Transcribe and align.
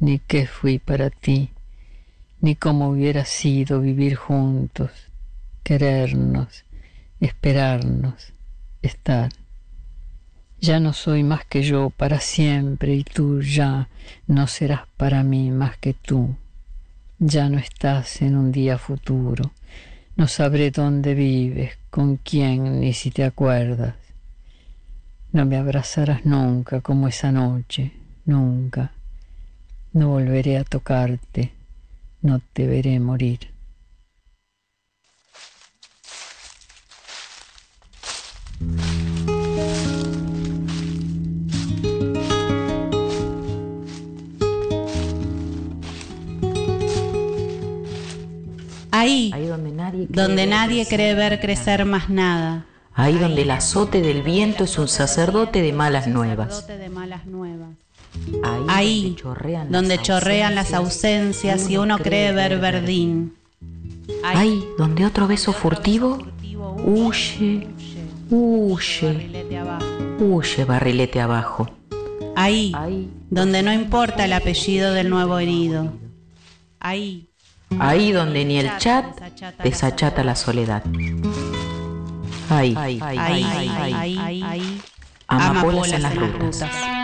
ni 0.00 0.18
qué 0.18 0.46
fui 0.46 0.78
para 0.78 1.10
ti, 1.10 1.50
ni 2.40 2.56
cómo 2.56 2.88
hubiera 2.88 3.24
sido 3.24 3.80
vivir 3.80 4.16
juntos, 4.16 4.90
querernos, 5.62 6.64
esperarnos, 7.20 8.32
estar. 8.82 9.30
Ya 10.60 10.80
no 10.80 10.92
soy 10.92 11.22
más 11.22 11.44
que 11.44 11.62
yo 11.62 11.90
para 11.90 12.20
siempre 12.20 12.94
y 12.94 13.04
tú 13.04 13.40
ya 13.40 13.88
no 14.26 14.46
serás 14.46 14.82
para 14.96 15.22
mí 15.22 15.50
más 15.50 15.76
que 15.78 15.94
tú. 15.94 16.34
Ya 17.18 17.48
no 17.48 17.58
estás 17.58 18.20
en 18.22 18.36
un 18.36 18.50
día 18.50 18.76
futuro 18.76 19.52
no 20.20 20.28
sabré 20.28 20.70
dónde 20.70 21.14
vives, 21.14 21.78
con 21.88 22.16
quién, 22.18 22.80
ni 22.80 22.92
si 22.92 23.10
te 23.10 23.24
acuerdas. 23.24 23.94
No 25.32 25.46
me 25.46 25.56
abrazarás 25.56 26.26
nunca 26.26 26.82
como 26.82 27.08
esa 27.08 27.32
noche, 27.32 27.92
nunca. 28.26 28.92
No 29.92 30.10
volveré 30.10 30.56
a 30.56 30.62
tocarte, 30.62 31.52
no 32.22 32.40
te 32.52 32.66
veré 32.68 33.00
morir. 33.00 33.50
Ahí, 48.92 49.32
donde 50.08 50.46
nadie, 50.46 50.86
cree, 50.86 51.14
ver 51.14 51.40
crecer 51.40 51.84
más 51.84 52.10
nada. 52.10 52.64
Ahí 52.94 53.18
donde 53.18 53.42
el 53.42 53.50
azote 53.50 54.02
del 54.02 54.22
viento 54.22 54.64
es 54.64 54.78
un 54.78 54.86
sacerdote 54.86 55.62
de 55.62 55.72
malas 55.72 56.06
nuevas. 56.06 56.64
Ahí 58.68 59.16
donde 59.68 59.98
chorrean 59.98 60.54
las 60.54 60.74
ausencias 60.74 61.68
y 61.70 61.76
uno 61.76 61.98
cree 61.98 62.32
ver 62.32 62.58
verdín. 62.58 63.34
Ahí 64.24 64.64
donde 64.78 65.04
otro 65.04 65.26
beso 65.26 65.52
furtivo 65.52 66.18
huye, 66.84 67.68
huye, 68.30 69.30
huye 70.18 70.64
barrilete 70.64 71.20
abajo. 71.20 71.68
Ahí 72.36 72.72
donde 73.30 73.62
no 73.62 73.72
importa 73.72 74.24
el 74.24 74.32
apellido 74.32 74.92
del 74.92 75.10
nuevo 75.10 75.38
herido. 75.38 75.92
Ahí 76.80 77.30
Ahí 77.78 78.12
donde 78.12 78.44
ni 78.44 78.58
el 78.58 78.76
chat 78.78 79.04
desachata 79.62 80.24
la 80.24 80.34
soledad. 80.34 80.82
Ahí, 82.48 82.74
ahí, 82.76 82.98
ahí, 83.00 83.44
ahí, 83.44 84.18
ahí, 84.42 84.80
amapolas 85.28 85.92
en 85.92 86.02
las 86.02 86.16
rutas. 86.16 86.99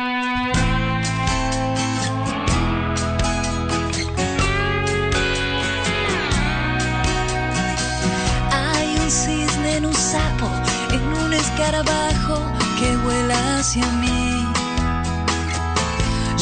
Escarabajo 11.56 12.39
que 12.78 12.97
vuela 12.99 13.59
hacia 13.59 13.87
mí. 14.03 14.47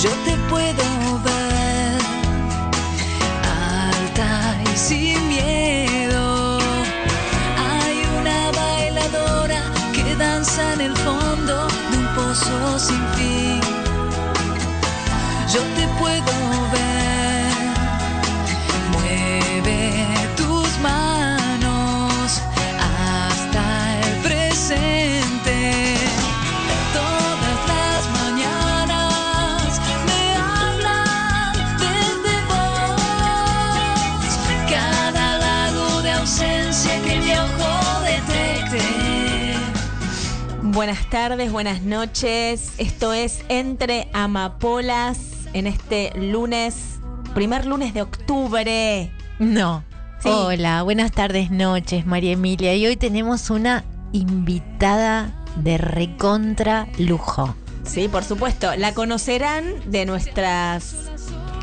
Yo 0.02 0.10
te 0.25 0.36
puedo 0.50 0.86
ver 1.22 2.00
alta 3.86 4.58
y 4.72 4.76
sin 4.76 5.28
miedo. 5.28 6.58
Hay 7.70 7.97
una 8.20 8.50
bailadora 8.60 9.62
que 9.92 10.16
danza 10.16 10.72
en 10.75 10.80
el 10.80 10.97
fondo 10.97 11.69
de 11.91 11.98
un 11.98 12.08
pozo 12.16 12.78
sin 12.78 13.02
fin. 13.16 13.60
Yo 15.52 15.60
te 15.76 15.86
puedo 16.00 16.33
Buenas 40.74 41.08
tardes, 41.08 41.52
buenas 41.52 41.82
noches. 41.82 42.72
Esto 42.78 43.12
es 43.12 43.44
Entre 43.48 44.08
Amapolas 44.12 45.20
en 45.52 45.68
este 45.68 46.10
lunes, 46.18 46.98
primer 47.32 47.64
lunes 47.64 47.94
de 47.94 48.02
octubre. 48.02 49.12
No. 49.38 49.84
Sí. 50.18 50.28
Hola, 50.28 50.82
buenas 50.82 51.12
tardes, 51.12 51.52
noches, 51.52 52.06
María 52.06 52.32
Emilia. 52.32 52.74
Y 52.74 52.86
hoy 52.86 52.96
tenemos 52.96 53.50
una 53.50 53.84
invitada 54.10 55.44
de 55.62 55.78
recontra 55.78 56.88
lujo. 56.98 57.54
Sí, 57.84 58.08
por 58.08 58.24
supuesto. 58.24 58.74
La 58.74 58.94
conocerán 58.94 59.74
de 59.86 60.06
nuestras 60.06 60.96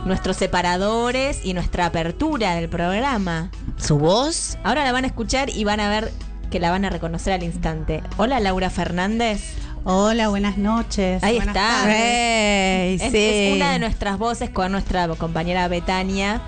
nuestros 0.05 0.37
separadores 0.37 1.41
y 1.43 1.53
nuestra 1.53 1.87
apertura 1.87 2.55
del 2.55 2.69
programa. 2.69 3.51
Su 3.75 3.97
voz, 3.99 4.57
Ahora 4.63 4.85
la 4.85 4.93
van 4.93 5.03
a 5.03 5.07
escuchar 5.07 5.49
y 5.49 5.65
van 5.65 5.81
a 5.81 5.89
ver 5.89 6.11
que 6.51 6.59
la 6.59 6.69
van 6.69 6.85
a 6.85 6.89
reconocer 6.91 7.33
al 7.33 7.41
instante. 7.43 8.03
Hola 8.17 8.39
Laura 8.39 8.69
Fernández. 8.69 9.53
Hola, 9.83 10.27
buenas 10.27 10.59
noches. 10.59 11.23
Ahí 11.23 11.37
Buenas 11.37 11.55
está. 11.55 11.91
Es, 11.91 13.01
sí. 13.01 13.07
es 13.17 13.55
una 13.55 13.71
de 13.71 13.79
nuestras 13.79 14.19
voces 14.19 14.51
con 14.51 14.71
nuestra 14.71 15.07
compañera 15.07 15.67
Betania, 15.69 16.39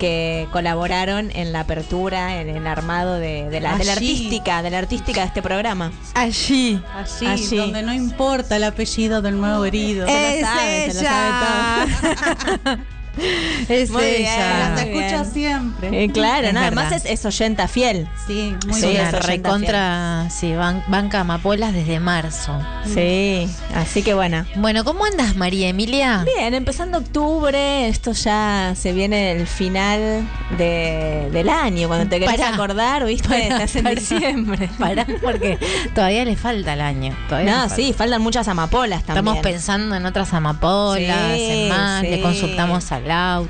que 0.00 0.48
colaboraron 0.50 1.30
en 1.32 1.52
la 1.52 1.60
apertura, 1.60 2.40
en 2.40 2.48
el 2.48 2.66
armado 2.66 3.20
de, 3.20 3.48
de 3.50 3.60
la, 3.60 3.78
de 3.78 3.84
la 3.84 3.92
Allí. 3.92 4.10
artística, 4.10 4.62
de 4.62 4.70
la 4.70 4.78
artística 4.78 5.20
de 5.20 5.26
este 5.28 5.42
programa. 5.42 5.92
allí. 6.14 6.82
Allí, 6.96 7.26
Allí. 7.26 7.56
donde 7.56 7.82
no 7.84 7.94
importa 7.94 8.56
el 8.56 8.64
apellido 8.64 9.22
del 9.22 9.40
nuevo 9.40 9.64
herido. 9.64 10.04
lo 10.04 10.12
Es 10.12 10.40
sabe, 10.44 10.90
se 10.90 10.94
lo 10.94 11.00
ella. 11.02 11.86
es 13.68 13.90
Muy 13.90 14.02
bien. 14.04 14.14
ella. 14.22 14.70
Las 14.74 14.84
bien. 14.88 15.26
siempre. 15.32 16.04
Eh, 16.04 16.10
claro, 16.10 16.48
Es 16.48 16.54
nada 16.54 16.70
verdad. 16.70 16.84
más 16.90 16.92
es, 16.92 17.04
es 17.04 17.24
oyenta 17.24 17.68
fiel. 17.68 18.08
Sí, 18.26 18.54
muy 18.66 18.80
Sí, 18.80 18.86
bien. 18.88 19.12
recontra, 19.12 20.28
sí, 20.30 20.52
ban- 20.52 20.82
banca 20.88 21.20
amapolas 21.20 21.72
desde 21.72 22.00
marzo. 22.00 22.58
Sí, 22.92 23.48
así 23.74 24.02
que 24.02 24.14
bueno. 24.14 24.44
Bueno, 24.56 24.84
¿cómo 24.84 25.04
andas, 25.04 25.36
María 25.36 25.68
Emilia? 25.68 26.24
Bien, 26.36 26.54
empezando 26.54 26.98
octubre, 26.98 27.88
esto 27.88 28.12
ya 28.12 28.74
se 28.76 28.92
viene 28.92 29.32
el 29.32 29.46
final 29.46 30.26
de- 30.58 31.28
del 31.32 31.48
año. 31.48 31.88
Cuando 31.88 32.08
te 32.08 32.18
querés 32.18 32.36
Pará. 32.40 32.54
acordar, 32.54 33.04
viste, 33.04 33.28
Pará, 33.28 33.40
estás 33.42 33.76
en 33.76 33.84
pará. 33.84 33.94
diciembre. 33.94 34.68
Pará, 34.78 35.06
porque 35.22 35.58
todavía 35.94 36.24
le 36.24 36.36
falta 36.36 36.72
el 36.74 36.80
año. 36.80 37.16
Todavía 37.28 37.52
No, 37.52 37.58
falta. 37.60 37.76
sí, 37.76 37.92
faltan 37.92 38.22
muchas 38.22 38.48
amapolas 38.48 39.04
también. 39.04 39.26
Estamos 39.26 39.42
pensando 39.42 39.94
en 39.94 40.06
otras 40.06 40.32
amapolas, 40.34 41.36
Sí, 41.36 41.44
en 41.50 41.68
más, 41.68 42.00
sí. 42.02 42.08
le 42.08 42.20
consultamos 42.20 42.92
a 42.92 43.01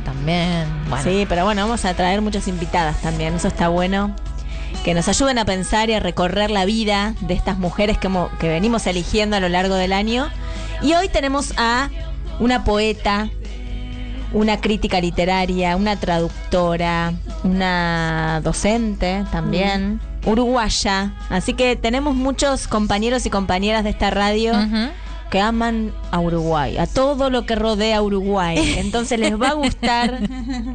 También. 0.04 0.66
Bueno, 0.88 1.04
Sí, 1.04 1.26
pero 1.28 1.44
bueno, 1.44 1.62
vamos 1.62 1.84
a 1.84 1.94
traer 1.94 2.20
muchas 2.22 2.49
invitadas 2.49 3.00
también, 3.02 3.34
eso 3.34 3.49
está 3.49 3.69
bueno. 3.69 4.14
Que 4.84 4.94
nos 4.94 5.06
ayuden 5.08 5.38
a 5.38 5.44
pensar 5.44 5.90
y 5.90 5.94
a 5.94 6.00
recorrer 6.00 6.50
la 6.50 6.64
vida 6.64 7.14
de 7.20 7.34
estas 7.34 7.58
mujeres 7.58 7.99
que, 7.99 8.10
que 8.40 8.49
venimos 8.49 8.87
eligiendo 8.87 9.37
a 9.37 9.40
lo 9.40 9.49
largo 9.49 9.75
del 9.75 9.93
año. 9.93 10.28
Y 10.81 10.94
hoy 10.94 11.08
tenemos 11.08 11.52
a 11.56 11.90
una 12.40 12.64
poeta, 12.64 13.28
una 14.32 14.60
crítica 14.60 15.00
literaria, 15.00 15.76
una 15.76 15.96
traductora, 15.96 17.12
una 17.44 18.40
docente 18.43 19.25
también, 19.31 20.00
uruguaya. 20.25 21.12
Así 21.28 21.54
que 21.54 21.76
tenemos 21.76 22.14
muchos 22.14 22.66
compañeros 22.66 23.26
y 23.26 23.31
compañeras 23.31 23.84
de 23.84 23.90
esta 23.90 24.10
radio 24.10 24.52
Ujú. 24.52 24.88
Que 25.32 25.40
aman 25.40 25.94
a 26.11 26.20
Uruguay, 26.20 26.76
a 26.76 26.87
todo 26.87 27.31
lo 27.31 27.46
que 27.46 27.55
rodea 27.56 27.96
a 27.96 28.02
Uruguay. 28.02 28.75
Entonces 28.76 29.19
les 29.19 29.40
va 29.40 29.49
a 29.49 29.55
gustar 29.55 30.20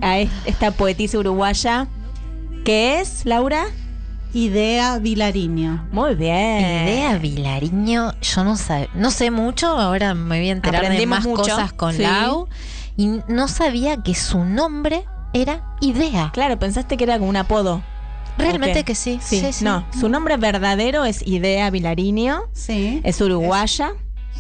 a 0.02 0.18
es- 0.18 0.32
esta 0.48 0.72
poetisa 0.72 1.20
uruguaya, 1.20 1.88
que 2.66 3.00
es, 3.00 3.24
Laura. 3.24 3.66
Idea 4.34 4.98
Vilariño. 4.98 5.88
Muy 5.92 6.16
bien. 6.16 6.60
Idea 6.60 7.20
Vilariño, 7.20 8.14
yo 8.20 8.44
no 8.44 8.56
sé, 8.58 8.90
no 8.96 9.12
sé 9.12 9.30
mucho, 9.30 9.68
ahora 9.68 10.16
me 10.16 10.40
voy 10.40 10.50
a 10.50 10.54
enterar 10.54 10.90
de 10.90 11.06
más 11.06 11.24
mucho, 11.24 11.44
cosas 11.44 11.72
con 11.72 11.94
sí. 11.94 12.02
Lau. 12.02 12.48
y 12.98 13.20
no 13.28 13.48
sabía 13.48 14.02
que 14.02 14.16
su 14.16 14.44
nombre 14.44 15.06
era 15.34 15.78
Idea. 15.82 16.32
Claro, 16.34 16.58
pensaste 16.58 16.98
que 16.98 17.04
era 17.04 17.20
como 17.20 17.30
un 17.30 17.38
apodo. 17.38 17.84
Realmente 18.40 18.84
que 18.84 18.96
sí. 18.96 19.20
Sí, 19.22 19.40
sí, 19.40 19.54
sí. 19.54 19.64
no. 19.66 19.86
Su 20.00 20.10
nombre 20.10 20.36
verdadero 20.38 21.06
es 21.06 21.26
Idea 21.28 21.70
Vilariño. 21.70 22.42
Sí. 22.54 23.02
Es 23.04 23.22
uruguaya. 23.22 23.94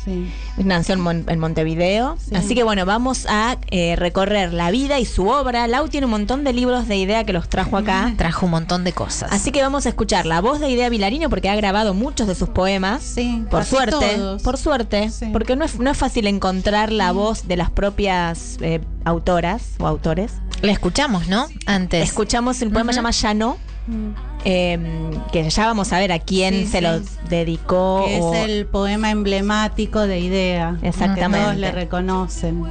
Sí. 0.03 0.31
Nació 0.57 0.95
en, 0.95 1.01
Mon- 1.01 1.25
en 1.27 1.39
Montevideo. 1.39 2.17
Sí. 2.19 2.35
Así 2.35 2.55
que 2.55 2.63
bueno, 2.63 2.85
vamos 2.85 3.25
a 3.29 3.57
eh, 3.71 3.95
recorrer 3.95 4.53
la 4.53 4.71
vida 4.71 4.99
y 4.99 5.05
su 5.05 5.27
obra. 5.27 5.67
Lau 5.67 5.87
tiene 5.89 6.05
un 6.05 6.11
montón 6.11 6.43
de 6.43 6.53
libros 6.53 6.87
de 6.87 6.97
idea 6.97 7.23
que 7.23 7.33
los 7.33 7.49
trajo 7.49 7.77
acá. 7.77 8.13
Trajo 8.17 8.45
un 8.45 8.51
montón 8.51 8.83
de 8.83 8.93
cosas. 8.93 9.31
Así 9.31 9.51
que 9.51 9.61
vamos 9.61 9.85
a 9.85 9.89
escuchar 9.89 10.25
la 10.25 10.41
voz 10.41 10.59
de 10.59 10.69
Idea 10.69 10.89
Vilariño 10.89 11.29
porque 11.29 11.49
ha 11.49 11.55
grabado 11.55 11.93
muchos 11.93 12.27
de 12.27 12.35
sus 12.35 12.49
poemas. 12.49 13.03
Sí, 13.03 13.43
Por 13.49 13.63
suerte, 13.65 14.15
todos. 14.15 14.41
por 14.43 14.57
suerte, 14.57 15.09
Sí. 15.09 15.27
porque 15.33 15.55
no 15.55 15.65
es, 15.65 15.79
no 15.79 15.89
es 15.91 15.97
fácil 15.97 16.27
encontrar 16.27 16.91
la 16.91 17.11
voz 17.11 17.47
de 17.47 17.57
las 17.57 17.69
propias 17.69 18.57
eh, 18.61 18.81
autoras 19.05 19.63
o 19.79 19.87
autores. 19.87 20.33
La 20.61 20.71
escuchamos, 20.71 21.27
¿no? 21.27 21.47
Antes. 21.65 22.03
Escuchamos 22.03 22.61
el 22.61 22.71
poema 22.71 22.89
Ujú. 22.91 22.95
llama 22.97 23.11
Ya 23.11 23.33
no, 23.33 23.57
Mm. 23.87 24.09
eh, 24.45 25.11
que 25.31 25.49
ya 25.49 25.65
vamos 25.65 25.93
a 25.93 25.99
ver 25.99 26.11
a 26.11 26.19
quién 26.19 26.53
Sí, 26.53 26.67
se 26.67 26.77
sí. 26.79 26.83
lo 26.83 26.99
dedicó. 27.29 28.03
Que 28.07 28.19
o- 28.21 28.33
es 28.33 28.49
el 28.49 28.65
poema 28.65 29.11
emblemático 29.11 30.01
de 30.05 30.19
Idea. 30.19 30.77
Exactamente. 30.81 31.37
Que 31.39 31.43
todos 31.45 31.55
le 31.57 31.71
reconocen. 31.71 32.63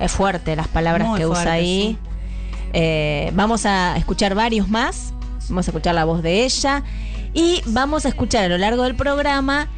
Es 0.00 0.12
fuerte 0.12 0.56
las 0.56 0.68
palabras 0.68 1.08
Muy 1.08 1.18
que 1.18 1.26
usa 1.26 1.52
ahí. 1.52 1.98
Eh, 2.72 3.30
vamos 3.34 3.66
a 3.66 3.96
escuchar 3.96 4.34
varios 4.34 4.68
más. 4.68 5.12
Vamos 5.48 5.66
a 5.68 5.70
escuchar 5.70 5.94
la 5.94 6.04
voz 6.04 6.22
de 6.22 6.44
ella. 6.44 6.82
Y 7.34 7.60
vamos 7.66 8.06
a 8.06 8.08
escuchar 8.08 8.44
a 8.44 8.48
lo 8.48 8.58
largo 8.58 8.82
del 8.84 8.94
programa 8.94 9.68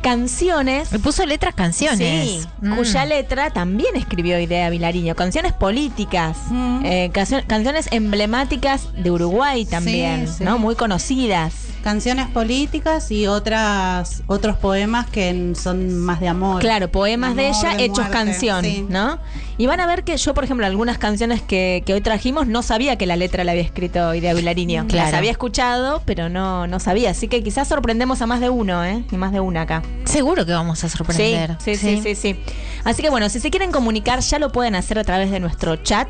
canciones. 0.00 0.92
Me 0.92 0.98
puso 0.98 1.24
letras 1.26 1.54
canciones. 1.54 1.98
Sí, 2.28 2.40
Mm. 2.60 2.76
cuya 2.76 3.04
letra 3.04 3.50
también 3.50 3.94
escribió 3.96 4.38
Idea 4.40 4.70
Vilariño. 4.70 5.14
Canciones 5.14 5.52
políticas, 5.52 6.36
Mm. 6.50 6.84
eh, 6.84 7.10
cancio- 7.12 7.44
canciones 7.46 7.88
emblemáticas 7.92 8.88
de 8.94 9.10
Uruguay 9.10 9.64
también, 9.64 10.28
sí. 10.28 10.44
¿no? 10.44 10.58
Muy 10.58 10.74
conocidas. 10.74 11.52
Canciones 11.82 12.28
políticas 12.28 13.10
y 13.10 13.26
otras 13.26 14.22
otros 14.26 14.56
poemas 14.56 15.06
que 15.06 15.52
son 15.54 15.98
más 15.98 16.20
de 16.20 16.28
amor. 16.28 16.60
Claro, 16.60 16.90
poemas 16.90 17.36
de 17.36 17.48
Amor, 17.48 17.64
ella 17.64 17.76
de 17.76 17.84
hechos 17.84 17.98
muerte, 17.98 18.12
canción, 18.12 18.64
sí. 18.64 18.86
¿no? 18.88 19.18
Y 19.56 19.66
van 19.66 19.80
a 19.80 19.86
ver 19.86 20.04
que 20.04 20.16
yo, 20.16 20.34
por 20.34 20.44
ejemplo, 20.44 20.66
algunas 20.66 20.98
canciones 20.98 21.42
que, 21.42 21.82
que 21.84 21.94
hoy 21.94 22.00
trajimos 22.00 22.46
no 22.46 22.62
sabía 22.62 22.96
que 22.96 23.06
la 23.06 23.16
letra 23.16 23.42
la 23.42 23.52
había 23.52 23.64
escrito 23.64 24.14
Idea 24.14 24.34
Vilariño. 24.34 24.86
Claro. 24.86 25.06
Las 25.06 25.14
había 25.14 25.30
escuchado, 25.30 26.02
pero 26.04 26.28
no, 26.28 26.66
no 26.66 26.78
sabía. 26.78 27.10
Así 27.10 27.26
que 27.26 27.42
quizás 27.42 27.68
sorprendemos 27.68 28.22
a 28.22 28.26
más 28.26 28.40
de 28.40 28.50
uno, 28.50 28.84
¿eh? 28.84 29.04
Y 29.10 29.16
más 29.16 29.32
de 29.32 29.40
una 29.40 29.62
acá. 29.62 29.82
Seguro 30.04 30.46
que 30.46 30.52
vamos 30.52 30.84
a 30.84 30.88
sorprender. 30.88 31.56
Sí, 31.58 31.76
sí, 31.76 31.96
sí, 31.96 32.02
sí, 32.02 32.14
sí. 32.14 32.40
Así 32.84 33.02
que 33.02 33.10
bueno, 33.10 33.28
si 33.28 33.40
se 33.40 33.50
quieren 33.50 33.72
comunicar, 33.72 34.20
ya 34.20 34.38
lo 34.38 34.52
pueden 34.52 34.74
hacer 34.74 34.98
a 34.98 35.04
través 35.04 35.30
de 35.30 35.40
nuestro 35.40 35.76
chat 35.76 36.08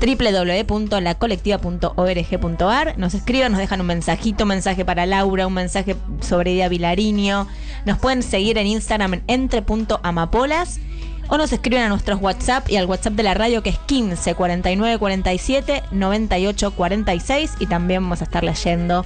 www.lacolectiva.org.ar. 0.00 2.98
Nos 2.98 3.14
escriben, 3.14 3.52
nos 3.52 3.60
dejan 3.60 3.80
un 3.80 3.86
mensajito, 3.86 4.42
un 4.44 4.48
mensaje 4.48 4.84
para 4.84 5.06
Laura, 5.06 5.46
un 5.46 5.54
mensaje 5.54 5.96
sobre 6.20 6.52
Idea 6.52 6.68
Vilariño. 6.68 7.48
Nos 7.84 7.98
pueden 7.98 8.22
seguir 8.22 8.58
en 8.58 8.66
Instagram 8.66 9.14
en 9.14 9.22
entre.amapolas. 9.26 10.80
O 11.28 11.38
nos 11.38 11.52
escriben 11.52 11.82
a 11.82 11.88
nuestros 11.88 12.20
WhatsApp 12.20 12.70
y 12.70 12.76
al 12.76 12.86
WhatsApp 12.86 13.14
de 13.14 13.24
la 13.24 13.34
radio 13.34 13.60
que 13.62 13.70
es 13.70 13.78
15 13.78 14.36
49 14.36 14.98
47 14.98 15.82
98 15.90 16.70
46 16.70 17.54
y 17.58 17.66
también 17.66 18.00
vamos 18.02 18.20
a 18.20 18.24
estar 18.24 18.44
leyendo 18.44 19.04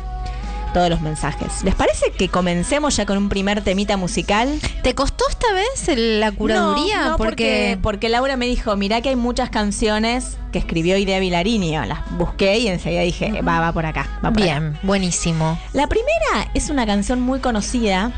todos 0.73 0.89
los 0.91 1.01
mensajes. 1.01 1.63
¿Les 1.65 1.75
parece 1.75 2.13
que 2.13 2.29
comencemos 2.29 2.97
ya 2.97 3.07
con 3.07 3.17
un 3.19 3.29
primer 3.29 3.63
temita 3.63 3.97
musical? 3.97 4.59
¿Te 4.83 4.95
costó 4.95 5.25
esta 5.29 5.53
vez 5.53 5.89
el- 5.89 6.21
la 6.21 6.33
curaduría? 6.33 7.01
No, 7.03 7.11
no, 7.11 7.17
porque... 7.17 7.79
porque 7.83 8.09
Laura 8.09 8.37
me 8.37 8.47
dijo, 8.47 8.77
mirá 8.77 9.01
que 9.01 9.11
hay 9.11 9.17
muchas 9.17 9.51
canciones 9.51 10.37
que 10.53 10.59
escribió 10.59 10.97
Idea 10.97 11.19
Vilariño. 11.21 11.85
Las 11.85 11.99
busqué 12.13 12.59
y 12.59 12.69
enseguida 12.69 13.03
dije, 13.03 13.43
va, 13.43 13.61
va 13.61 13.73
por 13.73 13.87
acá. 13.87 14.09
Va 14.25 14.31
por 14.33 14.43
acá. 14.43 14.59
Bien, 14.61 14.79
buenísimo. 14.83 15.59
La 15.73 15.87
primera 15.87 16.51
es 16.55 16.71
una 16.71 16.87
canción 16.87 17.21
muy 17.21 17.41
conocida. 17.41 18.13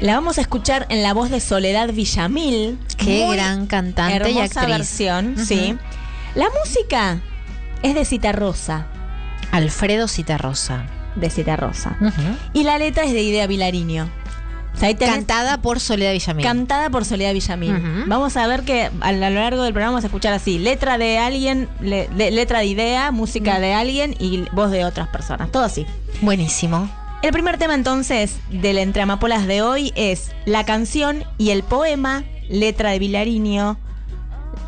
La 0.00 0.14
vamos 0.14 0.36
a 0.36 0.42
escuchar 0.42 0.86
en 0.90 1.02
la 1.02 1.14
voz 1.14 1.30
de 1.30 1.40
Soledad 1.40 1.90
Villamil. 1.92 2.78
Qué 2.98 3.26
gran 3.32 3.66
cantante 3.66 4.30
y 4.30 4.36
hermosa 4.36 4.60
actriz. 4.60 4.76
versión, 4.76 5.36
sí. 5.38 5.74
La 6.34 6.48
música 6.62 7.20
es 7.82 7.94
de 7.94 8.04
Citarrosa, 8.04 8.88
Alfredo 9.52 10.08
Citarrosa. 10.08 10.86
de 11.16 11.30
Citarrosa. 11.30 11.96
Ujú. 12.00 12.22
Y 12.52 12.64
la 12.64 12.78
letra 12.78 13.04
es 13.04 13.12
de 13.12 13.22
Idea 13.22 13.46
Vilariño. 13.46 14.10
O 14.74 14.78
sea, 14.78 14.94
Cantada 14.94 15.62
por 15.62 15.80
Soledad 15.80 16.12
Villamil. 16.12 16.44
Cantada 16.44 16.90
por 16.90 17.06
Soledad 17.06 17.32
Villamil. 17.32 18.04
Vamos 18.06 18.36
a 18.36 18.46
ver 18.46 18.62
que 18.64 18.90
a 19.00 19.12
lo 19.12 19.30
largo 19.30 19.62
del 19.62 19.72
programa 19.72 19.92
vamos 19.92 20.04
a 20.04 20.08
escuchar 20.08 20.34
así: 20.34 20.58
letra 20.58 20.98
de 20.98 21.16
alguien, 21.16 21.66
le- 21.80 22.10
le- 22.14 22.30
letra 22.30 22.58
de 22.58 22.66
idea, 22.66 23.10
música 23.12 23.58
de 23.58 23.72
alguien 23.72 24.14
y 24.18 24.44
voz 24.52 24.70
de 24.70 24.84
otras 24.84 25.08
personas. 25.08 25.50
Todo 25.50 25.62
así. 25.64 25.86
Buenísimo. 26.20 26.90
El 27.22 27.32
primer 27.32 27.56
tema 27.56 27.74
entonces 27.74 28.36
del 28.50 28.76
Entre 28.76 29.00
Amapolas 29.00 29.46
de 29.46 29.62
hoy 29.62 29.94
es 29.96 30.32
la 30.44 30.64
canción 30.66 31.24
y 31.38 31.48
el 31.48 31.62
poema, 31.62 32.24
letra 32.50 32.90
de 32.90 32.98
Vilariño, 32.98 33.78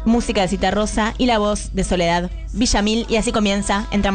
música 0.04 0.42
de 0.42 0.48
Cita 0.48 0.70
Rosa 0.70 1.14
y 1.18 1.26
la 1.26 1.38
voz 1.38 1.74
de 1.74 1.84
Soledad 1.84 2.30
Villamil. 2.52 3.06
Y 3.08 3.16
así 3.16 3.32
comienza 3.32 3.86
Entre 3.90 4.10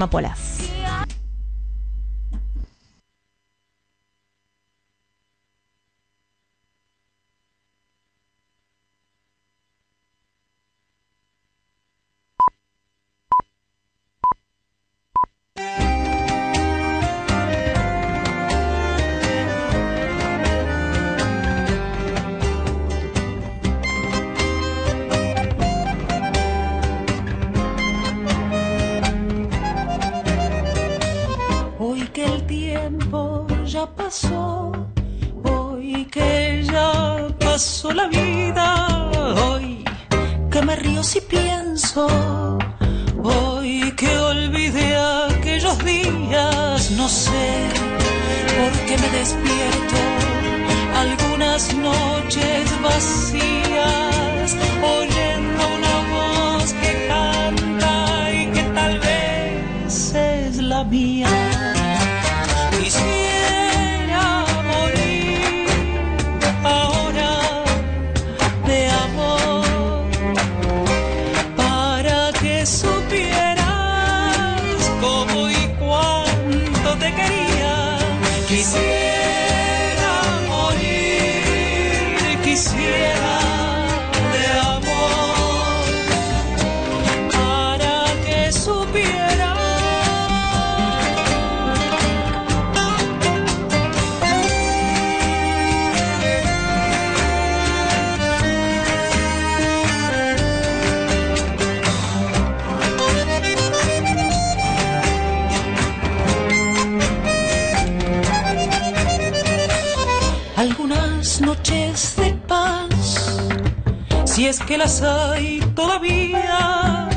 que 114.73 114.77
las 114.79 115.03
hay 115.03 115.59
todavía, 115.75 117.07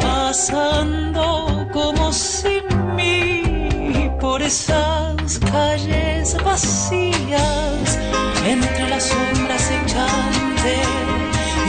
pasando 0.00 1.64
como 1.72 2.12
sin 2.12 2.64
mí 2.96 4.10
por 4.20 4.42
esas 4.42 5.38
calles 5.52 6.36
vacías, 6.44 7.98
entre 8.44 8.88
las 8.88 9.04
sombras 9.04 9.70
echante 9.78 10.74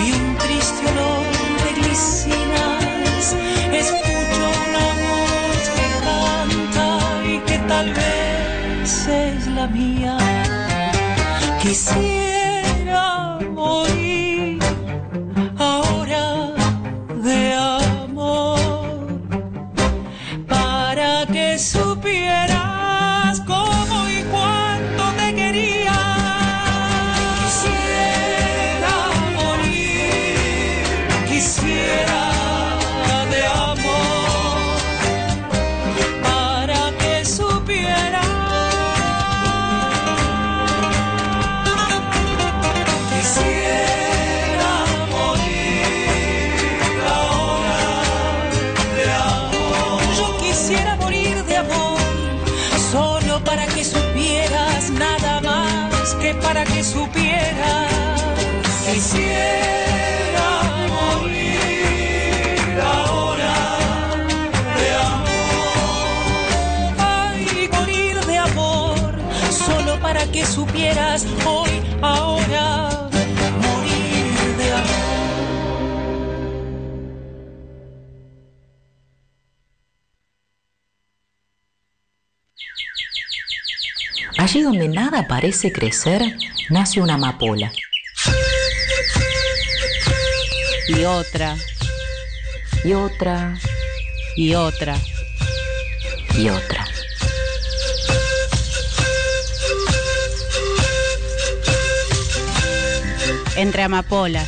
y 0.03 0.13
un 0.13 0.35
triste 0.37 0.83
olor 0.91 1.27
de 1.63 1.71
glicinas, 1.79 3.35
escucho 3.83 4.45
una 4.65 4.85
voz 5.03 5.63
que 5.77 5.87
canta 6.07 6.87
y 7.23 7.37
que 7.47 7.57
tal 7.67 7.93
vez 7.93 9.07
es 9.07 9.45
la 9.47 9.67
mía. 9.67 10.17
Quisiera 11.61 12.26
nada 85.17 85.27
parece 85.27 85.71
crecer, 85.71 86.21
nace 86.69 87.01
una 87.01 87.15
amapola. 87.15 87.71
Y 90.89 91.03
otra, 91.05 91.55
Y 92.83 92.93
otra, 92.93 93.57
y 94.35 94.53
otra. 94.53 94.95
y 96.37 96.49
otra. 96.49 96.85
Entre 103.55 103.81
amapolas, 103.83 104.47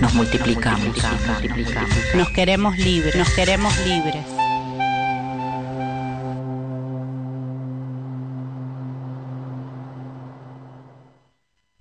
Nos 0.00 0.12
multiplicamos, 0.14 0.96
multiplicamos. 1.26 1.96
nos 2.14 2.28
queremos 2.30 2.76
libres, 2.76 3.14
nos 3.14 3.30
queremos 3.30 3.76
libres. 3.86 4.33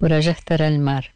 Por 0.04 0.12
allá 0.12 0.34
estará 0.34 0.68
el 0.68 0.80
mar. 0.80 1.14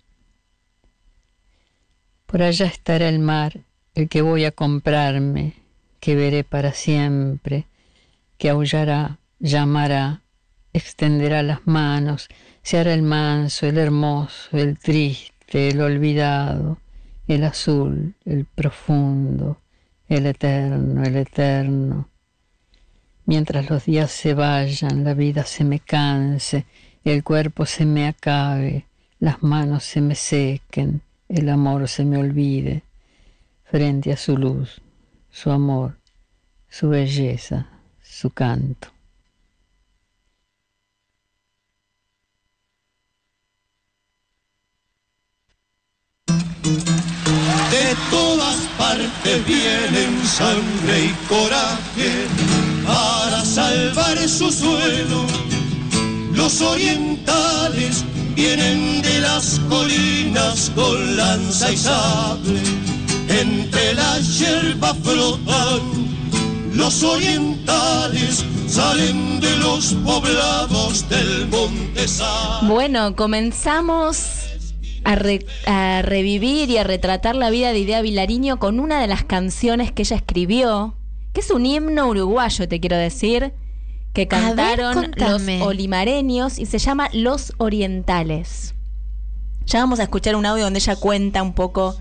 Por 2.25 2.41
allá 2.41 2.67
estará 2.67 3.09
el 3.09 3.19
mar, 3.19 3.59
el 3.95 4.07
que 4.07 4.21
voy 4.21 4.45
a 4.45 4.53
comprarme, 4.53 5.55
que 5.99 6.15
veré 6.15 6.45
para 6.45 6.71
siempre, 6.71 7.65
que 8.37 8.49
aullará, 8.49 9.19
llamará, 9.39 10.21
extenderá 10.71 11.43
las 11.43 11.67
manos, 11.67 12.29
se 12.61 12.77
hará 12.77 12.93
el 12.93 13.01
manso, 13.01 13.67
el 13.67 13.77
hermoso, 13.77 14.57
el 14.57 14.79
triste, 14.79 15.67
el 15.67 15.81
olvidado, 15.81 16.77
el 17.27 17.43
azul, 17.43 18.15
el 18.23 18.45
profundo, 18.45 19.59
el 20.07 20.27
eterno, 20.27 21.03
el 21.03 21.17
eterno. 21.17 22.07
Mientras 23.25 23.69
los 23.69 23.83
días 23.83 24.11
se 24.11 24.33
vayan, 24.33 25.03
la 25.03 25.13
vida 25.13 25.43
se 25.43 25.65
me 25.65 25.81
canse, 25.81 26.65
el 27.11 27.23
cuerpo 27.23 27.65
se 27.65 27.85
me 27.85 28.07
acabe, 28.07 28.85
las 29.19 29.41
manos 29.41 29.83
se 29.85 30.01
me 30.01 30.15
sequen, 30.15 31.01
el 31.29 31.47
amor 31.49 31.87
se 31.87 32.03
me 32.03 32.17
olvide, 32.17 32.83
frente 33.63 34.11
a 34.11 34.17
su 34.17 34.37
luz, 34.37 34.81
su 35.31 35.51
amor, 35.51 35.97
su 36.69 36.89
belleza, 36.89 37.67
su 38.01 38.29
canto. 38.31 38.89
De 47.71 47.95
todas 48.09 48.57
partes 48.77 49.47
vienen 49.47 50.25
sangre 50.25 51.05
y 51.05 51.13
coraje 51.29 52.27
para 52.85 53.45
salvar 53.45 54.17
su 54.27 54.51
suelo. 54.51 55.56
Los 56.37 56.61
orientales 56.61 58.05
vienen 58.35 59.01
de 59.01 59.19
las 59.21 59.59
colinas 59.67 60.71
con 60.75 61.17
lanza 61.17 61.71
y 61.71 61.77
sable. 61.77 62.61
Entre 63.27 63.95
la 63.95 64.19
hierba 64.19 64.93
flotan 64.93 65.81
los 66.73 67.01
orientales, 67.01 68.45
salen 68.67 69.39
de 69.39 69.57
los 69.57 69.95
poblados 70.05 71.09
del 71.09 71.47
monte 71.47 72.07
Sal. 72.07 72.67
Bueno, 72.67 73.15
comenzamos 73.15 74.45
a, 75.05 75.17
a 75.65 76.01
revivir 76.03 76.69
y 76.69 76.77
a 76.77 76.83
retratar 76.83 77.35
la 77.35 77.49
vida 77.49 77.73
de 77.73 77.79
Idea 77.79 78.03
Vilariño 78.03 78.59
con 78.59 78.79
una 78.79 79.01
de 79.01 79.07
las 79.07 79.23
canciones 79.23 79.91
que 79.91 80.03
ella 80.03 80.17
escribió, 80.17 80.95
que 81.33 81.41
es 81.41 81.49
un 81.49 81.65
himno 81.65 82.07
uruguayo, 82.07 82.67
te 82.67 82.79
quiero 82.79 82.95
decir, 82.95 83.53
que 84.25 84.35
ver, 84.35 84.79
cantaron 84.79 85.11
los 85.15 85.67
olimareños 85.67 86.57
y 86.59 86.65
se 86.65 86.79
llama 86.79 87.09
Los 87.13 87.53
Orientales. 87.57 88.73
Ya 89.65 89.79
vamos 89.79 89.99
a 89.99 90.03
escuchar 90.03 90.35
un 90.35 90.45
audio 90.45 90.63
donde 90.63 90.79
ella 90.79 90.95
cuenta 90.95 91.43
un 91.43 91.53
poco. 91.53 91.95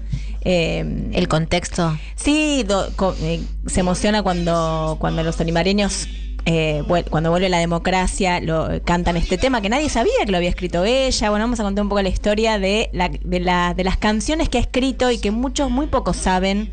eh, 0.49 1.11
El 1.13 1.27
contexto. 1.29 1.99
Sí, 2.15 2.63
do- 2.63 2.91
co- 2.97 3.17
eh, 3.21 3.41
se 3.67 3.81
emociona 3.81 4.23
cuando, 4.23 4.97
cuando 5.01 5.25
los 5.25 5.41
olimareños, 5.41 6.07
eh, 6.45 6.83
vuel- 6.87 7.09
cuando 7.11 7.31
vuelve 7.31 7.49
la 7.49 7.59
democracia, 7.59 8.39
lo, 8.41 8.69
cantan 8.85 9.17
este 9.17 9.37
tema 9.39 9.61
que 9.61 9.69
nadie 9.69 9.89
sabía 9.89 10.13
que 10.25 10.31
lo 10.31 10.37
había 10.37 10.49
escrito 10.51 10.85
ella. 10.85 11.31
Bueno, 11.31 11.43
vamos 11.45 11.59
a 11.59 11.65
contar 11.65 11.83
un 11.83 11.89
poco 11.89 12.01
la 12.03 12.09
historia 12.09 12.61
de, 12.61 12.89
la, 12.93 13.09
de, 13.09 13.41
la- 13.41 13.75
de 13.75 13.83
las 13.83 13.97
canciones 13.97 14.49
que 14.49 14.59
ha 14.59 14.61
escrito 14.61 15.11
y 15.11 15.19
que 15.19 15.33
muchos, 15.33 15.69
muy 15.71 15.89
pocos 15.89 16.17
saben 16.17 16.71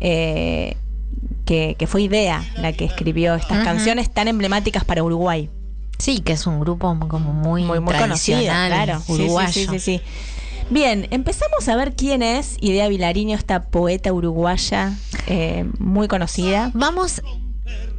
eh, 0.00 0.76
que, 1.46 1.76
que 1.78 1.86
fue 1.86 2.02
Idea 2.02 2.44
la 2.58 2.74
que 2.74 2.84
escribió 2.84 3.34
estas 3.34 3.64
canciones 3.64 4.10
tan 4.10 4.28
emblemáticas 4.28 4.84
para 4.84 5.02
Uruguay. 5.02 5.48
Sí, 5.98 6.20
que 6.20 6.34
es 6.34 6.46
un 6.46 6.60
grupo 6.60 6.94
como 7.08 7.32
muy, 7.32 7.62
Muy, 7.62 7.80
muy 7.80 7.94
tradicional, 7.94 8.70
claro. 8.70 9.02
Uruguayo. 9.08 9.52
Sí, 9.52 9.66
sí, 9.70 9.78
sí. 9.78 10.00
Bien, 10.68 11.06
empezamos 11.10 11.68
a 11.68 11.76
ver 11.76 11.94
quién 11.94 12.22
es 12.22 12.56
Idea 12.60 12.88
Vilariño, 12.88 13.36
esta 13.36 13.62
poeta 13.62 14.12
uruguaya 14.12 14.92
eh, 15.28 15.64
muy 15.78 16.08
conocida. 16.08 16.72
Vamos 16.74 17.22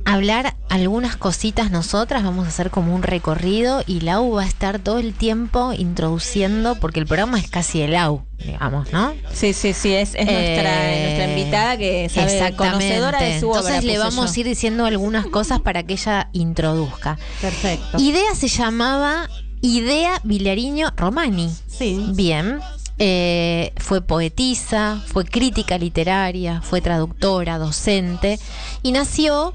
hablar 0.08 0.56
algunas 0.70 1.18
cositas 1.18 1.70
nosotras, 1.70 2.24
vamos 2.24 2.46
a 2.46 2.48
hacer 2.48 2.72
como 2.72 2.96
un 2.96 3.04
recorrido 3.04 3.84
y 3.86 4.00
Lau 4.00 4.32
va 4.32 4.44
a 4.44 4.46
estar 4.46 4.80
todo 4.80 5.00
el 5.00 5.14
tiempo 5.14 5.74
introduciendo, 5.74 6.76
porque 6.76 7.02
el 7.02 7.06
programa 7.06 7.38
es 7.38 7.50
casi 7.50 7.82
el 7.82 7.92
Lau, 7.92 8.24
digamos, 8.38 8.94
¿no? 8.94 9.14
Sí, 9.34 9.52
sí, 9.52 9.74
sí, 9.74 9.94
es, 9.94 10.16
Eh, 10.16 10.24
nuestra 10.24 11.30
invitada 11.30 11.78
que 11.78 12.08
sabe, 12.08 12.56
conocedora 12.56 13.22
de 13.22 13.40
su 13.40 13.50
obra. 13.50 13.60
Entonces 13.60 13.84
le 13.84 13.98
vamos 13.98 14.34
a 14.34 14.40
ir 14.40 14.46
diciendo 14.46 14.86
algunas 14.86 15.26
cosas 15.26 15.60
para 15.60 15.84
que 15.84 15.94
ella 15.94 16.30
introduzca. 16.32 17.18
Perfecto. 17.42 17.98
Idea 18.00 18.34
se 18.34 18.48
llamaba 18.48 19.30
Idea 19.60 20.22
Vilariño 20.24 20.94
Romani. 20.96 21.54
Sí. 21.68 22.12
Bien. 22.14 22.62
Eh, 23.00 23.74
fue 23.76 24.02
poetisa, 24.02 25.04
fue 25.06 25.26
crítica 25.26 25.78
literaria, 25.78 26.62
fue 26.62 26.82
traductora, 26.82 27.60
docente 27.60 28.40
y 28.82 28.92
nació 28.92 29.54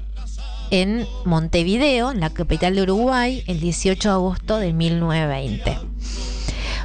en 0.73 1.05
Montevideo, 1.23 2.09
en 2.09 2.19
la 2.19 2.31
capital 2.31 2.73
de 2.73 2.81
Uruguay, 2.81 3.43
el 3.45 3.59
18 3.59 4.09
de 4.09 4.13
agosto 4.13 4.57
de 4.57 4.73
1920. 4.73 5.77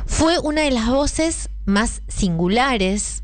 Fue 0.05 0.39
una 0.39 0.61
de 0.61 0.71
las 0.71 0.89
voces 0.91 1.49
más 1.65 2.03
singulares 2.07 3.23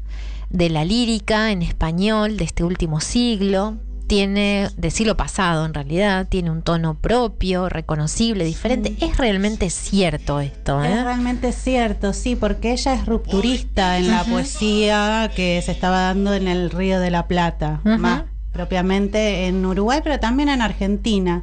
de 0.49 0.71
la 0.71 0.87
lírica 0.87 1.53
en 1.53 1.61
español 1.61 2.39
de 2.39 2.45
este 2.45 2.65
último 2.65 3.03
siglo. 3.03 3.77
Tiene, 4.07 4.71
del 4.79 4.91
siglo 4.91 5.19
pasado 5.19 5.67
en 5.67 5.75
realidad, 5.75 6.29
tiene 6.31 6.51
un 6.51 6.63
tono 6.63 6.95
propio, 6.95 7.69
reconocible, 7.69 8.47
diferente. 8.47 8.97
Es 9.03 9.19
realmente 9.19 9.69
cierto 9.69 10.41
esto, 10.41 10.83
¿eh? 10.83 10.95
Es 10.95 11.05
realmente 11.05 11.53
cierto, 11.53 12.15
sí, 12.15 12.37
porque 12.37 12.73
ella 12.73 12.95
es 12.95 13.05
rupturista 13.05 13.99
en 13.99 14.11
la 14.11 14.25
poesía 14.25 15.31
que 15.37 15.61
se 15.61 15.73
estaba 15.73 16.01
dando 16.01 16.33
en 16.33 16.49
el 16.49 16.71
Río 16.71 17.01
de 17.01 17.11
la 17.11 17.29
Plata. 17.29 17.83
Más 17.85 18.25
propiamente 18.55 19.47
en 19.49 19.67
Uruguay, 19.67 20.01
pero 20.03 20.21
también 20.21 20.49
en 20.49 20.63
Argentina, 20.63 21.43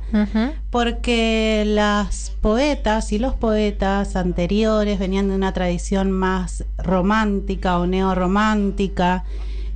porque 0.71 1.63
las 1.67 2.31
poetas 2.41 3.11
y 3.11 3.19
los 3.19 3.35
poetas 3.35 4.15
anteriores 4.15 4.97
venían 4.97 5.27
de 5.27 5.35
una 5.35 5.51
tradición 5.51 6.09
más 6.09 6.63
romántica 6.77 7.77
o 7.79 7.85
neorromántica, 7.85 9.25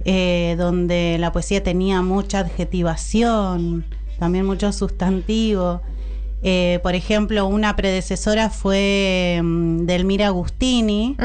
eh, 0.06 0.56
donde 0.58 1.18
la 1.20 1.34
poesía 1.34 1.62
tenía 1.62 2.02
mucha 2.02 2.40
adjetivación, 2.40 3.86
también 4.18 4.46
mucho 4.46 4.72
sustantivo. 4.72 5.82
Eh, 6.42 6.80
por 6.84 6.96
ejemplo, 6.96 7.48
una 7.48 7.76
predecesora 7.76 8.50
fue 8.50 9.42
mm, 9.44 9.86
Delmira 9.86 10.28
Agustini, 10.28 11.18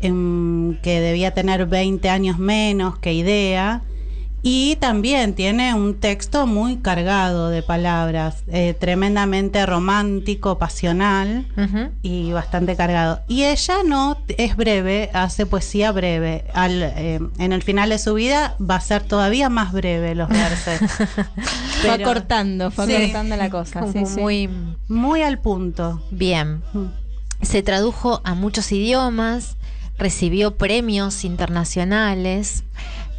em, 0.00 0.80
que 0.80 1.00
debía 1.00 1.34
tener 1.34 1.66
20 1.66 2.08
años 2.08 2.38
menos 2.38 2.98
que 2.98 3.12
Idea. 3.12 3.82
Y 4.42 4.76
también 4.76 5.34
tiene 5.34 5.74
un 5.74 6.00
texto 6.00 6.46
muy 6.46 6.76
cargado 6.78 7.50
de 7.50 7.62
palabras, 7.62 8.42
eh, 8.48 8.74
tremendamente 8.78 9.66
romántico, 9.66 10.56
pasional 10.58 11.46
y 12.02 12.32
bastante 12.32 12.74
cargado. 12.74 13.20
Y 13.28 13.44
ella 13.44 13.78
no 13.86 14.16
es 14.38 14.56
breve, 14.56 15.10
hace 15.12 15.44
poesía 15.44 15.92
breve. 15.92 16.44
Al, 16.54 16.82
eh, 16.82 17.20
en 17.38 17.52
el 17.52 17.62
final 17.62 17.90
de 17.90 17.98
su 17.98 18.14
vida 18.14 18.56
va 18.58 18.76
a 18.76 18.80
ser 18.80 19.02
todavía 19.02 19.50
más 19.50 19.72
breve 19.72 20.14
los 20.14 20.28
versos. 20.30 20.80
Fue 21.82 22.02
cortando, 22.02 22.70
fue 22.70 22.86
Sí. 22.86 22.94
cortando 22.94 23.36
la 23.36 23.50
cosa. 23.50 23.84
Sí. 23.92 23.98
muy 24.20 24.48
Muy 24.88 25.22
al 25.22 25.38
punto. 25.38 26.02
bien. 26.10 26.62
Mm. 26.72 26.86
Se 27.42 27.62
tradujo 27.62 28.20
a 28.24 28.34
muchos 28.34 28.70
idiomas, 28.72 29.56
recibió 29.98 30.56
premios 30.56 31.24
internacionales. 31.24 32.64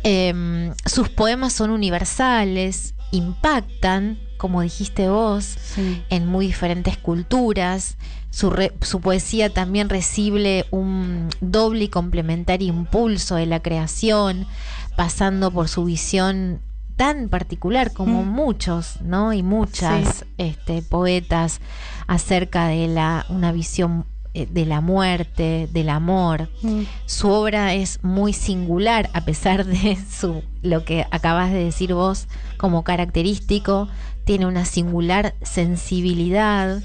Em, 0.03 0.73
sus 0.85 1.09
poemas 1.09 1.53
son 1.53 1.69
universales, 1.71 2.93
impactan, 3.11 4.17
como 4.37 4.61
dijiste 4.61 5.09
vos, 5.09 5.43
Sí. 5.45 6.03
en 6.09 6.27
muy 6.27 6.47
diferentes 6.47 6.97
culturas. 6.97 7.97
Su, 8.31 8.49
re- 8.49 8.73
su 8.81 9.01
poesía 9.01 9.49
también 9.53 9.89
recibe 9.89 10.65
un 10.71 11.27
doble 11.41 11.83
y 11.85 11.89
complementario 11.89 12.69
impulso 12.69 13.35
de 13.35 13.45
la 13.45 13.61
creación, 13.61 14.47
pasando 14.95 15.51
por 15.51 15.67
su 15.67 15.83
visión 15.85 16.61
tan 16.95 17.29
particular 17.29 17.93
como 17.93 18.23
Mm. 18.23 18.27
muchos, 18.29 19.01
¿no? 19.01 19.33
Y 19.33 19.43
muchas 19.43 20.25
este, 20.37 20.81
poetas 20.81 21.59
acerca 22.07 22.67
de 22.67 22.87
la, 22.87 23.25
una 23.29 23.51
visión 23.51 24.05
de 24.33 24.65
la 24.65 24.79
muerte, 24.81 25.67
del 25.71 25.89
amor. 25.89 26.49
Mm. 26.61 26.81
Su 27.05 27.29
obra 27.29 27.73
es 27.73 27.99
muy 28.03 28.33
singular, 28.33 29.09
a 29.13 29.21
pesar 29.25 29.65
de 29.65 29.97
su, 30.09 30.41
lo 30.61 30.85
que 30.85 31.05
acabas 31.11 31.51
de 31.51 31.63
decir 31.63 31.93
vos 31.93 32.27
como 32.57 32.83
característico, 32.83 33.87
tiene 34.25 34.45
una 34.45 34.65
singular 34.65 35.33
sensibilidad. 35.41 36.81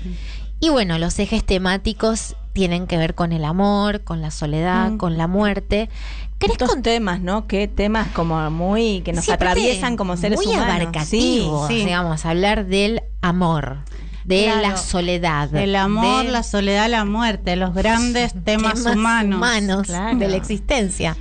Y 0.60 0.70
bueno, 0.70 0.98
los 0.98 1.18
ejes 1.18 1.44
temáticos 1.44 2.34
tienen 2.52 2.86
que 2.86 2.96
ver 2.96 3.14
con 3.14 3.32
el 3.32 3.44
amor, 3.44 4.02
con 4.02 4.22
la 4.22 4.30
soledad, 4.30 4.92
Mm. 4.92 4.96
con 4.96 5.18
la 5.18 5.26
muerte. 5.26 5.90
¿Querés 6.38 6.54
Estos 6.54 6.68
contar? 6.70 6.92
temas, 6.94 7.20
¿no? 7.20 7.46
Qué 7.46 7.68
temas 7.68 8.08
como 8.08 8.50
muy 8.50 9.00
que 9.02 9.12
nos 9.12 9.28
atraviesan 9.28 9.96
como 9.96 10.16
seres 10.16 10.38
muy 10.38 10.46
humanos. 10.54 10.66
abarcativo, 10.74 11.68
Sí, 11.68 11.74
sí. 11.80 11.84
digamos, 11.84 12.24
hablar 12.26 12.66
del 12.66 13.02
amor, 13.22 13.78
de 14.26 14.44
Claro. 14.44 14.60
la 14.62 14.76
soledad. 14.76 15.54
El 15.54 15.76
amor, 15.76 16.24
de 16.26 16.32
la 16.32 16.42
soledad, 16.42 16.88
la 16.90 17.04
muerte, 17.04 17.56
los 17.56 17.72
grandes 17.74 18.34
temas, 18.44 18.84
humanos. 18.84 19.86
claro. 19.86 20.18
de 20.18 20.28
la 20.28 20.36
existencia. 20.36 21.16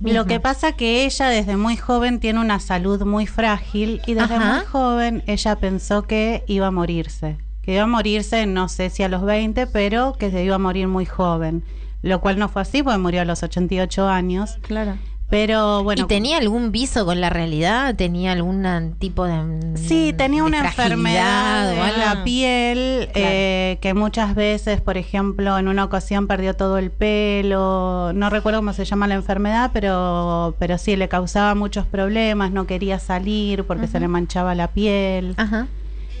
Lo 0.00 0.26
que 0.26 0.40
pasa 0.40 0.72
que 0.72 1.06
ella 1.06 1.28
desde 1.28 1.56
muy 1.56 1.76
joven 1.78 2.20
tiene 2.20 2.38
una 2.40 2.60
salud 2.60 3.02
muy 3.06 3.26
frágil 3.26 4.02
y 4.06 4.12
desde 4.12 4.34
Ajá. 4.34 4.56
muy 4.56 4.64
joven 4.66 5.22
ella 5.26 5.56
pensó 5.56 6.02
que 6.02 6.44
iba 6.46 6.66
a 6.66 6.70
morirse. 6.70 7.38
Que 7.62 7.74
iba 7.74 7.84
a 7.84 7.86
morirse, 7.86 8.44
no 8.46 8.68
sé 8.68 8.90
si 8.90 9.02
a 9.02 9.08
los 9.08 9.22
20, 9.22 9.66
pero 9.68 10.12
que 10.18 10.30
se 10.30 10.44
iba 10.44 10.56
a 10.56 10.58
morir 10.58 10.86
muy 10.86 11.06
joven. 11.06 11.64
Lo 12.02 12.20
cual 12.20 12.38
no 12.38 12.50
fue 12.50 12.60
así 12.62 12.82
porque 12.82 12.98
murió 12.98 13.22
a 13.22 13.24
los 13.24 13.42
88 13.42 14.06
años. 14.06 14.58
Claro. 14.60 14.98
Pero 15.28 15.82
bueno. 15.82 16.04
¿Y 16.04 16.06
tenía 16.06 16.38
algún 16.38 16.70
viso 16.70 17.04
con 17.04 17.20
la 17.20 17.30
realidad? 17.30 17.96
¿Tenía 17.96 18.32
algún 18.32 18.94
tipo 18.98 19.24
de 19.24 19.34
mm, 19.34 19.76
Sí, 19.76 20.14
tenía 20.16 20.42
de 20.42 20.48
una 20.48 20.58
enfermedad 20.66 21.72
en 21.72 21.98
la 21.98 22.24
piel 22.24 23.08
eh, 23.14 23.78
que 23.80 23.94
muchas 23.94 24.34
veces, 24.34 24.80
por 24.80 24.96
ejemplo, 24.96 25.58
en 25.58 25.68
una 25.68 25.84
ocasión 25.84 26.26
perdió 26.26 26.54
todo 26.54 26.78
el 26.78 26.90
pelo. 26.90 28.12
No 28.14 28.30
recuerdo 28.30 28.60
cómo 28.60 28.72
se 28.72 28.84
llama 28.84 29.08
la 29.08 29.14
enfermedad, 29.14 29.70
pero, 29.72 30.54
pero 30.58 30.78
sí, 30.78 30.94
le 30.96 31.08
causaba 31.08 31.54
muchos 31.54 31.86
problemas. 31.86 32.52
No 32.52 32.66
quería 32.66 32.98
salir 32.98 33.64
porque 33.64 33.88
se 33.88 33.98
le 33.98 34.08
manchaba 34.08 34.54
la 34.54 34.68
piel. 34.68 35.34
Ajá. 35.36 35.66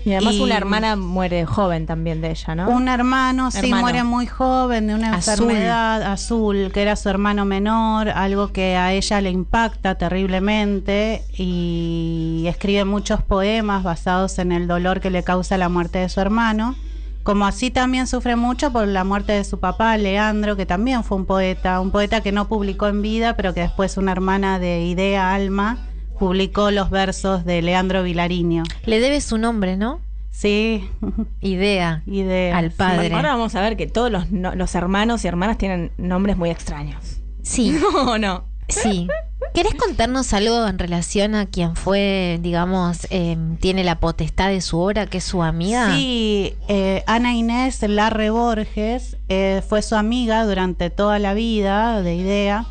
Y 0.06 0.12
además 0.14 0.34
Y- 0.36 0.40
una 0.40 0.56
hermana 0.56 0.94
muere 0.94 1.44
joven 1.46 1.84
también 1.84 2.20
de 2.20 2.30
ella, 2.30 2.54
¿no? 2.54 2.68
Un 2.70 2.86
hermano, 2.86 3.50
sí, 3.50 3.74
muere 3.74 4.04
muy 4.04 4.26
joven 4.26 4.86
de 4.86 4.94
una 4.94 5.12
Azul. 5.16 5.32
enfermedad 5.50 6.00
azul, 6.04 6.70
que 6.72 6.80
era 6.82 6.94
su 6.94 7.08
hermano 7.08 7.44
menor, 7.44 8.10
algo 8.10 8.52
que 8.52 8.76
a 8.76 8.92
ella 8.92 9.20
le 9.20 9.30
impacta 9.30 9.96
terriblemente 9.96 11.24
y 11.36 12.44
escribe 12.46 12.84
muchos 12.84 13.20
poemas 13.20 13.82
basados 13.82 14.38
en 14.38 14.52
el 14.52 14.68
dolor 14.68 15.00
que 15.00 15.10
le 15.10 15.24
causa 15.24 15.58
la 15.58 15.68
muerte 15.68 15.98
de 15.98 16.08
su 16.08 16.20
hermano. 16.20 16.76
Como 17.24 17.44
así 17.44 17.72
también 17.72 18.06
sufre 18.06 18.36
mucho 18.36 18.72
por 18.72 18.86
la 18.86 19.02
muerte 19.02 19.32
de 19.32 19.42
su 19.42 19.58
papá, 19.58 19.96
Leandro, 19.96 20.54
que 20.56 20.66
también 20.66 21.02
fue 21.02 21.16
un 21.18 21.26
poeta, 21.26 21.80
un 21.80 21.90
poeta 21.90 22.20
que 22.20 22.30
no 22.30 22.46
publicó 22.46 22.86
en 22.86 23.02
vida, 23.02 23.34
pero 23.34 23.52
que 23.54 23.62
después 23.62 23.96
una 23.96 24.12
hermana 24.12 24.60
de 24.60 24.82
Idea 24.84 25.34
Alma 25.34 25.78
publicó 26.18 26.70
los 26.70 26.90
versos 26.90 27.44
de 27.44 27.62
Leandro 27.62 28.02
Vilariño. 28.02 28.62
Le 28.84 29.00
debe 29.00 29.20
su 29.20 29.38
nombre, 29.38 29.76
¿no? 29.76 30.00
Sí, 30.30 30.88
Idea. 31.40 32.02
Idea. 32.06 32.58
Al 32.58 32.70
sí. 32.70 32.76
padre. 32.76 33.12
Ahora 33.14 33.30
vamos 33.30 33.54
a 33.54 33.60
ver 33.62 33.76
que 33.76 33.86
todos 33.86 34.10
los, 34.10 34.30
no- 34.30 34.54
los 34.54 34.74
hermanos 34.74 35.24
y 35.24 35.28
hermanas 35.28 35.56
tienen 35.58 35.92
nombres 35.96 36.36
muy 36.36 36.50
extraños. 36.50 37.18
Sí, 37.42 37.74
¿O 38.06 38.18
no? 38.18 38.44
sí. 38.68 39.08
¿Querés 39.54 39.74
contarnos 39.74 40.32
algo 40.34 40.66
en 40.66 40.78
relación 40.78 41.34
a 41.34 41.46
quien 41.46 41.76
fue, 41.76 42.38
digamos, 42.42 43.06
eh, 43.10 43.38
tiene 43.60 43.84
la 43.84 44.00
potestad 44.00 44.48
de 44.48 44.60
su 44.60 44.78
obra, 44.78 45.06
que 45.06 45.18
es 45.18 45.24
su 45.24 45.42
amiga? 45.42 45.94
Sí, 45.94 46.54
eh, 46.68 47.02
Ana 47.06 47.34
Inés 47.34 47.80
Larre 47.82 48.28
Borges 48.30 49.16
eh, 49.28 49.62
fue 49.66 49.80
su 49.82 49.94
amiga 49.94 50.44
durante 50.44 50.90
toda 50.90 51.18
la 51.18 51.32
vida 51.32 52.02
de 52.02 52.14
Idea. 52.16 52.66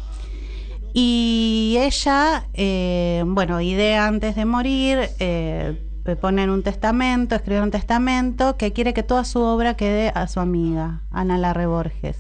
Y 0.98 1.76
ella, 1.78 2.46
eh, 2.54 3.22
bueno, 3.28 3.60
Idea 3.60 4.08
antes 4.08 4.34
de 4.38 4.46
morir, 4.46 5.10
eh, 5.20 5.78
pone 6.22 6.44
en 6.44 6.50
un 6.50 6.64
testamento, 6.64 7.36
escribe 7.36 7.62
un 7.62 7.70
testamento 7.70 8.56
que 8.56 8.72
quiere 8.72 8.94
que 8.94 9.04
toda 9.04 9.26
su 9.26 9.42
obra 9.42 9.76
quede 9.76 10.14
a 10.16 10.30
su 10.30 10.40
amiga, 10.40 11.02
Ana 11.12 11.38
Larre 11.38 11.66
Borges. 11.66 12.16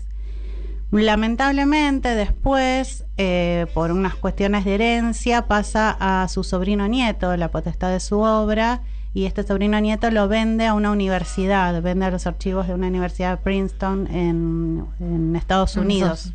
Lamentablemente 0.92 2.16
después, 2.16 3.06
eh, 3.16 3.66
por 3.74 3.92
unas 3.92 4.16
cuestiones 4.16 4.66
de 4.66 4.76
herencia, 4.76 5.48
pasa 5.48 5.96
a 5.98 6.28
su 6.28 6.44
sobrino 6.44 6.90
nieto 6.90 7.38
la 7.38 7.52
potestad 7.52 7.92
de 7.92 8.02
su 8.02 8.20
obra 8.20 8.82
y 9.14 9.24
este 9.24 9.44
sobrino 9.44 9.80
nieto 9.80 10.12
lo 10.12 10.28
vende 10.28 10.66
a 10.66 10.74
una 10.74 10.92
universidad, 10.92 11.82
vende 11.82 12.08
a 12.08 12.12
los 12.12 12.28
archivos 12.28 12.68
de 12.68 12.74
una 12.74 12.88
universidad 12.88 13.38
de 13.38 13.38
Princeton 13.38 14.08
en, 14.08 14.86
en 15.00 15.38
Estados 15.38 15.78
Unidos. 15.78 16.34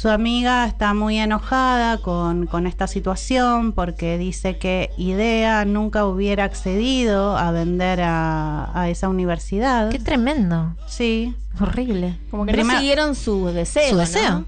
Su 0.00 0.08
amiga 0.10 0.64
está 0.64 0.94
muy 0.94 1.18
enojada 1.18 1.98
con, 1.98 2.46
con 2.46 2.68
esta 2.68 2.86
situación 2.86 3.72
porque 3.72 4.16
dice 4.16 4.56
que 4.56 4.90
Idea 4.96 5.64
nunca 5.64 6.06
hubiera 6.06 6.44
accedido 6.44 7.36
a 7.36 7.50
vender 7.50 8.02
a, 8.02 8.70
a 8.80 8.88
esa 8.90 9.08
universidad. 9.08 9.90
Qué 9.90 9.98
tremendo. 9.98 10.76
Sí, 10.86 11.34
Horrible. 11.60 12.16
Como 12.30 12.46
que 12.46 12.52
Primero- 12.52 12.74
no 12.74 12.78
siguieron 12.78 13.14
su 13.16 13.46
deseo. 13.46 13.88
Su 13.88 13.94
¿no? 13.96 14.00
deseo. 14.02 14.44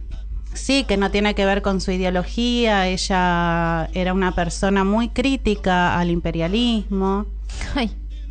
Sí, 0.54 0.84
que 0.84 0.96
no 0.96 1.10
tiene 1.10 1.34
que 1.34 1.44
ver 1.44 1.62
con 1.62 1.80
su 1.80 1.90
ideología. 1.90 2.86
Ella 2.86 3.88
era 3.92 4.12
una 4.14 4.32
persona 4.36 4.84
muy 4.84 5.08
crítica 5.08 5.98
al 5.98 6.10
imperialismo. 6.12 7.26
Ay, 7.74 7.90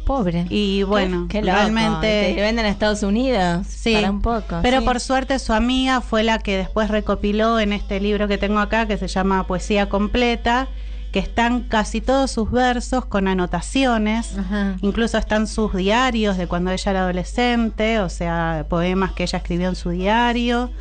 pobre. 0.10 0.48
Y 0.50 0.82
bueno, 0.82 1.28
Qué 1.30 1.42
loco. 1.44 1.54
realmente. 1.54 2.34
Te 2.36 2.42
venden 2.42 2.66
a 2.66 2.70
Estados 2.70 3.04
Unidos. 3.04 3.68
Sí, 3.68 3.94
Para 3.94 4.10
un 4.10 4.24
poco. 4.24 4.58
pero 4.64 4.80
sí. 4.80 4.86
por 4.86 5.00
suerte 5.00 5.38
su 5.38 5.54
amiga 5.54 6.02
fue 6.02 6.24
la 6.24 6.40
que 6.40 6.58
después 6.58 6.90
recopiló 6.90 7.60
en 7.60 7.74
este 7.74 8.00
libro 8.00 8.28
que 8.28 8.40
tengo 8.40 8.58
acá, 8.58 8.88
que 8.88 8.98
se 8.98 9.08
llama 9.08 9.46
Poesía 9.46 9.88
Completa, 9.88 10.68
que 11.12 11.20
están 11.20 11.62
casi 11.62 12.02
todos 12.02 12.32
sus 12.32 12.50
versos 12.50 13.06
con 13.06 13.28
anotaciones. 13.28 14.36
Ajá. 14.36 14.78
Incluso 14.82 15.20
están 15.20 15.46
sus 15.46 15.76
diarios 15.76 16.38
de 16.38 16.48
cuando 16.48 16.72
ella 16.72 16.90
era 16.92 17.02
adolescente, 17.02 18.00
o 18.00 18.10
sea, 18.10 18.66
poemas 18.68 19.12
que 19.12 19.22
ella 19.24 19.38
escribió 19.38 19.70
en 19.70 19.76
su 19.76 19.92
diario. 19.92 20.72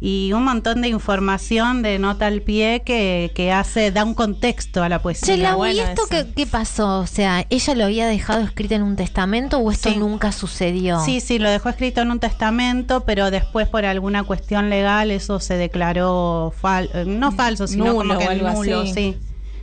Y 0.00 0.32
un 0.32 0.44
montón 0.44 0.80
de 0.80 0.88
información 0.88 1.82
de 1.82 1.98
nota 1.98 2.28
al 2.28 2.40
pie 2.42 2.82
que, 2.86 3.32
que 3.34 3.50
hace, 3.50 3.90
da 3.90 4.04
un 4.04 4.14
contexto 4.14 4.84
a 4.84 4.88
la 4.88 5.02
poesía. 5.02 5.34
Che, 5.34 5.42
Lau, 5.42 5.66
¿y 5.66 5.80
esto 5.80 6.02
qué, 6.08 6.24
qué 6.36 6.46
pasó? 6.46 7.00
O 7.00 7.06
sea, 7.08 7.44
¿ella 7.50 7.74
lo 7.74 7.84
había 7.84 8.06
dejado 8.06 8.42
escrito 8.42 8.74
en 8.76 8.82
un 8.84 8.94
testamento 8.94 9.58
o 9.58 9.72
esto 9.72 9.90
Sí. 9.90 9.96
nunca 9.96 10.30
sucedió? 10.30 11.00
Sí, 11.00 11.18
sí, 11.20 11.40
lo 11.40 11.50
dejó 11.50 11.68
escrito 11.68 12.00
en 12.00 12.12
un 12.12 12.20
testamento, 12.20 13.04
pero 13.04 13.32
después 13.32 13.66
por 13.66 13.84
alguna 13.84 14.22
cuestión 14.22 14.70
legal 14.70 15.10
eso 15.10 15.40
se 15.40 15.56
declaró 15.56 16.52
fal 16.56 16.88
eh, 16.94 17.04
no 17.04 17.32
falso, 17.32 17.66
sino 17.66 17.86
Nulo 17.86 17.96
como 17.98 18.18
que 18.18 18.26
o 18.26 18.30
algo 18.30 18.50
nulo, 18.52 18.80
así. 18.82 18.92
sí. 18.94 19.16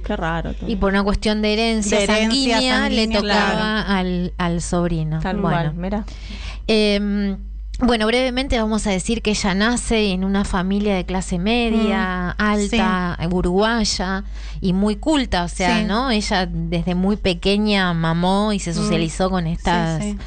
Qué 0.05 0.15
raro. 0.17 0.53
todo. 0.53 0.69
Y 0.69 0.75
por 0.75 0.91
una 0.91 1.03
cuestión 1.03 1.41
de 1.41 1.53
herencia, 1.53 1.97
De 1.97 2.03
herencia 2.03 2.57
sanguínea, 2.59 2.89
le 2.89 3.07
tocaba 3.07 3.81
al, 3.81 4.33
al 4.37 4.61
sobrino. 4.61 5.19
Tal 5.21 5.37
bueno. 5.37 5.57
cual, 5.57 5.73
mira. 5.75 6.05
Eh, 6.67 7.37
bueno, 7.79 8.07
brevemente 8.07 8.57
vamos 8.59 8.87
a 8.87 8.91
decir 8.91 9.21
que 9.21 9.31
ella 9.31 9.53
nace 9.53 10.11
en 10.11 10.23
una 10.23 10.45
familia 10.45 10.95
de 10.95 11.05
clase 11.05 11.37
media, 11.39 12.31
alta, 12.31 13.17
uruguaya 13.31 14.23
y 14.61 14.73
muy 14.73 14.95
culta, 14.95 15.43
o 15.43 15.47
sea, 15.49 15.79
Sí. 15.79 15.85
¿no? 15.85 16.09
Ella 16.11 16.45
desde 16.49 16.95
muy 16.95 17.17
pequeña 17.17 17.93
mamó 17.93 18.53
y 18.53 18.59
se 18.59 18.73
socializó 18.73 19.29
con 19.29 19.45
estas 19.47 20.03
sí. 20.03 20.17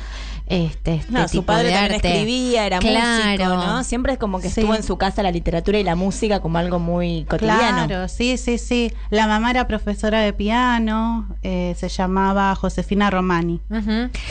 Este, 0.49 0.95
este 0.97 1.13
No, 1.13 1.29
su 1.29 1.45
padre 1.45 1.69
de 1.69 1.75
también 1.75 1.95
arte. 1.97 2.09
escribía, 2.09 2.67
era 2.67 2.81
músico, 2.81 2.95
Claro. 3.37 3.55
¿no? 3.57 3.85
Siempre 3.85 4.15
es 4.15 4.19
como 4.19 4.41
que 4.41 4.49
Sí. 4.51 4.61
estuvo 4.61 4.75
en 4.75 4.83
su 4.83 4.97
casa 4.97 5.23
la 5.23 5.31
literatura 5.31 5.79
y 5.79 5.85
la 5.85 5.95
música 5.95 6.41
como 6.41 6.59
algo 6.59 6.79
muy 6.79 7.25
cotidiano. 7.25 7.87
Claro, 7.87 8.09
sí, 8.09 8.37
sí, 8.39 8.59
sí. 8.59 8.93
La 9.11 9.27
mamá 9.27 9.51
era 9.51 9.67
profesora 9.67 10.21
de 10.21 10.33
piano, 10.33 11.29
eh, 11.43 11.75
se 11.79 11.89
llamaba 11.89 12.55
Josefina 12.55 13.11
Romani. 13.11 13.61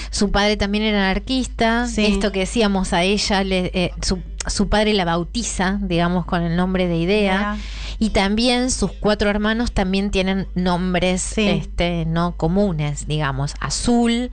Su 0.10 0.32
padre 0.32 0.58
también 0.58 0.84
era 0.84 1.00
anarquista. 1.10 1.88
Sí. 1.88 2.06
Esto 2.06 2.32
que 2.32 2.40
decíamos 2.40 2.94
a 2.94 3.04
ella, 3.04 3.44
le- 3.44 3.72
eh, 3.74 3.92
su, 4.02 4.20
su 4.48 4.70
padre 4.70 4.94
la 4.94 5.06
bautiza, 5.06 5.78
digamos, 5.82 6.26
con 6.26 6.42
el 6.44 6.56
nombre 6.56 6.88
de 6.88 6.98
Idea. 6.98 7.58
Y 8.00 8.12
también 8.12 8.70
sus 8.70 8.92
cuatro 8.92 9.30
hermanos 9.30 9.72
también 9.72 10.12
tienen 10.12 10.48
nombres 10.56 11.22
Sí. 11.22 11.48
este, 11.48 12.06
no 12.06 12.36
comunes, 12.38 13.08
digamos. 13.08 13.56
Azul, 13.60 14.30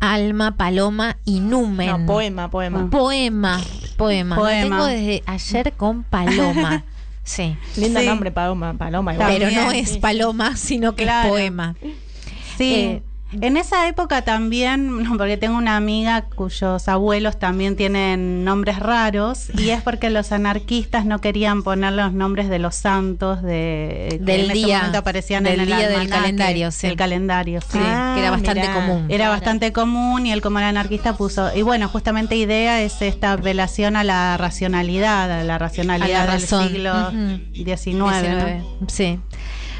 Alma, 0.00 0.56
Paloma 0.56 1.16
y 1.24 1.40
Numen. 1.40 1.88
No, 1.88 2.06
poema, 2.06 2.50
poema. 2.50 2.88
Poema, 2.90 3.60
poema. 3.96 4.36
Lo 4.36 4.44
tengo 4.46 4.84
desde 4.86 5.22
ayer 5.26 5.72
con 5.74 6.04
Paloma. 6.04 6.84
Sí. 7.28 7.58
Lindo 7.76 8.00
Sí. 8.00 8.06
nombre, 8.06 8.30
Paloma, 8.32 8.72
Paloma. 8.72 9.12
igual. 9.12 9.28
Pero 9.30 9.50
no 9.50 9.70
es 9.70 9.90
sí. 9.90 9.98
paloma, 9.98 10.56
sino 10.56 10.94
que 10.96 11.02
Claro. 11.02 11.28
es 11.28 11.30
poema. 11.32 11.76
Sí. 12.56 12.74
Eh, 12.74 13.02
en 13.40 13.56
esa 13.56 13.86
época 13.88 14.22
también, 14.22 15.02
no, 15.02 15.16
porque 15.16 15.36
tengo 15.36 15.56
una 15.58 15.76
amiga 15.76 16.22
cuyos 16.34 16.88
abuelos 16.88 17.38
también 17.38 17.76
tienen 17.76 18.44
nombres 18.44 18.78
raros, 18.78 19.50
y 19.58 19.70
es 19.70 19.82
porque 19.82 20.10
los 20.10 20.32
anarquistas 20.32 21.04
no 21.04 21.20
querían 21.20 21.62
poner 21.62 21.92
los 21.92 22.12
nombres 22.12 22.48
de 22.48 22.58
los 22.58 22.74
santos 22.74 23.42
de, 23.42 24.06
que 24.10 24.18
Del 24.20 24.40
en 24.40 24.50
ese 24.50 24.52
día, 24.54 24.76
momento 24.78 24.98
aparecían 24.98 25.44
del 25.44 25.54
en 25.54 25.60
el 25.60 25.66
día 25.66 25.88
del 25.88 26.08
calendario, 26.08 26.70
sí. 26.70 26.86
El 26.86 26.96
calendario, 26.96 27.60
sí. 27.60 27.66
Sí, 27.72 27.78
Ah, 27.80 28.12
que 28.14 28.20
era 28.20 28.30
bastante 28.30 28.60
mirá. 28.60 28.74
común. 28.74 29.04
Era 29.08 29.16
Claro. 29.24 29.30
bastante 29.32 29.72
común 29.72 30.26
y 30.26 30.32
él 30.32 30.40
como 30.40 30.58
era 30.58 30.68
anarquista 30.68 31.16
puso, 31.16 31.54
y 31.54 31.62
bueno, 31.62 31.88
justamente 31.88 32.36
idea 32.36 32.80
es 32.82 33.00
esta 33.02 33.32
apelación 33.32 33.96
a 33.96 34.04
la 34.04 34.36
racionalidad, 34.36 35.30
a 35.40 35.44
la 35.44 35.58
racionalidad 35.58 36.22
A 36.22 36.26
la 36.26 36.32
del 36.32 36.40
siglo. 36.42 36.92
XIX. 37.54 37.94
¿no? 37.98 38.08
19, 38.08 38.62
Sí. 38.88 39.18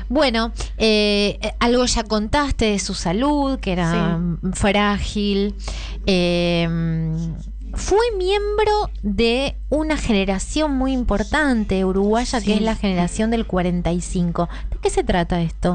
Bueno, 0.08 0.52
eh, 0.78 1.38
algo 1.58 1.84
ya 1.84 2.02
contaste 2.04 2.66
de 2.66 2.78
su 2.78 2.94
salud, 2.94 3.58
que 3.60 3.72
era 3.72 4.18
Sí. 4.18 4.48
frágil. 4.54 5.54
Eh, 6.06 6.68
fue 7.74 7.98
miembro 8.16 8.90
de 9.02 9.56
una 9.68 9.96
generación 9.98 10.72
muy 10.76 10.92
importante 10.92 11.84
uruguaya, 11.84 12.40
que 12.40 12.54
es 12.54 12.62
la 12.62 12.74
generación 12.74 13.30
del 13.30 13.46
45. 13.46 14.48
¿De 14.70 14.78
qué 14.78 14.90
se 14.90 15.04
trata 15.04 15.42
esto? 15.42 15.74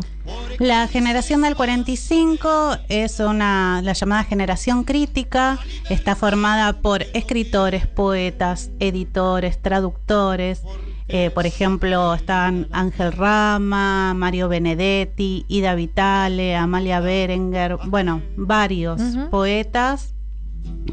La 0.57 0.87
generación 0.87 1.41
del 1.43 1.55
45 1.55 2.77
es 2.89 3.19
una 3.19 3.81
la 3.83 3.93
llamada 3.93 4.23
generación 4.23 4.83
crítica, 4.83 5.59
está 5.89 6.15
formada 6.15 6.73
por 6.81 7.03
escritores, 7.13 7.85
poetas, 7.87 8.71
editores, 8.79 9.61
traductores. 9.61 10.61
Eh, 11.07 11.29
por 11.31 11.45
ejemplo, 11.45 12.13
están 12.13 12.67
Ángel 12.71 13.11
Rama, 13.11 14.13
Mario 14.13 14.47
Benedetti, 14.47 15.45
Ida 15.47 15.75
Vitale, 15.75 16.55
Amalia 16.55 16.99
Berenguer, 17.01 17.77
bueno, 17.87 18.21
varios 18.37 19.01
poetas. 19.29 20.13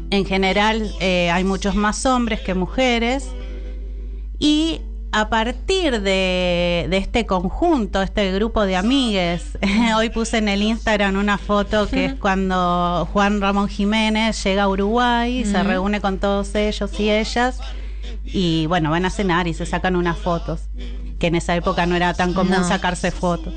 En 0.09 0.25
general 0.25 0.91
eh, 0.99 1.31
hay 1.31 1.43
muchos 1.43 1.75
más 1.75 2.05
hombres 2.05 2.41
que 2.41 2.53
mujeres. 2.53 3.29
Y 4.37 4.81
a 5.13 5.29
partir 5.29 6.01
de, 6.01 6.87
de 6.89 6.97
este 6.97 7.25
conjunto, 7.25 8.01
este 8.01 8.31
grupo 8.33 8.65
de 8.65 8.75
amigues, 8.75 9.57
hoy 9.97 10.09
puse 10.09 10.37
en 10.39 10.47
el 10.49 10.61
Instagram 10.61 11.17
una 11.17 11.37
foto 11.37 11.87
que 11.87 12.05
es 12.05 12.13
cuando 12.15 13.07
Juan 13.13 13.39
Ramón 13.41 13.67
Jiménez 13.67 14.41
llega 14.43 14.63
a 14.63 14.69
Uruguay, 14.69 15.43
se 15.45 15.57
Ujú. 15.59 15.67
reúne 15.67 16.01
con 16.01 16.17
todos 16.17 16.55
ellos 16.55 16.97
y 16.99 17.09
ellas, 17.11 17.59
y 18.25 18.65
bueno, 18.67 18.89
van 18.91 19.05
a 19.05 19.09
cenar 19.09 19.47
y 19.47 19.53
se 19.53 19.65
sacan 19.65 19.95
unas 19.95 20.17
fotos, 20.17 20.61
que 21.19 21.27
en 21.27 21.35
esa 21.35 21.55
época 21.55 21.85
no 21.85 21.95
era 21.95 22.13
tan 22.13 22.33
común 22.33 22.51
No. 22.59 22.67
sacarse 22.67 23.11
fotos. 23.11 23.53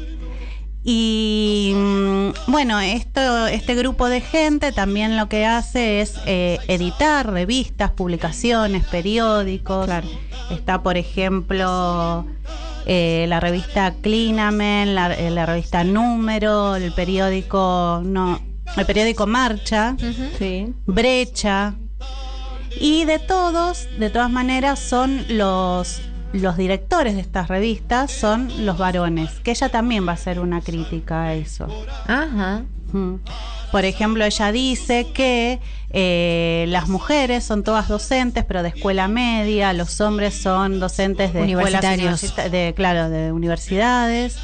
Y 0.87 1.73
mm, 1.75 2.29
bueno, 2.49 2.79
esto, 2.79 3.47
este 3.47 3.75
grupo 3.75 4.09
de 4.09 4.21
gente 4.21 4.71
también 4.71 5.17
lo 5.17 5.31
que 5.31 5.47
hace 5.47 6.03
es 6.03 6.15
eh, 6.27 6.59
editar 6.69 7.31
revistas, 7.31 7.91
publicaciones, 7.91 8.85
periódicos. 8.87 9.89
Está, 10.51 10.83
por 10.83 10.99
ejemplo, 10.99 12.27
eh, 12.85 13.25
la 13.31 13.41
revista 13.41 13.95
Clinamen, 14.03 14.95
la, 14.95 15.15
eh, 15.15 15.31
la 15.31 15.47
revista 15.47 15.85
Número, 15.85 16.77
el 16.77 16.93
periódico 16.93 18.03
no, 18.05 18.39
el 18.77 18.85
periódico 18.85 19.27
Marcha, 19.27 19.97
Sí. 20.39 20.75
Brecha. 20.85 21.77
Y 22.81 23.05
de 23.05 23.19
todos, 23.19 23.89
de 23.99 24.11
todas 24.11 24.31
maneras, 24.31 24.79
son 24.79 25.25
los, 25.29 26.01
los 26.33 26.57
directores 26.57 27.15
de 27.15 27.21
estas 27.21 27.49
revistas, 27.49 28.11
son 28.11 28.67
los 28.67 28.79
varones, 28.79 29.31
que 29.43 29.53
ella 29.53 29.69
también 29.69 30.07
va 30.07 30.13
a 30.13 30.15
hacer 30.15 30.41
una 30.41 30.61
crítica 30.61 31.25
a 31.25 31.35
eso. 31.35 31.67
Ajá. 32.07 32.63
Mm. 32.93 33.15
Por 33.73 33.85
ejemplo, 33.85 34.25
ella 34.25 34.53
dice 34.53 35.09
que 35.13 35.59
eh, 35.91 36.65
las 36.69 36.89
mujeres 36.89 37.43
son 37.45 37.63
todas 37.65 37.89
docentes, 37.89 38.45
pero 38.45 38.63
de 38.63 38.69
escuela 38.69 39.09
media, 39.09 39.73
los 39.73 40.01
hombres 40.01 40.35
son 40.41 40.79
docentes 40.81 41.33
de 41.33 41.41
escuelas 41.41 41.85
Universitarios. 41.85 42.23
universita- 42.23 42.49
de, 42.49 42.73
claro, 42.77 43.11
de 43.11 43.33
universidades. 43.33 44.37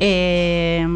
Eh, 0.00 0.86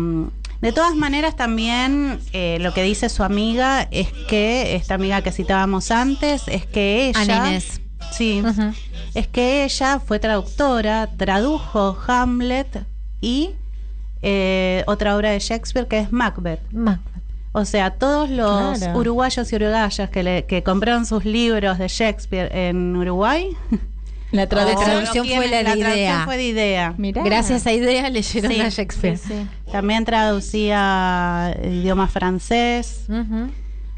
de 0.61 0.73
todas 0.73 0.95
maneras, 0.95 1.37
también 1.37 2.19
eh, 2.33 2.59
lo 2.61 2.73
que 2.75 2.83
dice 2.83 3.09
su 3.09 3.23
amiga 3.23 3.87
es 3.91 4.13
que, 4.29 4.75
esta 4.77 4.95
amiga 4.95 5.23
que 5.23 5.33
citábamos 5.33 5.91
antes, 5.91 6.43
es 6.49 6.67
que 6.67 7.09
ella... 7.09 7.21
Ana 7.21 7.49
Inés. 7.51 7.81
Sí, 8.13 8.43
es 9.15 9.27
que 9.27 9.65
ella 9.65 9.99
fue 10.01 10.19
traductora, 10.19 11.09
tradujo 11.17 11.99
Hamlet 12.07 12.85
y 13.21 13.51
eh, 14.23 14.85
otra 14.87 15.17
obra 15.17 15.31
de 15.31 15.39
Shakespeare 15.41 15.87
que 15.89 15.99
es 15.99 16.13
Macbeth. 16.13 16.61
Ma- 16.73 17.01
O 17.53 17.65
sea, 17.65 17.91
todos 17.91 18.29
los 18.31 18.79
Claro. 18.79 18.99
uruguayos 18.99 19.51
y 19.53 19.57
uruguayas 19.57 20.11
que, 20.11 20.23
le- 20.23 20.45
que 20.47 20.63
compraron 20.63 21.05
sus 21.07 21.25
libros 21.25 21.79
de 21.79 21.89
Shakespeare 21.89 22.51
en 22.55 22.95
Uruguay, 22.97 23.49
La 24.37 24.47
traducción. 24.49 24.85
traducción 24.85 25.27
fue 25.27 25.49
la 25.49 25.63
de 25.75 25.79
Idea. 25.81 26.23
fue 26.25 26.37
de 26.37 26.45
idea. 26.45 26.95
Mirá. 26.97 27.23
Gracias 27.25 27.67
a 27.67 27.73
Idea 27.73 28.09
leyeron 28.11 28.53
Sí, 28.53 28.61
a 28.61 28.69
Shakespeare. 28.69 29.17
Sí, 29.19 29.29
sí. 29.29 29.47
También 29.73 30.05
traducía 30.05 31.57
idioma 31.65 32.07
francés. 32.09 33.07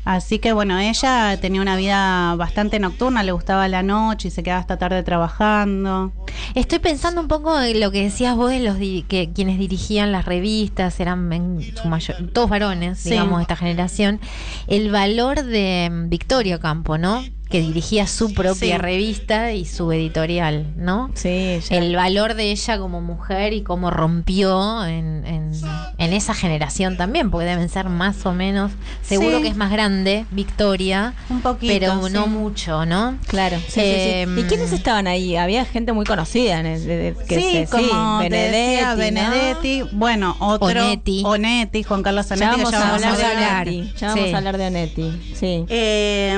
Así 0.04 0.38
que 0.38 0.54
bueno, 0.54 0.78
ella 0.78 1.36
tenía 1.38 1.60
una 1.60 1.76
vida 1.76 2.34
bastante 2.36 2.78
nocturna, 2.78 3.22
le 3.22 3.32
gustaba 3.32 3.68
la 3.68 3.82
noche 3.82 4.28
y 4.28 4.30
se 4.30 4.42
quedaba 4.42 4.60
hasta 4.60 4.78
tarde 4.78 5.02
trabajando. 5.02 6.12
Estoy 6.54 6.78
pensando 6.78 7.20
un 7.20 7.28
poco 7.28 7.60
en 7.60 7.78
lo 7.78 7.90
que 7.90 8.04
decías 8.04 8.34
vos 8.34 8.50
de 8.50 8.60
los 8.60 8.78
di- 8.78 9.04
que 9.06 9.30
quienes 9.34 9.58
dirigían 9.58 10.10
las 10.10 10.24
revistas 10.24 10.98
eran 11.00 11.30
en 11.34 11.60
su 11.76 11.88
mayor, 11.88 12.16
todos 12.32 12.48
varones, 12.48 13.00
Sí. 13.00 13.10
digamos, 13.10 13.36
de 13.38 13.42
esta 13.42 13.56
generación. 13.56 14.18
El 14.66 14.90
valor 14.90 15.42
de 15.42 15.90
mm, 15.92 16.08
Victoria 16.08 16.58
Campo, 16.58 16.96
¿no? 16.96 17.22
Que 17.50 17.60
dirigía 17.62 18.06
su 18.06 18.34
propia 18.34 18.76
Sí. 18.76 18.78
revista 18.82 19.52
y 19.52 19.64
su 19.64 19.90
editorial, 19.90 20.66
¿no? 20.76 21.10
Sí, 21.14 21.58
ya. 21.70 21.76
El 21.78 21.96
valor 21.96 22.34
de 22.34 22.50
ella 22.50 22.78
como 22.78 23.00
mujer 23.00 23.54
y 23.54 23.62
cómo 23.62 23.90
rompió 23.90 24.84
en, 24.84 25.24
en- 25.26 25.52
en 25.96 26.12
esa 26.12 26.34
generación 26.34 26.96
también, 26.98 27.30
porque 27.30 27.46
deben 27.46 27.68
ser 27.70 27.88
más 27.88 28.26
o 28.26 28.32
menos, 28.32 28.70
seguro 29.02 29.38
Sí. 29.38 29.42
que 29.44 29.48
es 29.48 29.56
más 29.56 29.70
grande, 29.72 30.26
Victoria, 30.30 31.14
Un 31.30 31.40
poquito. 31.40 31.72
pero 31.72 32.06
sí. 32.06 32.12
no 32.12 32.26
mucho, 32.26 32.84
¿no? 32.84 33.16
Claro. 33.28 33.56
Em, 33.76 34.38
¿Y 34.38 34.42
quiénes 34.44 34.72
estaban 34.72 35.06
ahí? 35.06 35.34
Había 35.36 35.64
gente 35.64 35.92
muy 35.94 36.04
conocida. 36.04 36.60
En 36.60 36.66
el- 36.66 36.84
de- 36.86 36.96
de- 36.98 37.14
que 37.26 37.36
sí, 37.40 37.50
se- 37.52 37.66
como 37.70 38.20
te 38.20 38.28
decía, 38.30 38.90
¿no? 38.90 38.96
Benedetti, 38.98 39.82
bueno, 39.92 40.36
otro 40.40 40.66
Onetti. 40.68 41.22
Onetti, 41.24 41.82
Juan 41.82 42.02
Carlos 42.02 42.28
Ya 42.28 42.50
vamos 42.50 42.68
que 42.70 42.76
a 42.76 42.78
ya 42.78 42.84
vamos 42.86 43.02
hablar 43.04 43.16
de. 43.64 43.70
Onetti. 43.72 43.92
Ya 43.98 44.08
vamos 44.14 44.34
a 44.34 44.36
hablar 44.36 44.58
de 44.58 44.66
Onetti. 44.66 45.32
Sí. 45.34 45.64
Eh, 45.68 46.36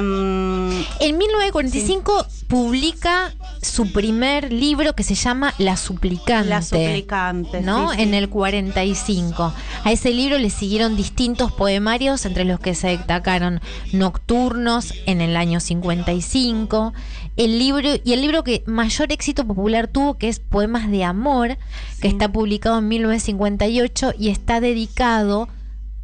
En 1.00 1.16
1945 1.16 2.26
publica 2.46 3.32
su 3.62 3.90
primer 3.90 4.52
libro 4.52 4.94
que 4.94 5.02
se 5.02 5.14
llama 5.14 5.54
La 5.56 5.78
Suplicante. 5.78 6.50
La 6.50 6.60
suplicante. 6.60 7.62
¿no? 7.62 7.90
sí, 7.90 7.96
sí. 7.96 8.02
En 8.02 8.12
el 8.12 8.28
45. 8.28 9.54
A 9.84 9.92
ese 9.92 10.10
libro 10.10 10.38
le 10.38 10.50
siguieron 10.50 10.96
distintos 10.96 11.52
poemarios, 11.52 12.26
entre 12.26 12.44
los 12.44 12.60
que 12.60 12.74
se 12.74 12.88
destacaron 12.88 13.62
Nocturnos 13.94 14.92
en 15.06 15.22
el 15.22 15.36
año 15.36 15.60
55. 15.60 16.92
El 17.36 17.58
libro, 17.58 17.88
y 18.04 18.12
el 18.12 18.20
libro 18.20 18.44
que 18.44 18.62
mayor 18.66 19.10
éxito 19.10 19.46
popular 19.46 19.88
tuvo, 19.88 20.18
que 20.18 20.28
es 20.28 20.38
Poemas 20.38 20.90
de 20.90 21.04
Amor, 21.04 21.56
que 22.02 22.08
está 22.08 22.30
publicado 22.30 22.78
en 22.78 22.88
1958 22.88 24.12
y 24.18 24.28
está 24.28 24.60
dedicado 24.60 25.48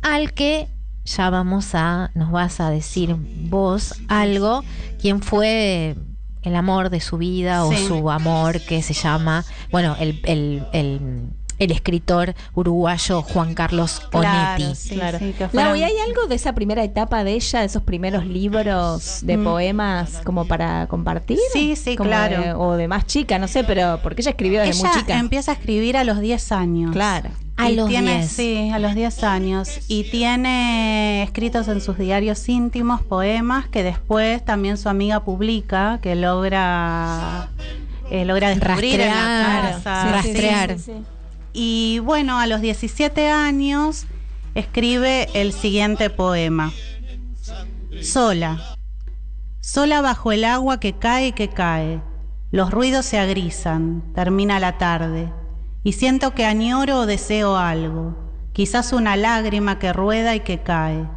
al 0.01 0.33
que 0.33 0.69
ya 1.07 1.31
vamos 1.31 1.75
a, 1.75 2.11
nos 2.15 2.31
vas 2.31 2.61
a 2.61 2.71
decir 2.71 3.17
vos 3.49 3.95
algo, 4.09 4.63
quién 5.01 5.23
fue 5.23 5.97
el 6.43 6.55
amor 6.55 6.91
de 6.91 7.01
su 7.01 7.17
vida 7.19 7.65
o 7.65 7.73
Sí. 7.73 7.87
su 7.87 8.11
amor 8.11 8.61
que 8.61 8.83
se 8.83 8.93
llama, 8.93 9.45
bueno, 9.73 9.97
el, 9.99 10.21
el, 10.25 10.65
el, 10.73 11.01
el 11.59 11.71
escritor 11.71 12.35
uruguayo 12.55 13.23
Juan 13.23 13.55
Carlos 13.55 14.01
Claro, 14.11 14.63
Onetti. 14.65 14.75
sí, 14.77 14.95
Claro. 14.95 15.19
sí, 15.19 15.35
que 15.37 15.49
Lau, 15.53 15.75
¿y 15.77 15.83
hay 15.83 15.95
algo 16.07 16.27
de 16.29 16.35
esa 16.35 16.55
primera 16.55 16.85
etapa 16.85 17.25
de 17.25 17.33
ella, 17.35 17.61
de 17.61 17.67
esos 17.67 17.83
primeros 17.83 18.27
libros 18.27 19.21
de 19.23 19.37
Mm. 19.37 19.45
poemas 19.45 20.21
como 20.25 20.47
para 20.47 20.87
compartir? 20.87 21.39
Sí, 21.53 21.77
sí, 21.77 21.97
Como 21.97 22.11
claro. 22.11 22.41
de- 22.43 22.53
o 22.55 22.73
de 22.77 22.89
más 22.89 23.07
chica, 23.07 23.39
no 23.39 23.49
sé, 23.49 23.65
pero 23.65 24.01
porque 24.03 24.23
ella 24.23 24.31
escribió 24.33 24.61
desde 24.61 24.79
Ella 24.81 24.89
muy 24.91 25.01
chica. 25.01 25.19
empieza 25.19 25.53
a 25.53 25.55
escribir 25.55 25.97
a 25.97 26.05
los 26.05 26.21
10 26.21 26.53
años. 26.53 26.93
Claro. 26.93 27.31
A 27.59 27.71
Y 27.71 27.75
los 27.77 27.89
tiene, 27.89 28.17
10. 28.19 28.31
Sí, 28.31 28.71
a 28.71 28.79
los 28.79 28.95
10 28.95 29.25
años. 29.25 29.79
Y 29.89 30.11
tiene 30.11 31.23
escritos 31.23 31.69
en 31.69 31.81
sus 31.81 31.97
diarios 31.97 32.47
íntimos 32.51 33.01
poemas 33.01 33.67
que 33.69 33.83
después 33.83 34.45
también 34.45 34.77
su 34.77 34.91
amiga 34.91 35.25
publica, 35.25 35.99
que 36.03 36.17
logra, 36.17 37.49
eh, 38.11 38.27
logra 38.27 38.51
descubrir 38.51 39.01
en 39.01 39.09
la 39.09 39.63
Rastrear, 39.63 39.73
casa. 39.83 40.03
sí, 40.03 40.13
rastrear. 40.13 40.77
Y 41.59 42.01
bueno, 42.01 42.39
a 42.39 42.47
los 42.47 42.61
17 42.61 43.31
años 43.31 44.05
escribe 44.55 45.31
el 45.33 45.55
siguiente 45.55 46.11
poema. 46.11 46.71
Sola. 48.03 48.77
Sola 49.61 50.03
bajo 50.03 50.33
el 50.33 50.45
agua 50.45 50.79
que 50.81 50.93
cae 50.93 51.33
que 51.33 51.49
cae. 51.49 52.03
Los 52.51 52.71
ruidos 52.71 53.07
se 53.07 53.19
agrizan, 53.19 54.03
termina 54.15 54.61
la 54.61 54.77
tarde. 54.77 55.33
Y 55.83 55.93
siento 55.93 56.35
que 56.35 56.45
añoro 56.45 56.99
o 56.99 57.07
deseo 57.07 57.57
algo. 57.57 58.15
Quizás 58.53 58.93
una 58.93 59.17
lágrima 59.17 59.79
que 59.79 59.95
rueda 59.95 60.35
y 60.35 60.41
que 60.41 60.59
cae. 60.59 61.09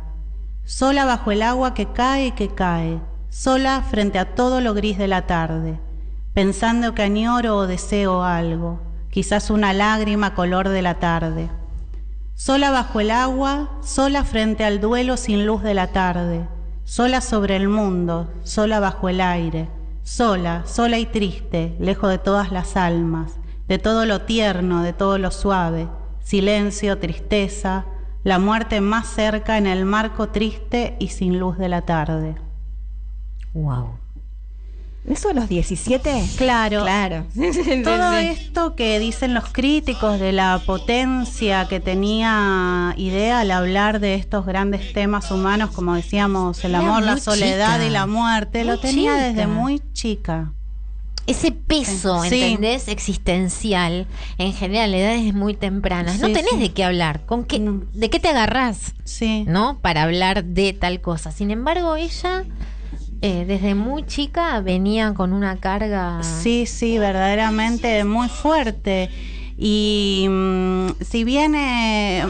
Sola 0.64 1.04
bajo 1.04 1.32
el 1.32 1.42
agua 1.42 1.74
que 1.74 1.92
cae 1.92 2.28
y 2.28 2.32
que 2.32 2.48
cae. 2.48 3.02
Sola 3.30 3.82
frente 3.82 4.20
a 4.20 4.36
todo 4.36 4.62
lo 4.62 4.74
gris 4.74 4.98
de 4.98 5.10
la 5.10 5.28
tarde. 5.28 5.82
Pensando 6.34 6.96
que 6.96 7.02
añoro 7.02 7.58
o 7.58 7.68
deseo 7.68 8.24
algo. 8.24 8.89
Quizás 9.10 9.50
una 9.50 9.74
lágrima 9.74 10.36
color 10.36 10.70
de 10.70 10.82
la 10.82 10.96
tarde. 10.96 11.50
Sola 12.36 12.72
bajo 12.72 13.00
el 13.00 13.12
agua, 13.12 13.70
sola 13.82 14.24
frente 14.24 14.64
al 14.64 14.80
duelo 14.80 15.18
sin 15.18 15.46
luz 15.46 15.64
de 15.64 15.74
la 15.74 15.88
tarde, 15.88 16.48
sola 16.86 17.20
sobre 17.20 17.56
el 17.56 17.68
mundo, 17.68 18.32
sola 18.44 18.80
bajo 18.80 19.10
el 19.10 19.20
aire, 19.20 19.68
sola, 20.04 20.64
sola 20.66 21.00
y 21.00 21.06
triste, 21.06 21.76
lejos 21.80 22.10
de 22.10 22.18
todas 22.18 22.52
las 22.52 22.78
almas, 22.78 23.34
de 23.68 23.78
todo 23.78 24.06
lo 24.06 24.22
tierno, 24.22 24.84
de 24.84 24.94
todo 24.94 25.18
lo 25.18 25.32
suave, 25.32 25.90
silencio, 26.22 26.98
tristeza, 26.98 27.86
la 28.24 28.40
muerte 28.40 28.80
más 28.82 29.08
cerca 29.08 29.58
en 29.58 29.68
el 29.68 29.86
marco 29.86 30.30
triste 30.30 30.96
y 31.00 31.10
sin 31.10 31.40
luz 31.40 31.58
de 31.58 31.70
la 31.70 31.82
tarde. 31.82 32.36
Wow. 33.54 33.98
¿Eso 35.10 35.30
a 35.30 35.34
los 35.34 35.50
17? 35.50 36.24
Claro. 36.38 36.84
Claro. 36.84 37.26
Todo 37.84 38.14
esto 38.14 38.76
que 38.76 39.00
dicen 39.00 39.34
los 39.34 39.46
críticos 39.46 40.20
de 40.20 40.32
la 40.32 40.62
potencia 40.66 41.68
que 41.68 41.80
tenía 41.80 42.94
idea 42.96 43.40
al 43.40 43.50
hablar 43.52 44.00
de 44.00 44.14
estos 44.14 44.46
grandes 44.46 44.94
temas 44.94 45.32
humanos, 45.32 45.72
como 45.72 45.96
decíamos, 45.96 46.64
el 46.64 46.76
amor, 46.76 47.02
la 47.02 47.18
soledad 47.18 47.74
chica. 47.78 47.86
y 47.88 47.90
la 47.90 48.06
muerte, 48.06 48.64
lo 48.64 48.80
tenía 48.80 49.14
chica. 49.16 49.28
desde 49.28 49.48
muy 49.48 49.82
chica. 49.94 50.52
Ese 51.26 51.52
peso, 51.52 52.24
Sí. 52.24 52.42
¿entendés? 52.42 52.88
Existencial, 52.88 54.08
en 54.38 54.54
general, 54.54 54.94
a 54.94 54.98
edades 54.98 55.34
muy 55.34 55.54
tempranas. 55.56 56.20
no 56.20 56.28
tenés 56.28 56.52
sí. 56.52 56.60
de 56.60 56.72
qué 56.72 56.84
hablar. 56.84 57.22
¿Con 57.26 57.46
qué. 57.46 57.60
¿De 57.94 58.10
qué 58.10 58.20
te 58.20 58.30
agarrás? 58.30 58.94
Sí. 59.06 59.44
¿no? 59.48 59.80
Para 59.80 60.04
hablar 60.04 60.44
de 60.44 60.74
tal 60.74 61.02
cosa. 61.02 61.32
Sin 61.32 61.52
embargo, 61.52 61.96
ella 61.96 62.46
eh, 63.22 63.46
desde 63.46 63.76
muy 63.76 64.06
chica 64.06 64.62
venía 64.62 65.14
con 65.14 65.34
una 65.34 65.58
carga. 65.58 66.24
Sí, 66.24 66.66
sí, 66.66 66.98
verdaderamente 66.98 68.04
muy 68.04 68.30
fuerte. 68.30 69.10
Y 69.58 70.26
mm, 70.30 70.88
si 71.02 71.26
bien 71.26 71.54
eh, 71.54 72.24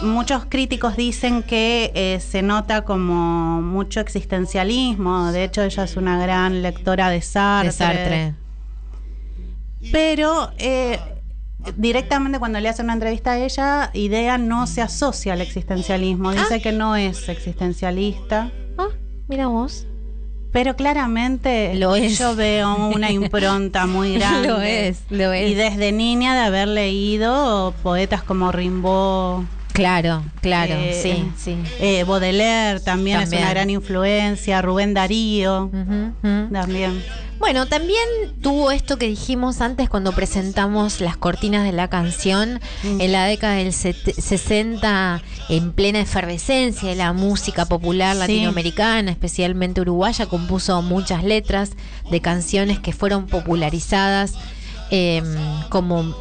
muchos 0.00 0.44
críticos 0.46 0.96
dicen 0.96 1.42
que 1.42 1.90
eh, 1.94 2.20
se 2.20 2.42
nota 2.42 2.82
como 2.82 3.60
mucho 3.60 3.98
existencialismo, 3.98 5.32
de 5.32 5.42
hecho 5.42 5.62
ella 5.62 5.82
es 5.82 5.96
una 5.96 6.22
gran 6.22 6.62
lectora 6.62 7.10
de 7.10 7.20
Sartre. 7.20 7.66
de 7.66 7.72
Sartre. 7.72 8.34
Pero 9.90 10.52
eh, 10.58 11.00
directamente 11.76 12.38
cuando 12.38 12.60
le 12.60 12.68
hace 12.68 12.82
una 12.82 12.92
entrevista 12.92 13.32
a 13.32 13.38
ella, 13.38 13.90
Idea 13.92 14.38
no 14.38 14.68
se 14.68 14.82
asocia 14.82 15.32
al 15.32 15.40
existencialismo, 15.40 16.30
dice 16.30 16.62
que 16.62 16.70
no 16.70 16.94
es 16.94 17.28
existencialista. 17.28 18.52
Ah, 18.78 18.88
mira 19.26 19.48
vos. 19.48 19.86
Pero 20.52 20.76
claramente 20.76 21.74
Lo 21.74 21.96
es. 21.96 22.18
yo 22.18 22.36
veo 22.36 22.88
una 22.88 23.10
impronta 23.10 23.86
muy 23.86 24.14
grande. 24.18 24.48
Lo 24.48 24.60
es, 24.60 24.98
lo 25.08 25.32
es. 25.32 25.50
Y 25.50 25.54
desde 25.54 25.92
niña 25.92 26.34
de 26.34 26.40
haber 26.42 26.68
leído 26.68 27.72
poetas 27.82 28.22
como 28.22 28.52
Rimbaud, 28.52 29.44
Claro, 29.72 30.22
claro, 30.42 30.74
Eh, 30.74 30.98
sí, 31.02 31.32
sí. 31.36 31.56
eh, 31.80 32.04
Baudelaire 32.04 32.80
también, 32.80 33.20
También. 33.20 33.40
es 33.40 33.46
una 33.46 33.50
gran 33.54 33.70
influencia, 33.70 34.60
Rubén 34.60 34.92
Darío 34.94 35.70
también. 36.52 37.02
Bueno, 37.38 37.66
también 37.66 37.98
tuvo 38.40 38.70
esto 38.70 38.98
que 38.98 39.08
dijimos 39.08 39.60
antes 39.60 39.88
cuando 39.88 40.12
presentamos 40.12 41.00
las 41.00 41.16
cortinas 41.16 41.64
de 41.64 41.72
la 41.72 41.88
canción 41.88 42.60
Mm. 42.84 43.00
en 43.00 43.10
la 43.12 43.24
década 43.24 43.54
del 43.54 43.72
set- 43.72 44.14
60, 44.14 45.20
en 45.48 45.72
plena 45.72 46.00
efervescencia 46.00 46.88
de 46.90 46.94
la 46.94 47.12
música 47.12 47.64
popular 47.64 48.14
Sí. 48.14 48.20
latinoamericana, 48.20 49.10
especialmente 49.10 49.80
uruguaya, 49.80 50.26
compuso 50.26 50.82
muchas 50.82 51.24
letras 51.24 51.70
de 52.10 52.20
canciones 52.20 52.78
que 52.78 52.92
fueron 52.92 53.26
popularizadas 53.26 54.34
eh, 54.94 55.22
como 55.70 56.14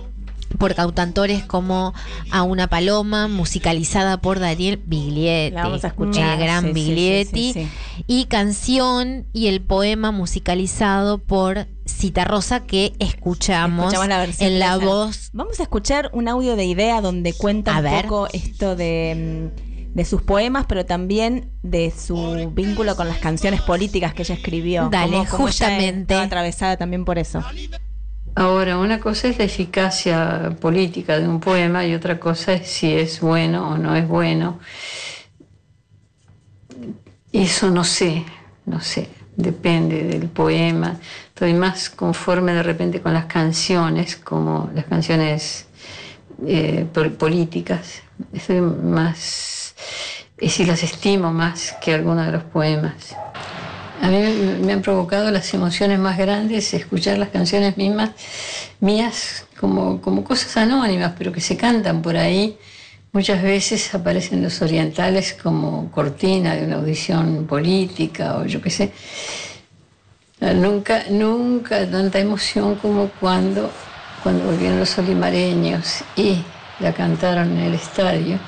por 0.58 0.76
cautantores 0.76 1.44
como 1.44 1.94
A 2.32 2.44
una 2.44 2.68
paloma, 2.68 3.28
musicalizada 3.28 4.22
por 4.22 4.40
Daniel 4.40 4.82
Biglietti. 4.86 5.56
La 5.56 5.64
vamos 5.64 5.84
a 5.84 5.88
escuchar. 5.88 6.34
El 6.40 6.46
gran 6.46 6.66
Sí, 6.68 6.74
Biglietti 6.74 7.54
sí, 7.54 7.68
sí. 7.96 8.04
y 8.08 8.26
canción 8.26 9.26
y 9.34 9.48
el 9.48 9.62
poema 9.62 10.12
musicalizado 10.12 11.18
por 11.20 11.68
Cita 11.86 12.24
Rosa 12.26 12.62
que 12.62 12.94
escuchamos, 13.00 13.86
Escuchamos 13.86 14.08
la 14.08 14.20
versión 14.20 14.52
en 14.52 14.60
la 14.60 14.76
esa. 14.76 14.86
voz. 14.86 15.30
Vamos 15.34 15.60
a 15.60 15.64
escuchar 15.64 16.10
un 16.14 16.28
audio 16.28 16.56
de 16.56 16.66
idea 16.66 17.02
donde 17.02 17.34
cuenta 17.34 17.76
A 17.76 17.80
un 17.80 17.84
ver. 17.84 18.04
poco 18.04 18.28
esto 18.34 18.76
de, 18.76 19.52
mm, 19.58 19.94
de 19.96 20.06
sus 20.06 20.22
poemas, 20.22 20.66
pero 20.70 20.86
también 20.86 21.50
de 21.64 21.92
su 21.92 22.50
vínculo 22.54 22.96
con 22.96 23.08
las 23.10 23.18
canciones 23.18 23.62
políticas 23.62 24.14
que 24.14 24.22
ella 24.24 24.36
escribió. 24.36 24.88
Dale, 24.90 25.18
ella 25.18 25.30
justamente. 25.30 26.14
estaba 26.14 26.24
atravesada 26.24 26.78
también 26.78 27.04
por 27.04 27.20
eso. 27.20 27.44
Ahora, 28.36 28.78
una 28.78 29.00
cosa 29.00 29.28
es 29.28 29.38
la 29.38 29.44
eficacia 29.44 30.56
política 30.60 31.20
de 31.20 31.28
un 31.28 31.40
poema 31.40 31.86
y 31.86 31.94
otra 31.94 32.20
cosa 32.20 32.54
es 32.54 32.68
si 32.70 32.94
es 32.94 33.20
bueno 33.20 33.72
o 33.72 33.78
no 33.78 33.96
es 33.96 34.08
bueno. 34.08 34.60
Eso 37.34 37.70
no 37.70 37.84
sé, 37.84 38.24
no 38.66 38.80
sé, 38.82 39.10
depende 39.36 40.04
del 40.04 40.30
poema. 40.30 40.98
Estoy 41.28 41.54
más 41.54 41.90
conforme 41.90 42.54
de 42.54 42.64
repente 42.64 43.02
con 43.02 43.14
las 43.14 43.26
canciones, 43.26 44.16
como 44.16 44.70
las 44.74 44.86
canciones 44.86 45.68
eh, 46.46 46.86
pol- 46.94 47.12
políticas. 47.12 48.02
Estoy 48.34 48.62
más, 48.62 49.76
es 50.38 50.50
decir, 50.52 50.68
las 50.68 50.84
estimo 50.84 51.32
más 51.34 51.74
que 51.82 51.94
algunos 51.94 52.26
de 52.26 52.32
los 52.34 52.44
poemas. 52.44 53.16
A 54.02 54.08
mí 54.08 54.18
me, 54.18 54.74
han 54.74 54.82
provocado 54.82 55.30
las 55.30 55.54
emociones 55.54 56.00
más 56.00 56.18
grandes 56.18 56.74
escuchar 56.74 57.20
las 57.20 57.30
canciones 57.30 57.78
mismas, 57.78 58.10
mías, 58.80 59.46
como, 59.60 60.02
como 60.02 60.24
cosas 60.24 60.58
anónimas, 60.58 61.14
pero 61.16 61.32
que 61.32 61.40
se 61.40 61.56
cantan 61.56 62.02
por 62.02 62.18
ahí. 62.18 62.58
Muchas 63.12 63.44
veces 63.44 63.94
aparecen 63.94 64.42
los 64.42 64.60
orientales 64.64 65.34
como 65.34 65.92
cortina 65.92 66.56
de 66.56 66.66
una 66.66 66.78
audición 66.78 67.46
política 67.46 68.38
o 68.38 68.46
yo 68.46 68.60
qué 68.60 68.72
sé. 68.72 68.92
Nunca, 70.40 71.04
nunca 71.12 71.88
tanta 71.88 72.18
emoción 72.18 72.78
como 72.78 73.08
cuando, 73.20 73.70
cuando 74.24 74.46
volvieron 74.46 74.80
los 74.80 74.98
olimareños 74.98 76.04
y 76.16 76.44
la 76.80 76.92
cantaron 76.92 77.52
en 77.52 77.66
el 77.66 77.76
estadio. 77.76 78.40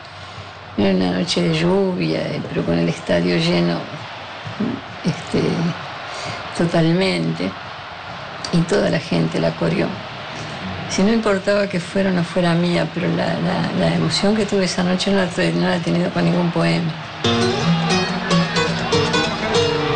Era 0.79 0.95
una 0.95 1.19
noche 1.19 1.43
de 1.43 1.53
lluvia, 1.53 2.23
pero 2.49 2.65
con 2.65 2.79
el 2.79 2.89
estadio 2.89 3.37
lleno 3.37 3.79
este, 5.03 5.41
totalmente 6.57 7.51
y 8.51 8.57
toda 8.61 8.89
la 8.89 8.99
gente 8.99 9.39
la 9.39 9.51
corrió. 9.51 9.87
Si 10.89 11.01
no 11.01 11.11
importaba 11.11 11.67
que 11.67 11.79
fuera 11.79 12.09
o 12.09 12.13
no 12.13 12.23
fuera 12.23 12.53
mía, 12.53 12.87
pero 12.93 13.07
la, 13.07 13.39
la- 13.79 13.95
emoción 13.95 14.35
que 14.35 14.45
tuve 14.45 14.65
esa 14.65 14.83
noche 14.83 15.11
no 15.11 15.17
la, 15.17 15.25
no 15.53 15.67
la 15.69 15.77
he 15.77 15.79
tenido 15.79 16.11
con 16.11 16.23
ningún 16.25 16.51
poema. 16.51 16.91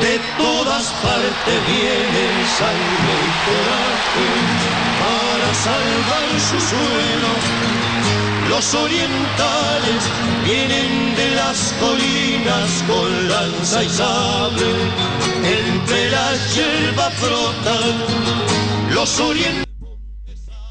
De 0.02 0.20
todas 0.38 0.88
partes 1.04 1.67
vienen 1.67 2.46
sangre 2.48 3.13
y 3.28 3.32
coraje 3.46 4.26
para 5.00 5.54
salvar 5.54 6.39
su 6.39 6.60
suelo. 6.60 7.32
Los 8.50 8.74
orientales 8.74 10.04
vienen 10.43 11.07
colinas 11.80 12.84
con 12.88 13.30
lanza 13.30 13.84
y 13.84 13.89
sable. 13.89 14.72
Entre 15.43 16.10
la 16.10 16.32
hierba 16.54 17.10
frotan 17.12 18.93
los 18.93 19.20
orientales. 19.20 19.67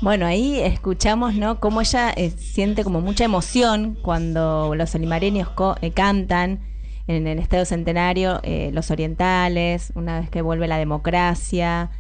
Bueno, 0.03 0.27
ahí 0.27 0.61
escuchamos, 0.61 1.35
¿no? 1.35 1.59
Cómo 1.59 1.81
ella 1.81 2.13
eh, 2.17 2.31
siente 2.31 2.85
como 2.85 3.01
mucha 3.01 3.25
emoción 3.25 3.97
cuando 4.03 4.75
los 4.75 4.95
olimareños 4.95 5.49
eh, 5.81 5.91
cantan 5.91 6.61
en 7.07 7.27
el 7.27 7.39
Estadio 7.39 7.65
Centenario, 7.65 8.41
eh, 8.43 8.71
los 8.73 8.91
orientales, 8.91 9.93
una 9.95 10.21
vez 10.21 10.31
que 10.31 10.43
vuelve 10.43 10.69
la 10.69 10.79
democracia. 10.79 11.91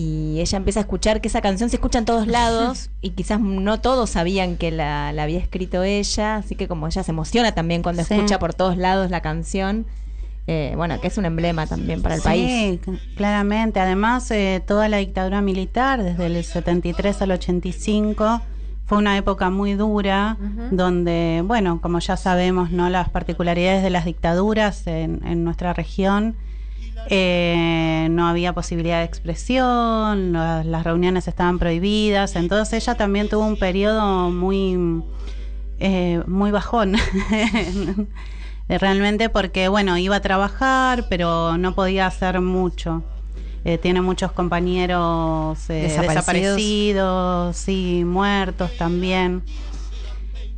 Y 0.00 0.38
ella 0.38 0.58
empieza 0.58 0.78
a 0.78 0.82
escuchar 0.82 1.20
que 1.20 1.26
esa 1.26 1.40
canción 1.40 1.70
se 1.70 1.74
escucha 1.76 1.98
en 1.98 2.04
todos 2.04 2.26
lados 2.38 2.88
y 3.02 3.10
quizás 3.10 3.40
no 3.40 3.80
todos 3.80 4.10
sabían 4.10 4.56
que 4.56 4.70
la, 4.70 5.10
la 5.12 5.24
había 5.24 5.40
escrito 5.40 5.82
ella, 5.82 6.36
así 6.36 6.54
que 6.54 6.68
como 6.68 6.86
ella 6.86 7.02
se 7.02 7.10
emociona 7.10 7.50
también 7.52 7.82
cuando 7.82 8.04
Sí. 8.04 8.14
escucha 8.14 8.38
por 8.38 8.54
todos 8.54 8.76
lados 8.76 9.10
la 9.10 9.22
canción, 9.22 9.86
eh, 10.46 10.72
bueno, 10.76 11.00
que 11.00 11.08
es 11.08 11.18
un 11.18 11.24
emblema 11.24 11.66
también 11.66 12.00
para 12.00 12.14
el 12.14 12.22
país. 12.22 12.80
Sí, 12.84 12.92
claramente. 13.16 13.80
Además, 13.80 14.30
eh, 14.30 14.62
toda 14.64 14.88
la 14.88 14.98
dictadura 14.98 15.40
militar, 15.42 16.00
desde 16.04 16.26
el 16.26 16.44
73 16.44 17.20
al 17.22 17.32
85, 17.32 18.40
fue 18.86 18.98
una 18.98 19.16
época 19.18 19.50
muy 19.50 19.74
dura, 19.74 20.36
donde, 20.70 21.42
bueno, 21.44 21.80
como 21.82 21.98
ya 21.98 22.16
sabemos, 22.16 22.70
¿no? 22.70 22.88
Las 22.88 23.08
particularidades 23.10 23.82
de 23.82 23.90
las 23.90 24.04
dictaduras 24.04 24.86
en, 24.86 25.20
en 25.26 25.42
nuestra 25.44 25.72
región. 25.74 26.36
Eh, 27.10 28.08
no 28.10 28.28
había 28.28 28.52
posibilidad 28.52 28.98
de 28.98 29.04
expresión, 29.04 30.32
la- 30.32 30.62
las 30.64 30.84
reuniones 30.84 31.26
estaban 31.28 31.58
prohibidas, 31.58 32.36
entonces 32.36 32.82
ella 32.82 32.94
también 32.96 33.28
tuvo 33.28 33.46
un 33.46 33.56
periodo 33.58 34.30
muy, 34.30 35.02
eh, 35.80 36.22
muy 36.26 36.50
bajón. 36.50 36.96
Realmente 38.68 39.30
porque, 39.30 39.68
bueno, 39.68 39.96
iba 39.96 40.16
a 40.16 40.20
trabajar, 40.20 41.06
pero 41.08 41.56
no 41.56 41.74
podía 41.74 42.06
hacer 42.06 42.40
mucho. 42.42 43.02
Eh, 43.64 43.78
tiene 43.78 44.02
muchos 44.02 44.30
compañeros 44.32 45.58
eh, 45.70 45.74
Desaparecidos. 45.82 46.56
desaparecidos, 46.56 47.56
sí, 47.56 48.02
muertos 48.06 48.70
también. 48.76 49.42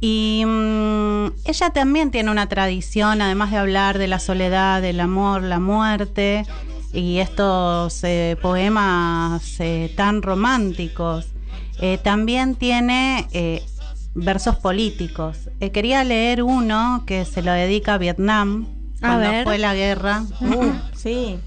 Y 0.00 0.44
mm, 0.46 1.26
ella 1.44 1.70
también 1.70 2.10
tiene 2.10 2.30
una 2.30 2.48
tradición, 2.48 3.20
además 3.20 3.50
de 3.50 3.58
hablar 3.58 3.98
de 3.98 4.08
la 4.08 4.18
soledad, 4.18 4.80
del 4.80 5.00
amor, 5.00 5.42
la 5.42 5.60
muerte, 5.60 6.46
y 6.92 7.18
estos 7.18 8.02
eh, 8.04 8.36
poemas 8.40 9.60
eh, 9.60 9.92
tan 9.96 10.22
románticos. 10.22 11.26
Eh, 11.78 11.98
también 12.02 12.56
tiene 12.56 13.62
versos 14.14 14.56
políticos. 14.56 15.48
Quería 15.72 16.04
leer 16.04 16.42
uno 16.42 17.04
que 17.06 17.24
se 17.24 17.42
lo 17.42 17.52
dedica 17.52 17.94
a 17.94 17.98
Vietnam, 17.98 18.66
A 18.96 19.08
cuando 19.08 19.30
ver. 19.30 19.44
fue 19.44 19.58
la 19.58 19.74
guerra. 19.74 20.24
Uh, 20.40 20.72
sí. 20.96 21.38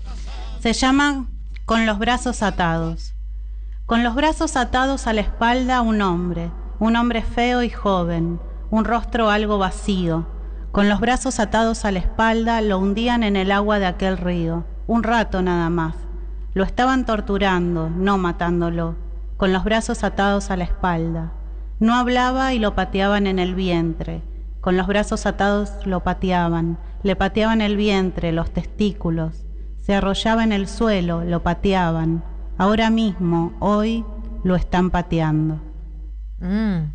Se 0.61 0.73
llama 0.73 1.27
Con 1.65 1.85
los 1.85 1.99
brazos 1.99 2.41
atados. 2.41 3.13
Con 3.85 4.01
los 4.03 4.15
brazos 4.15 4.55
atados 4.55 5.07
a 5.07 5.13
la 5.13 5.21
espalda 5.21 5.81
un 5.81 6.01
hombre, 6.01 6.51
un 6.83 6.97
hombre 6.97 7.21
feo 7.21 7.63
y 7.63 7.69
joven, 7.69 8.41
un 8.69 8.83
rostro 8.83 9.29
algo 9.29 9.57
vacío. 9.57 10.25
Con 10.73 10.89
los 10.89 10.99
brazos 10.99 11.39
atados 11.39 11.85
a 11.85 11.93
la 11.93 11.99
espalda 11.99 12.59
lo 12.59 12.77
hundían 12.77 13.23
en 13.23 13.37
el 13.37 13.53
agua 13.53 13.79
de 13.79 13.85
aquel 13.85 14.17
río, 14.17 14.65
un 14.85 15.03
rato 15.03 15.41
nada 15.41 15.69
más. 15.69 15.95
Lo 16.53 16.65
estaban 16.65 17.05
torturando, 17.05 17.89
no 17.89 18.17
matándolo, 18.17 18.97
con 19.37 19.53
los 19.53 19.63
brazos 19.63 20.03
atados 20.03 20.51
a 20.51 20.57
la 20.57 20.65
espalda. 20.65 21.31
No 21.79 21.95
hablaba 21.95 22.53
y 22.53 22.59
lo 22.59 22.75
pateaban 22.75 23.27
en 23.27 23.39
el 23.39 23.55
vientre. 23.55 24.21
Con 24.59 24.75
los 24.75 24.85
brazos 24.85 25.25
atados 25.25 25.71
lo 25.85 26.01
pateaban, 26.01 26.77
le 27.01 27.15
pateaban 27.15 27.61
el 27.61 27.77
vientre, 27.77 28.33
los 28.33 28.51
testículos. 28.51 29.45
Se 29.79 29.95
arrollaba 29.95 30.43
en 30.43 30.51
el 30.51 30.67
suelo, 30.67 31.23
lo 31.23 31.43
pateaban. 31.43 32.25
Ahora 32.57 32.89
mismo, 32.89 33.53
hoy, 33.61 34.03
lo 34.43 34.57
están 34.57 34.89
pateando. 34.89 35.61
Mm. 36.43 36.91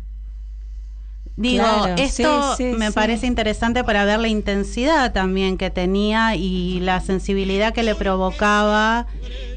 Digo, 1.35 1.63
Claro, 1.63 2.01
esto 2.01 2.55
sí, 2.57 2.71
sí, 2.71 2.77
me 2.77 2.87
sí. 2.87 2.93
parece 2.93 3.25
interesante 3.25 3.83
para 3.85 4.03
ver 4.03 4.19
la 4.19 4.27
intensidad 4.27 5.13
también 5.13 5.57
que 5.57 5.69
tenía 5.69 6.35
y 6.35 6.81
la 6.81 6.99
sensibilidad 6.99 7.73
que 7.73 7.81
le 7.83 7.95
provocaba 7.95 9.07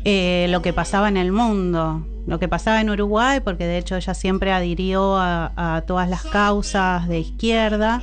eh, 0.05 0.47
lo 0.51 0.63
que 0.63 0.73
pasaba 0.73 1.09
en 1.09 1.17
el 1.17 1.33
mundo, 1.33 2.07
lo 2.29 2.39
que 2.39 2.47
pasaba 2.47 2.81
en 2.81 2.89
Uruguay, 2.89 3.41
porque 3.41 3.67
de 3.67 3.79
hecho 3.79 3.97
ella 3.97 4.15
siempre 4.15 4.53
adhirió 4.53 5.17
a, 5.17 5.53
a 5.57 5.81
todas 5.83 6.09
las 6.09 6.23
causas 6.23 7.09
de 7.09 7.19
izquierda, 7.19 8.01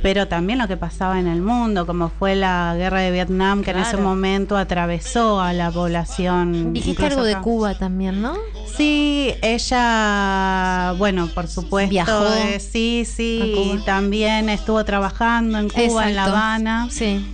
pero 0.00 0.26
también 0.28 0.58
lo 0.58 0.66
que 0.68 0.76
pasaba 0.76 1.18
en 1.20 1.26
el 1.26 1.42
mundo, 1.42 1.86
como 1.86 2.08
fue 2.08 2.34
la 2.34 2.74
guerra 2.76 3.00
de 3.00 3.10
Vietnam, 3.10 3.62
que 3.62 3.72
en 3.72 3.78
ese 3.78 3.96
momento 3.96 4.56
atravesó 4.56 5.40
a 5.40 5.52
la 5.52 5.70
población. 5.70 6.72
Dijiste 6.72 7.06
algo 7.06 7.24
de. 7.24 7.36
Cuba 7.42 7.74
también, 7.76 8.22
¿no? 8.22 8.34
Sí, 8.76 9.34
ella, 9.42 10.94
bueno, 10.98 11.28
por 11.34 11.48
supuesto, 11.48 11.90
Viajó 11.90 12.26
eh, 12.34 12.60
sí, 12.60 13.04
sí, 13.04 13.52
Cuba. 13.74 13.84
también 13.84 14.48
estuvo 14.48 14.84
trabajando 14.84 15.58
en 15.58 15.68
Cuba, 15.68 16.08
en 16.08 16.16
La. 16.16 16.24
Habana. 16.24 16.88
Sí. 16.90 17.24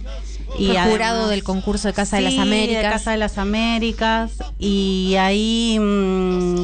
Y 0.59 0.67
Fue 0.69 0.79
además- 0.79 0.91
jurado 0.93 1.29
del 1.29 1.45
concurso 1.45 1.89
de 1.89 1.95
Casa 1.95 2.17
de 2.17 2.23
las 2.23 2.39
Américas. 2.39 2.83
de 2.83 2.89
Casa 2.89 3.11
de 3.11 3.17
las 3.19 3.39
Américas. 3.39 4.33
Y 4.59 5.15
ahí, 5.19 5.79
mm, 5.79 6.63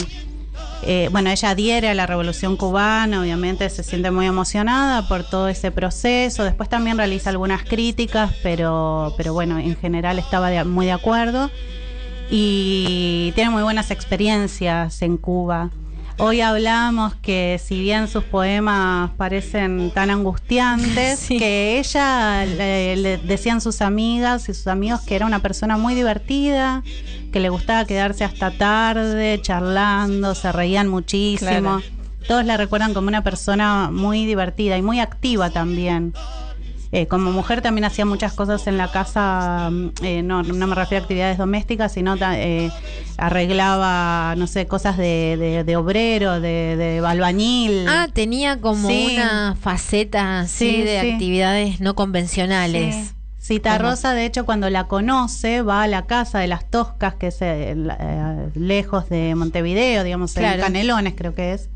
eh, 0.86 1.08
bueno, 1.12 1.30
ella 1.30 1.50
adhiere 1.50 1.88
a 1.88 1.94
la 1.94 2.06
revolución 2.06 2.56
cubana, 2.56 3.20
obviamente 3.20 3.68
se 3.70 3.82
siente 3.82 4.10
muy 4.10 4.26
emocionada 4.26 5.08
por 5.08 5.24
todo 5.24 5.48
ese 5.48 5.70
proceso. 5.70 6.44
Después 6.44 6.68
también 6.68 6.98
realiza 6.98 7.30
algunas 7.30 7.64
críticas, 7.64 8.32
pero, 8.42 9.14
pero 9.16 9.32
bueno, 9.32 9.58
en 9.58 9.76
general 9.76 10.18
estaba 10.18 10.50
de- 10.50 10.64
muy 10.64 10.86
de 10.86 10.92
acuerdo. 10.92 11.52
Y 12.28 13.32
tiene 13.34 13.50
muy 13.50 13.62
buenas 13.62 13.90
experiencias 13.90 15.02
en 15.02 15.16
Cuba. 15.18 15.70
Hoy 16.16 16.40
hablamos 16.40 17.14
que 17.16 17.60
si 17.62 17.80
bien 17.80 18.06
sus 18.06 18.22
poemas 18.22 19.10
parecen 19.16 19.90
tan 19.92 20.10
angustiantes, 20.10 21.18
Sí. 21.18 21.38
que 21.38 21.78
ella 21.78 22.46
le, 22.46 22.96
le 22.96 23.18
decían 23.18 23.60
sus 23.60 23.80
amigas 23.82 24.48
y 24.48 24.54
sus 24.54 24.68
amigos 24.68 25.00
que 25.00 25.16
era 25.16 25.26
una 25.26 25.40
persona 25.40 25.76
muy 25.76 25.94
divertida, 25.94 26.84
que 27.32 27.40
le 27.40 27.48
gustaba 27.48 27.84
quedarse 27.84 28.22
hasta 28.24 28.52
tarde 28.52 29.40
charlando, 29.42 30.36
se 30.36 30.52
reían 30.52 30.88
muchísimo. 30.88 31.50
Claro. 31.80 31.82
Todos 32.28 32.44
la 32.44 32.56
recuerdan 32.56 32.94
como 32.94 33.08
una 33.08 33.22
persona 33.24 33.90
muy 33.90 34.24
divertida 34.24 34.78
y 34.78 34.82
muy 34.82 35.00
activa 35.00 35.50
también. 35.50 36.14
Eh, 36.96 37.08
como 37.08 37.32
mujer 37.32 37.60
también 37.60 37.84
hacía 37.86 38.04
muchas 38.04 38.32
cosas 38.34 38.68
en 38.68 38.78
la 38.78 38.92
casa, 38.92 39.68
mm, 39.68 39.88
eh, 40.02 40.22
no, 40.22 40.44
no 40.44 40.66
me 40.68 40.76
refiero 40.76 41.02
a 41.02 41.04
actividades 41.04 41.38
domésticas, 41.38 41.90
sino 41.92 42.14
eh, 42.36 42.70
arreglaba, 43.18 44.34
no 44.36 44.46
sé, 44.46 44.66
cosas 44.66 44.96
de, 44.96 45.36
de- 45.38 45.64
de 45.64 45.76
obrero, 45.76 46.40
de, 46.40 46.76
de 46.76 47.02
albañil. 47.04 47.86
Ah, 47.88 48.06
tenía 48.12 48.60
como 48.60 48.88
Sí. 48.88 49.08
una 49.16 49.56
faceta 49.60 50.40
así 50.40 50.70
Sí, 50.70 50.82
de 50.82 51.00
sí. 51.00 51.10
actividades 51.10 51.80
no 51.80 51.94
convencionales. 51.94 52.94
Sí. 52.94 53.10
Cita 53.38 53.76
Rosa, 53.76 54.14
de 54.14 54.24
hecho, 54.24 54.46
cuando 54.46 54.70
la 54.70 54.84
conoce, 54.84 55.60
va 55.60 55.82
a 55.82 55.86
la 55.88 56.06
casa 56.06 56.38
de 56.38 56.46
las 56.46 56.70
Toscas, 56.70 57.14
que 57.16 57.26
es 57.26 57.42
eh, 57.42 57.74
eh, 57.76 58.48
lejos 58.54 59.10
de 59.10 59.34
Montevideo, 59.34 60.02
digamos, 60.02 60.32
Claro. 60.32 60.54
en 60.54 60.60
Canelones 60.62 61.14
creo 61.14 61.34
que 61.34 61.52
es. 61.52 61.68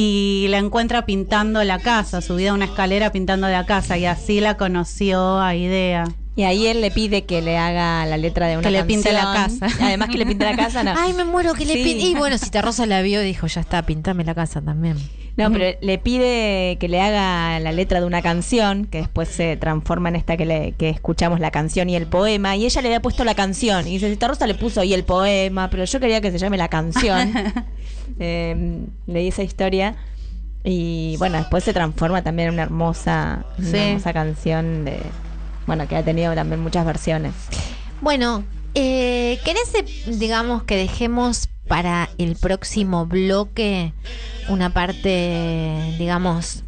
Y 0.00 0.46
la 0.48 0.58
encuentra 0.58 1.06
pintando 1.06 1.64
la 1.64 1.80
casa, 1.80 2.20
subida 2.20 2.52
a 2.52 2.54
una 2.54 2.66
escalera 2.66 3.10
pintando 3.10 3.48
la 3.48 3.66
casa, 3.66 3.98
y 3.98 4.06
así 4.06 4.38
la 4.38 4.56
conoció 4.56 5.40
a 5.40 5.56
Idea. 5.56 6.04
Y 6.38 6.44
ahí 6.44 6.68
él 6.68 6.80
le 6.80 6.92
pide 6.92 7.24
que 7.24 7.42
le 7.42 7.58
haga 7.58 8.06
la 8.06 8.16
letra 8.16 8.46
de 8.46 8.56
una 8.56 8.62
Que 8.62 8.70
le 8.70 8.84
pinte 8.84 9.10
la 9.10 9.32
canción. 9.32 9.58
casa. 9.58 9.84
Además 9.84 10.08
que 10.08 10.18
le 10.18 10.24
pinte 10.24 10.44
la 10.44 10.54
casa, 10.54 10.84
no. 10.84 10.94
Ay, 10.96 11.12
me 11.12 11.24
muero 11.24 11.52
que 11.52 11.64
le 11.64 11.72
Sí. 11.72 11.98
Y 12.00 12.14
bueno, 12.14 12.36
Rosa 12.62 12.86
la 12.86 13.02
vio 13.02 13.20
dijo, 13.22 13.48
ya 13.48 13.60
está, 13.60 13.82
pintame 13.82 14.22
la 14.22 14.36
casa 14.36 14.62
también. 14.62 14.98
No, 15.36 15.50
pero 15.50 15.76
le 15.80 15.98
pide 15.98 16.76
que 16.78 16.86
le 16.86 17.00
haga 17.00 17.58
la 17.58 17.72
letra 17.72 17.98
de 17.98 18.06
una 18.06 18.22
canción, 18.22 18.84
que 18.84 18.98
después 18.98 19.28
se 19.28 19.56
transforma 19.56 20.10
en 20.10 20.14
esta 20.14 20.36
que, 20.36 20.46
le, 20.46 20.74
que 20.78 20.90
escuchamos 20.90 21.40
la 21.40 21.50
canción 21.50 21.90
y 21.90 21.96
el 21.96 22.06
poema, 22.06 22.54
y 22.54 22.66
ella 22.66 22.82
le 22.82 22.88
había 22.88 23.02
puesto 23.02 23.24
la 23.24 23.34
canción, 23.34 23.88
y 23.88 23.94
dice, 23.94 24.08
Cita 24.08 24.28
Rosa 24.28 24.46
le 24.46 24.54
puso 24.54 24.84
y 24.84 24.94
el 24.94 25.02
poema, 25.02 25.70
pero 25.70 25.86
yo 25.86 25.98
quería 25.98 26.20
que 26.20 26.30
se 26.30 26.38
llame 26.38 26.56
la 26.56 26.68
canción. 26.68 27.32
Eh, 28.20 28.86
leí 29.06 29.28
esa 29.28 29.42
historia, 29.42 29.94
y 30.64 31.16
bueno, 31.18 31.38
después 31.38 31.62
se 31.62 31.72
transforma 31.72 32.22
también 32.22 32.48
en 32.48 32.54
una 32.54 32.62
hermosa, 32.62 33.44
una 33.58 33.68
hermosa 33.68 34.12
canción 34.12 34.84
de... 34.84 34.98
Bueno, 35.68 35.86
que 35.86 35.94
ha 35.94 36.02
tenido 36.02 36.34
también 36.34 36.60
muchas 36.60 36.84
versiones. 36.84 37.34
Bueno, 38.00 38.42
Eh, 38.74 39.40
¿Querés, 39.44 39.74
eh, 39.74 40.12
digamos, 40.18 40.62
que 40.62 40.76
dejemos 40.76 41.48
para 41.66 42.10
el 42.18 42.36
próximo 42.36 43.06
bloque 43.06 43.92
una 44.48 44.72
parte, 44.72 45.96
digamos, 45.98 46.62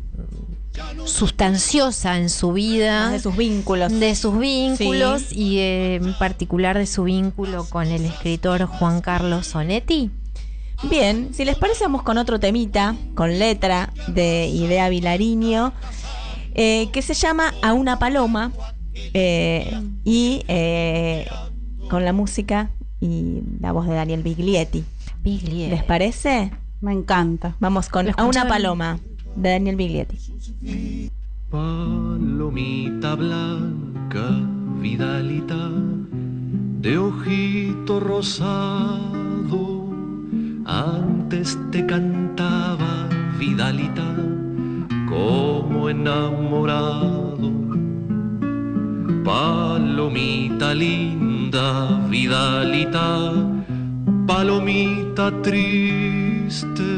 sustanciosa 1.04 2.16
en 2.16 2.30
su 2.30 2.52
vida? 2.52 3.02
Más 3.02 3.12
de 3.12 3.20
sus 3.20 3.36
vínculos. 3.36 3.92
De 3.92 4.14
sus 4.16 4.38
vínculos 4.38 5.30
y 5.30 5.58
eh, 5.58 5.96
en 5.96 6.14
particular 6.18 6.76
de 6.78 6.86
su 6.86 7.04
vínculo 7.04 7.64
con 7.64 7.86
el 7.86 8.04
escritor 8.04 8.64
Juan 8.64 9.02
Carlos 9.02 9.46
Sonetti. 9.46 10.10
Bien, 10.84 11.28
si 11.32 11.44
les 11.44 11.56
parece, 11.56 11.84
vamos 11.84 12.02
con 12.02 12.18
otro 12.18 12.40
temita, 12.40 12.96
con 13.14 13.38
letra 13.38 13.92
de 14.08 14.46
Idea 14.48 14.88
Vilariño, 14.88 15.74
eh, 16.54 16.88
que 16.92 17.02
se 17.02 17.14
llama 17.14 17.54
A 17.62 17.74
una 17.74 17.98
paloma, 17.98 18.50
eh, 19.14 19.72
y 20.04 20.42
eh, 20.48 21.26
con 21.88 22.04
la 22.04 22.12
música 22.12 22.70
y 23.00 23.42
la 23.60 23.72
voz 23.72 23.86
de 23.86 23.94
Daniel 23.94 24.22
Biglietti. 24.22 24.84
Biglietti. 25.22 25.70
¿Les 25.70 25.84
parece? 25.84 26.50
Me 26.80 26.92
encanta. 26.92 27.56
Vamos 27.60 27.88
con 27.88 28.06
¿Lo 28.06 28.12
A 28.16 28.24
una 28.24 28.48
paloma, 28.48 28.98
de 29.36 29.50
Daniel 29.50 29.76
Biglietti. 29.76 31.10
Palomita 31.50 33.14
blanca, 33.16 34.40
vidalita, 34.80 35.70
de 36.80 36.96
ojito 36.96 38.00
rosado, 38.00 39.88
antes 40.64 41.58
te 41.72 41.84
cantaba 41.86 43.08
vidalita, 43.38 44.14
como 45.08 45.90
enamorado. 45.90 47.59
Palomita 49.24 50.72
linda, 50.72 52.00
vidalita, 52.08 53.32
palomita 54.26 55.30
triste, 55.42 56.90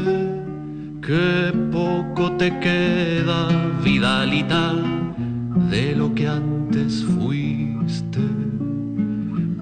que 1.01 1.51
poco 1.71 2.31
te 2.37 2.49
queda, 2.59 3.47
vidalita, 3.83 4.73
de 5.69 5.95
lo 5.95 6.13
que 6.13 6.27
antes 6.27 7.03
fuiste. 7.03 8.21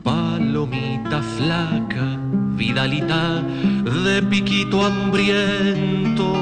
Palomita 0.04 1.22
flaca, 1.38 2.18
vidalita, 2.56 3.44
de 4.04 4.22
piquito 4.24 4.86
hambriento, 4.86 6.34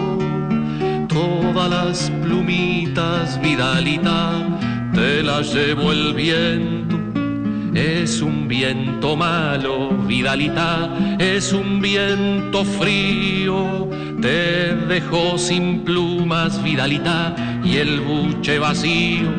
todas 1.08 1.70
las 1.70 2.12
plumitas, 2.22 3.40
vidalita, 3.42 4.60
te 5.00 5.24
las 5.24 5.54
llevó 5.54 5.94
el 5.94 6.14
viento. 6.14 6.98
Es 7.74 8.22
un 8.22 8.50
viento 8.50 9.16
malo, 9.16 9.92
Vidalita, 10.06 10.90
es 11.18 11.54
un 11.54 11.80
viento 11.80 12.66
frío. 12.66 13.90
Te 14.22 14.76
dejó 14.76 15.38
sin 15.38 15.86
plumas, 15.86 16.62
Vidalita, 16.62 17.34
y 17.64 17.78
el 17.78 18.02
buche 18.02 18.60
vacío. 18.60 19.30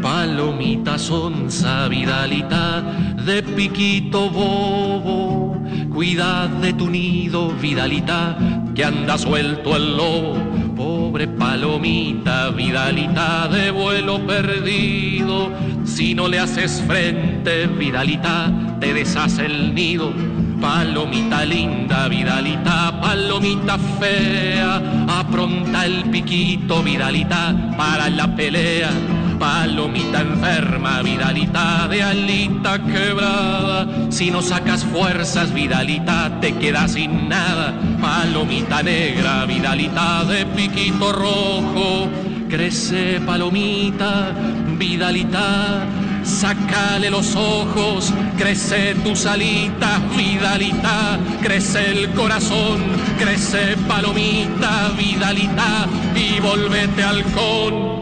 Palomita 0.00 0.96
sonsa, 0.96 1.88
Vidalita, 1.88 2.82
de 3.26 3.42
piquito 3.42 4.30
bobo. 4.30 5.60
Cuida 5.92 6.46
de 6.62 6.72
tu 6.72 6.88
nido, 6.88 7.48
Vidalita, 7.60 8.38
que 8.76 8.84
anda 8.84 9.18
suelto 9.18 9.74
el 9.74 9.96
lobo. 9.96 10.67
Pobre 10.78 11.26
palomita, 11.26 12.50
Vidalita, 12.50 13.48
de 13.48 13.72
vuelo 13.72 14.24
perdido. 14.24 15.50
Si 15.84 16.14
no 16.14 16.28
le 16.28 16.38
haces 16.38 16.84
frente, 16.86 17.66
Vidalita, 17.66 18.52
te 18.78 18.94
deshace 18.94 19.46
el 19.46 19.74
nido. 19.74 20.12
Palomita 20.60 21.44
linda, 21.44 22.06
Vidalita, 22.06 23.00
palomita 23.00 23.76
fea, 23.98 24.80
apronta 25.08 25.84
el 25.84 26.04
piquito, 26.10 26.80
Vidalita, 26.84 27.74
para 27.76 28.08
la 28.08 28.36
pelea. 28.36 28.90
Palomita 29.38 30.20
enferma, 30.20 31.02
Vidalita, 31.02 31.86
de 31.88 32.02
alita 32.02 32.78
quebrada. 32.78 33.86
Si 34.10 34.30
no 34.30 34.42
sacas 34.42 34.84
fuerzas, 34.84 35.52
Vidalita, 35.52 36.40
te 36.40 36.54
quedas 36.54 36.92
sin 36.92 37.28
nada. 37.28 37.74
Palomita 38.00 38.82
negra, 38.82 39.44
Vidalita, 39.46 40.24
de 40.24 40.44
piquito 40.46 41.12
rojo. 41.12 42.08
Crece 42.48 43.20
palomita, 43.26 44.32
Vidalita, 44.78 45.86
Sácale 46.28 47.10
los 47.10 47.34
ojos, 47.36 48.12
crece 48.36 48.94
tus 48.96 49.24
alitas, 49.26 50.00
Vidalita, 50.16 51.18
crece 51.42 51.90
el 51.90 52.10
corazón, 52.10 52.82
crece 53.18 53.76
palomita, 53.88 54.90
Vidalita, 54.96 55.86
y 56.14 56.38
volvete 56.40 57.02
halcón. 57.02 57.98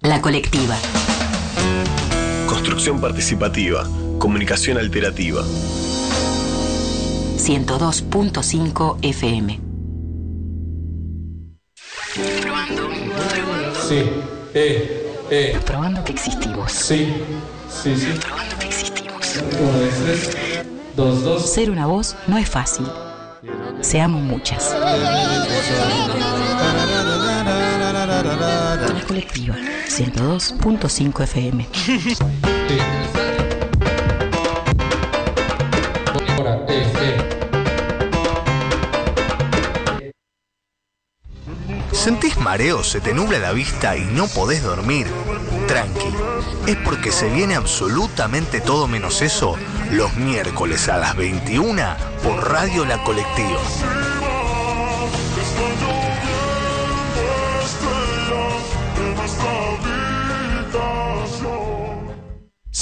La 0.00 0.15
colectiva. 0.26 0.76
Construcción 2.48 3.00
participativa. 3.00 3.86
Comunicación 4.18 4.76
alterativa. 4.76 5.44
102.5 7.36 8.98
FM. 9.02 9.60
Sí, 13.88 14.02
eh, 14.52 15.12
eh, 15.30 15.60
Probando 15.64 16.02
que 16.02 16.10
existimos. 16.10 16.72
sí, 16.72 17.06
sí, 17.70 17.94
sí. 17.94 18.08
Probando 18.20 18.58
que 18.58 18.66
existimos. 18.66 19.36
Uno, 19.60 19.78
dos, 19.78 19.94
tres, 20.32 20.66
dos, 20.96 21.22
dos. 21.22 21.52
Ser 21.54 21.70
una 21.70 21.86
voz 21.86 22.16
no 22.26 22.36
es 22.36 22.50
fácil. 22.50 22.88
Seamos 23.80 24.22
muchas. 24.22 24.74
La 28.26 29.04
colectiva. 29.06 29.54
102.5 29.86 31.22
FM. 31.22 31.66
¿Sentís 41.92 42.36
mareo, 42.38 42.82
se 42.82 43.00
te 43.00 43.14
nubla 43.14 43.38
la 43.38 43.52
vista 43.52 43.96
y 43.96 44.04
no 44.04 44.26
podés 44.26 44.62
dormir? 44.62 45.06
Tranqui, 45.68 46.12
es 46.66 46.76
porque 46.78 47.12
se 47.12 47.28
viene 47.30 47.54
absolutamente 47.54 48.60
todo 48.60 48.88
menos 48.88 49.22
eso 49.22 49.56
los 49.92 50.14
miércoles 50.16 50.88
a 50.88 50.98
las 50.98 51.16
21 51.16 51.82
por 52.22 52.50
Radio 52.50 52.84
La 52.84 53.02
Colectiva. 53.04 54.15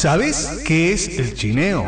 ¿Sabes 0.05 0.61
qué 0.67 0.93
es 0.93 1.19
el 1.19 1.35
chineo? 1.35 1.87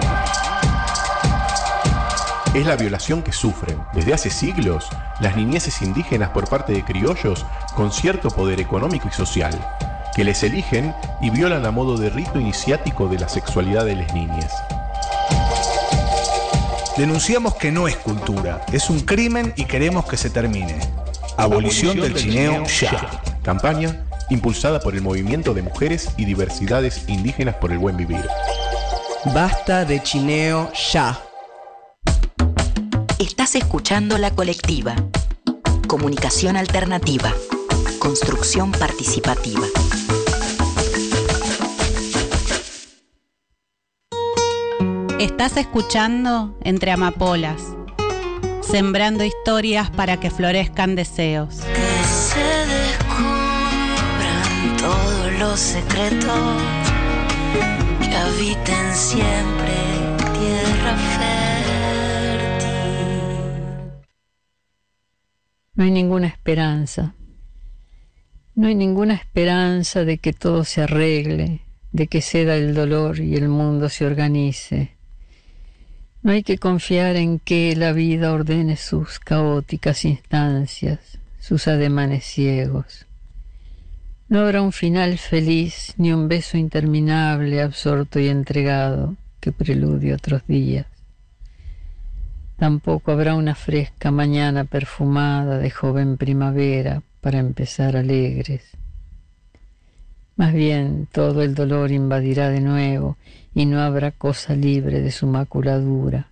Es 2.54 2.64
la 2.64 2.74
violación 2.74 3.22
que 3.22 3.30
sufren 3.30 3.78
desde 3.92 4.14
hace 4.14 4.30
siglos 4.30 4.88
las 5.20 5.36
niñeces 5.36 5.82
indígenas 5.82 6.30
por 6.30 6.48
parte 6.48 6.72
de 6.72 6.82
criollos 6.82 7.44
con 7.74 7.92
cierto 7.92 8.30
poder 8.30 8.58
económico 8.58 9.06
y 9.06 9.12
social, 9.12 9.52
que 10.14 10.24
les 10.24 10.42
eligen 10.44 10.94
y 11.20 11.28
violan 11.28 11.66
a 11.66 11.70
modo 11.70 11.98
de 11.98 12.08
rito 12.08 12.40
iniciático 12.40 13.06
de 13.06 13.18
la 13.18 13.28
sexualidad 13.28 13.84
de 13.84 13.96
las 13.96 14.14
niñas. 14.14 14.50
Denunciamos 16.96 17.56
que 17.56 17.70
no 17.70 17.86
es 17.86 17.96
cultura, 17.96 18.64
es 18.72 18.88
un 18.88 19.00
crimen 19.00 19.52
y 19.56 19.66
queremos 19.66 20.06
que 20.06 20.16
se 20.16 20.30
termine. 20.30 20.78
Abolición 21.36 22.00
del 22.00 22.14
chineo 22.14 22.64
ya. 22.64 23.20
Campaña 23.42 24.05
impulsada 24.30 24.80
por 24.80 24.94
el 24.94 25.02
Movimiento 25.02 25.54
de 25.54 25.62
Mujeres 25.62 26.10
y 26.16 26.24
Diversidades 26.24 27.08
Indígenas 27.08 27.56
por 27.56 27.72
el 27.72 27.78
Buen 27.78 27.96
Vivir. 27.96 28.26
Basta 29.34 29.84
de 29.84 30.02
chineo 30.02 30.70
ya. 30.92 31.20
Estás 33.18 33.54
escuchando 33.54 34.18
La 34.18 34.30
Colectiva. 34.30 34.94
Comunicación 35.88 36.56
alternativa. 36.56 37.32
Construcción 37.98 38.72
participativa. 38.72 39.66
Estás 45.18 45.56
escuchando 45.56 46.58
Entre 46.62 46.90
Amapolas, 46.90 47.62
sembrando 48.60 49.24
historias 49.24 49.90
para 49.90 50.18
que 50.20 50.30
florezcan 50.30 50.94
deseos. 50.94 51.62
Todos 55.38 55.50
los 55.50 55.60
secretos 55.60 56.62
que 58.00 58.14
habiten 58.14 58.94
siempre 58.94 59.74
tierra 60.38 60.96
fértil. 61.18 62.66
No 65.74 65.84
hay 65.84 65.90
ninguna 65.90 66.26
esperanza. 66.28 67.14
No 68.54 68.68
hay 68.68 68.74
ninguna 68.74 69.14
esperanza 69.14 70.04
de 70.04 70.18
que 70.18 70.32
todo 70.32 70.64
se 70.64 70.82
arregle, 70.82 71.60
de 71.92 72.06
que 72.06 72.22
ceda 72.22 72.56
el 72.56 72.74
dolor 72.74 73.20
y 73.20 73.34
el 73.34 73.48
mundo 73.48 73.88
se 73.88 74.06
organice. 74.06 74.96
No 76.22 76.32
hay 76.32 76.42
que 76.42 76.58
confiar 76.58 77.16
en 77.16 77.38
que 77.38 77.76
la 77.76 77.92
vida 77.92 78.32
ordene 78.32 78.76
sus 78.76 79.18
caóticas 79.18 80.04
instancias, 80.04 81.18
sus 81.38 81.68
ademanes 81.68 82.24
ciegos. 82.24 83.05
No 84.28 84.40
habrá 84.40 84.60
un 84.60 84.72
final 84.72 85.18
feliz 85.18 85.94
ni 85.98 86.12
un 86.12 86.26
beso 86.26 86.58
interminable, 86.58 87.62
absorto 87.62 88.18
y 88.18 88.28
entregado, 88.28 89.14
que 89.38 89.52
preludie 89.52 90.14
otros 90.14 90.44
días. 90.48 90.86
Tampoco 92.56 93.12
habrá 93.12 93.36
una 93.36 93.54
fresca 93.54 94.10
mañana 94.10 94.64
perfumada 94.64 95.58
de 95.58 95.70
joven 95.70 96.16
primavera 96.16 97.02
para 97.20 97.38
empezar 97.38 97.96
alegres. 97.96 98.64
Más 100.34 100.52
bien 100.52 101.06
todo 101.12 101.42
el 101.42 101.54
dolor 101.54 101.92
invadirá 101.92 102.50
de 102.50 102.60
nuevo 102.60 103.16
y 103.54 103.64
no 103.66 103.80
habrá 103.80 104.10
cosa 104.10 104.56
libre 104.56 105.02
de 105.02 105.12
su 105.12 105.28
maculadura. 105.28 106.30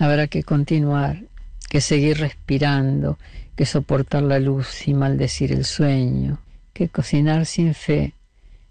Habrá 0.00 0.26
que 0.26 0.42
continuar, 0.42 1.22
que 1.70 1.80
seguir 1.80 2.18
respirando, 2.18 3.16
que 3.54 3.64
soportar 3.64 4.24
la 4.24 4.40
luz 4.40 4.88
y 4.88 4.92
maldecir 4.92 5.52
el 5.52 5.64
sueño, 5.64 6.40
que 6.76 6.90
cocinar 6.90 7.46
sin 7.46 7.72
fe, 7.72 8.12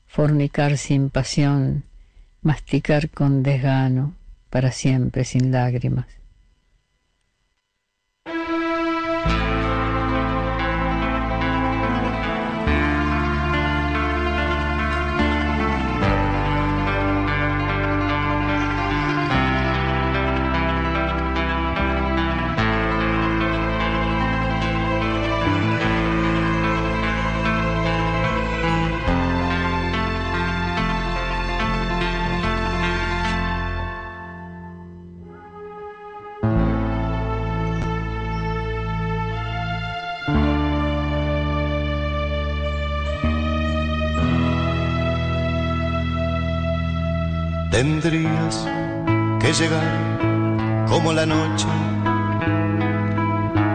fornicar 0.06 0.78
sin 0.78 1.10
pasión, 1.10 1.84
masticar 2.44 3.10
con 3.10 3.42
desgano, 3.42 4.14
para 4.52 4.72
siempre 4.72 5.26
sin 5.26 5.52
lágrimas. 5.52 6.06
Tendrías 47.76 48.66
que 49.42 49.52
llegar 49.52 50.88
como 50.88 51.12
la 51.12 51.26
noche 51.26 51.68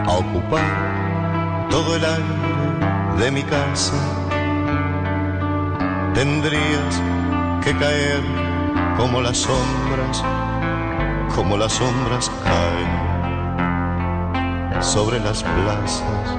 a 0.07 0.17
ocupar 0.17 1.67
todo 1.69 1.95
el 1.97 2.03
aire 2.03 3.23
de 3.23 3.29
mi 3.29 3.43
casa. 3.43 3.93
Tendrías 6.15 6.99
que 7.63 7.77
caer 7.77 8.23
como 8.97 9.21
las 9.21 9.37
sombras, 9.37 10.23
como 11.35 11.55
las 11.57 11.73
sombras 11.73 12.31
caen 12.43 12.89
sobre 14.81 15.19
las 15.19 15.43
plazas. 15.43 16.37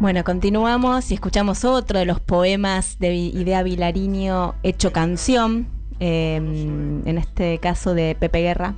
Bueno, 0.00 0.24
continuamos 0.24 1.10
y 1.10 1.14
escuchamos 1.14 1.66
otro 1.66 1.98
de 1.98 2.06
los 2.06 2.18
poemas 2.18 2.98
de 2.98 3.14
Idea 3.14 3.62
Vilariño 3.62 4.54
hecho 4.62 4.90
canción, 4.90 5.77
eh, 6.00 6.36
en 6.36 7.18
este 7.18 7.58
caso 7.58 7.94
de 7.94 8.16
Pepe 8.18 8.40
Guerra. 8.40 8.74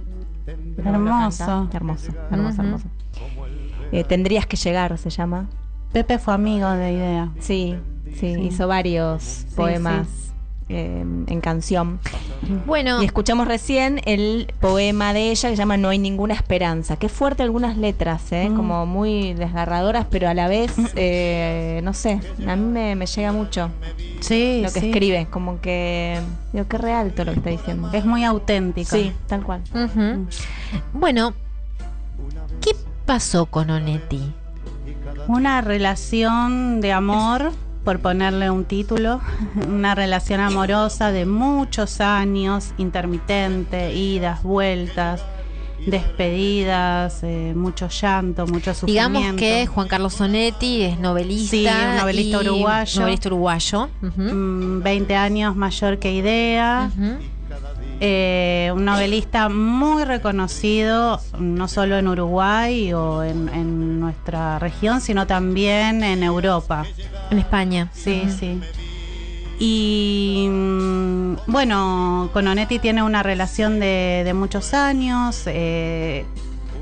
Hermoso. 0.79 1.69
Hermoso, 1.73 2.13
hermoso, 2.31 2.63
hermoso. 2.63 2.85
Eh, 3.93 4.05
Tendrías 4.05 4.47
que 4.47 4.57
llegar, 4.57 4.97
se 4.99 5.11
llama. 5.11 5.49
Pepe 5.93 6.19
fue 6.19 6.35
amigo 6.35 6.71
de 6.71 6.93
Idea. 6.93 7.31
Sí, 7.41 7.77
sí, 8.15 8.29
hizo 8.29 8.69
varios 8.69 9.47
poemas 9.57 10.30
eh, 10.71 11.01
en 11.27 11.41
canción. 11.41 11.99
Bueno. 12.67 13.03
Y 13.03 13.07
escuchamos 13.07 13.47
recién 13.47 14.01
el 14.05 14.53
poema 14.61 15.13
de 15.13 15.31
ella 15.31 15.51
que 15.51 15.57
se 15.57 15.61
llama 15.61 15.77
No 15.77 15.89
hay 15.91 15.99
ninguna 15.99 16.35
esperanza. 16.35 16.97
Qué 16.97 17.09
fuerte 17.09 17.43
algunas 17.43 17.77
letras, 17.77 18.33
¿eh? 18.33 18.51
como 18.55 18.87
muy 18.87 19.35
desgarradoras, 19.35 20.07
pero 20.11 20.29
a 20.29 20.35
la 20.35 20.49
vez, 20.49 20.73
eh, 20.97 21.81
no 21.85 21.93
sé, 21.93 22.21
a 22.47 22.57
mí 22.57 22.65
me, 22.65 22.95
me 22.95 23.07
llega 23.07 23.33
mucho 23.33 23.71
Sí, 24.21 24.61
lo 24.63 24.73
que 24.73 24.81
sí. 24.81 24.87
escribe. 24.91 25.27
Como 25.31 25.61
que, 25.61 26.19
digo, 26.53 26.67
qué 26.69 26.79
real 26.79 27.13
todo 27.13 27.27
lo 27.27 27.33
que 27.33 27.39
está 27.39 27.51
diciendo. 27.51 27.91
Es 27.93 28.05
muy 28.05 28.25
auténtico. 28.25 28.91
Sí, 28.97 29.13
tal 29.27 29.43
cual. 29.43 29.63
Bueno, 30.93 31.35
¿qué 32.61 32.73
pasó 33.07 33.47
con 33.47 33.71
Onetti? 33.71 34.33
Una 35.27 35.61
relación 35.61 36.81
de 36.81 36.93
amor, 36.93 37.53
por 37.91 37.99
ponerle 37.99 38.49
un 38.51 38.67
título, 38.67 39.21
una 39.69 39.97
relación 39.97 40.39
amorosa 40.39 41.11
de 41.11 41.27
muchos 41.27 42.01
años, 42.01 42.73
intermitente, 42.79 43.93
idas, 43.97 44.45
vueltas, 44.45 45.25
despedidas, 45.87 47.25
eh, 47.25 47.53
mucho 47.57 47.89
llanto, 47.89 48.47
mucho 48.47 48.75
sufrimiento. 48.75 49.19
Digamos 49.19 49.41
que 49.41 49.67
Juan 49.67 49.89
Carlos 49.89 50.15
Sonetti 50.15 50.83
es 50.83 51.01
novelista. 51.01 51.51
Sí, 51.51 51.67
un 51.67 51.97
novelista 51.97 52.37
y- 52.37 52.49
uruguayo. 52.49 53.01
Novelista 53.01 53.29
uruguayo. 53.29 53.89
ujú. 54.03 54.23
Mm, 54.23 54.83
20 54.85 55.17
años 55.17 55.57
mayor 55.57 55.99
que 55.99 56.13
Idea. 56.15 56.93
Eh, 58.03 58.73
un 58.75 58.87
novelista 58.87 59.51
muy 59.51 60.05
reconocido, 60.05 61.21
no 61.39 61.69
solo 61.69 61.99
en 61.99 62.09
Uruguay 62.09 62.95
o 62.95 63.23
en, 63.23 63.51
en 63.51 64.01
nuestra 64.01 64.59
región, 64.59 65.03
sino 65.03 65.27
también 65.27 66.03
en 66.03 66.23
Europa. 66.23 66.87
En 67.31 67.39
España. 67.39 67.91
Sí, 67.93 68.25
sí. 68.39 68.59
Y 69.59 70.49
mm, 70.51 71.35
bueno, 71.47 72.31
con 72.33 72.47
Onetti 72.49 72.79
tiene 72.79 73.03
una 73.03 73.23
relación 73.23 73.79
de, 73.79 74.23
de 74.25 74.33
muchos 74.33 74.73
años. 74.73 75.43
eh, 75.47 76.25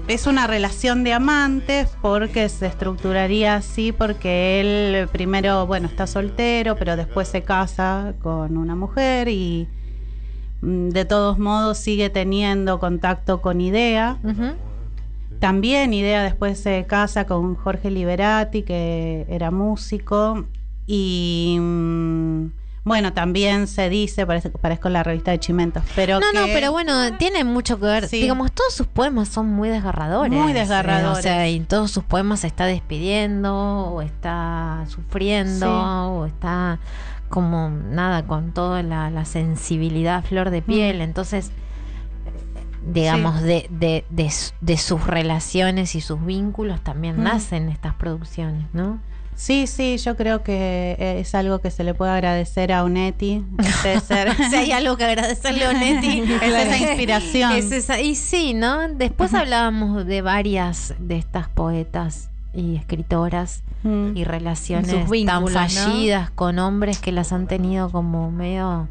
es 0.07 0.27
una 0.27 0.47
relación 0.47 1.05
de 1.05 1.13
amantes 1.13 1.89
porque 2.01 2.49
se 2.49 2.67
estructuraría 2.67 3.57
así 3.57 3.93
porque 3.93 4.61
él 4.61 5.09
primero, 5.09 5.67
bueno, 5.67 5.87
está 5.87 6.07
soltero, 6.07 6.77
pero 6.77 6.97
después 6.97 7.29
se 7.29 7.43
casa 7.43 8.15
con 8.23 8.57
una 8.57 8.75
mujer 8.75 9.29
y 9.29 9.69
de 10.61 11.05
todos 11.05 11.39
modos 11.39 11.79
sigue 11.79 12.11
teniendo 12.11 12.79
contacto 12.81 13.41
con 13.41 13.61
Idea. 13.61 14.19
También 15.41 15.95
Idea 15.95 16.23
después 16.23 16.59
se 16.59 16.85
casa 16.87 17.25
con 17.27 17.55
Jorge 17.55 17.91
Liberati, 17.91 18.63
que 18.63 19.25
era 19.29 19.51
músico. 19.53 20.47
Y 20.87 21.59
mm, 21.61 22.47
bueno, 22.85 23.13
también 23.13 23.67
se 23.69 23.89
dice, 23.89 24.27
parece 24.27 24.51
que 24.51 24.59
parezco 24.59 24.89
la 24.89 25.03
revista 25.05 25.31
de 25.31 25.39
Chimentos, 25.39 25.85
pero 25.95 26.19
no, 26.19 26.33
no, 26.33 26.47
que- 26.47 26.53
pero 26.55 26.73
bueno, 26.73 27.17
tiene 27.19 27.45
mucho 27.45 27.79
que 27.79 27.87
ver. 27.87 28.09
Sí. 28.09 28.21
Digamos, 28.23 28.51
todos 28.51 28.73
sus 28.75 28.87
poemas 28.87 29.29
son 29.29 29.47
muy 29.47 29.69
desgarradores. 29.69 30.33
Muy 30.33 30.51
eh, 30.53 30.55
desgarradores. 30.55 31.19
o 31.19 31.23
sea, 31.23 31.47
y 31.49 31.57
en 31.57 31.67
todos 31.67 31.91
sus 31.93 32.03
poemas 32.03 32.41
se 32.41 32.47
está 32.49 32.65
despidiendo, 32.67 33.55
o 33.55 34.01
está 34.03 34.85
sufriendo, 34.89 35.67
Sí. 35.67 35.73
o 35.73 36.27
está 36.27 36.81
como 37.29 37.69
nada, 37.71 38.27
con 38.27 38.53
toda 38.53 38.83
la, 38.83 39.11
la 39.11 39.25
sensibilidad 39.25 40.25
flor 40.25 40.51
de 40.51 40.63
piel. 40.63 41.01
Entonces, 41.01 41.51
digamos, 42.93 43.41
Sí. 43.41 43.45
de, 43.47 43.67
de, 43.71 44.05
de, 44.11 44.31
su- 44.31 44.53
de 44.61 44.77
sus 44.79 45.07
relaciones 45.07 45.95
y 45.95 46.01
sus 46.01 46.25
vínculos 46.25 46.81
también 46.83 47.19
Mm. 47.19 47.23
nacen 47.25 47.69
estas 47.69 47.95
producciones, 47.95 48.67
¿no? 48.73 48.99
Sí, 49.35 49.69
sí, 49.69 49.99
yo 49.99 50.17
creo 50.17 50.43
que 50.43 50.97
es 51.21 51.33
algo 51.37 51.61
que 51.61 51.71
se 51.71 51.85
le 51.85 51.95
puede 51.95 52.11
agradecer 52.11 52.73
a 52.73 52.83
Onetti. 52.83 53.45
ser- 54.03 54.35
si 54.51 54.57
hay 54.57 54.73
algo 54.73 54.97
que 54.97 55.05
agradecerle 55.05 55.65
a 55.67 55.71
Onetti, 55.71 56.23
Es 56.43 56.55
esa 56.55 56.77
inspiración. 56.77 57.53
Es 57.53 57.71
esa- 57.71 58.01
y 58.01 58.15
sí, 58.17 58.55
¿no? 58.55 58.89
Después 58.89 59.35
hablábamos 59.35 60.05
de 60.07 60.23
varias 60.23 60.95
de 60.99 61.19
estas 61.19 61.49
poetas 61.49 62.31
y 62.59 62.77
escritoras 62.77 63.63
Mm. 63.85 64.17
y 64.17 64.25
relaciones 64.25 65.09
vínculos, 65.09 65.53
tan 65.53 65.69
¿no? 65.69 65.93
fallidas 65.93 66.31
con 66.31 66.59
hombres 66.59 66.99
que 66.99 67.13
las 67.13 67.33
han 67.33 67.47
tenido 67.47 67.91
como 67.91 68.31
medio 68.33 68.89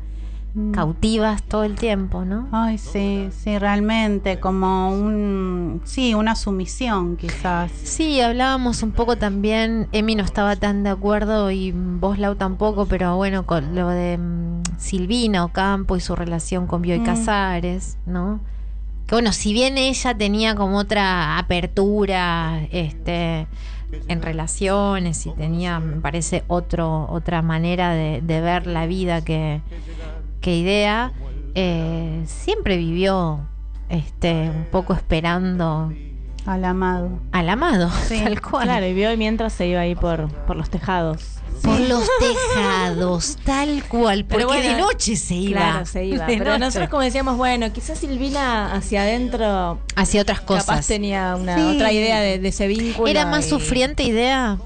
Mm. 0.56 0.72
cautivas 0.72 1.44
todo 1.44 1.66
el 1.66 1.76
tiempo, 1.76 2.24
¿no? 2.26 2.48
Ay, 2.52 2.78
sí, 2.80 3.28
sí, 3.32 3.60
realmente, 3.60 4.40
como 4.40 4.90
un, 4.92 5.82
sí, 5.84 6.16
una 6.16 6.36
sumisión 6.36 7.16
quizás. 7.18 7.70
Sí, 7.84 8.22
hablábamos 8.22 8.82
un 8.82 8.92
poco 8.92 9.18
también, 9.18 9.88
Emi 9.92 10.16
no 10.16 10.24
estaba 10.24 10.56
tan 10.56 10.82
de 10.84 10.90
acuerdo 10.90 11.52
y 11.52 11.74
vos 11.74 12.18
Lau 12.18 12.36
tampoco, 12.36 12.86
pero 12.88 13.16
bueno, 13.18 13.46
con 13.46 13.76
lo 13.76 13.90
de 13.90 14.18
mm, 14.18 14.64
Silvina 14.80 15.44
Ocampo 15.46 15.96
y 15.96 16.00
su 16.00 16.16
relación 16.16 16.66
con 16.66 16.82
Bioy 16.82 17.02
Mm. 17.02 17.06
Casares, 17.06 17.98
¿no? 18.08 18.40
Que 19.08 19.16
bueno, 19.16 19.32
si 19.32 19.54
bien 19.54 19.78
ella 19.78 20.16
tenía 20.18 20.54
como 20.56 20.78
otra 20.78 21.38
apertura, 21.38 22.62
este, 22.72 23.48
en 24.10 24.22
relaciones 24.22 25.26
y 25.26 25.32
tenía, 25.32 25.80
me 25.80 26.02
parece, 26.02 26.44
otro, 26.48 27.08
otra 27.10 27.42
manera 27.42 27.94
de, 27.94 28.22
de 28.22 28.42
ver 28.42 28.68
la 28.68 28.86
vida 28.86 29.24
que, 29.24 29.62
que 30.42 30.58
idea, 30.58 31.14
eh, 31.56 32.22
siempre 32.26 32.76
vivió 32.78 33.40
este, 33.90 34.50
un 34.50 34.66
poco 34.66 34.94
esperando 34.94 35.94
Al 36.46 36.66
amado. 36.66 37.10
al 37.32 37.50
amado, 37.50 37.90
Sí, 38.08 38.20
tal 38.24 38.42
cual. 38.42 38.64
Claro, 38.66 38.86
y 38.88 38.94
vio 38.94 39.16
mientras 39.18 39.54
se 39.54 39.68
iba 39.68 39.80
ahí 39.80 39.96
por, 39.96 40.28
por 40.46 40.58
los 40.58 40.70
tejados. 40.70 41.37
Por 41.62 41.80
los 41.82 42.04
tejados, 42.20 43.38
tal 43.44 43.84
cual, 43.88 44.26
porque 44.26 44.46
Pero 44.46 44.48
bueno, 44.48 44.76
de 44.76 44.82
noche 44.82 45.16
se 45.16 45.36
iba. 45.36 45.60
Claro, 45.60 45.86
se 45.86 46.06
iba. 46.06 46.26
De 46.28 46.38
Pero 46.38 46.52
noche. 46.52 46.60
nosotros 46.60 46.90
como 46.90 47.02
decíamos, 47.04 47.38
bueno, 47.38 47.72
quizás 47.74 47.98
Silvina 48.00 48.74
hacia 48.74 49.02
adentro 49.04 49.80
Hacía 49.96 50.22
otras 50.22 50.42
cosas. 50.42 50.66
capaz 50.66 50.88
tenía 50.88 51.36
una 51.36 51.56
Sí. 51.56 51.76
otra 51.76 51.92
idea 51.92 52.20
de, 52.22 52.40
de 52.40 52.48
ese 52.50 52.68
vínculo. 52.68 53.08
¿Era 53.08 53.26
más 53.26 53.48
y- 53.48 53.50
sufriente 53.50 54.04
idea? 54.04 54.58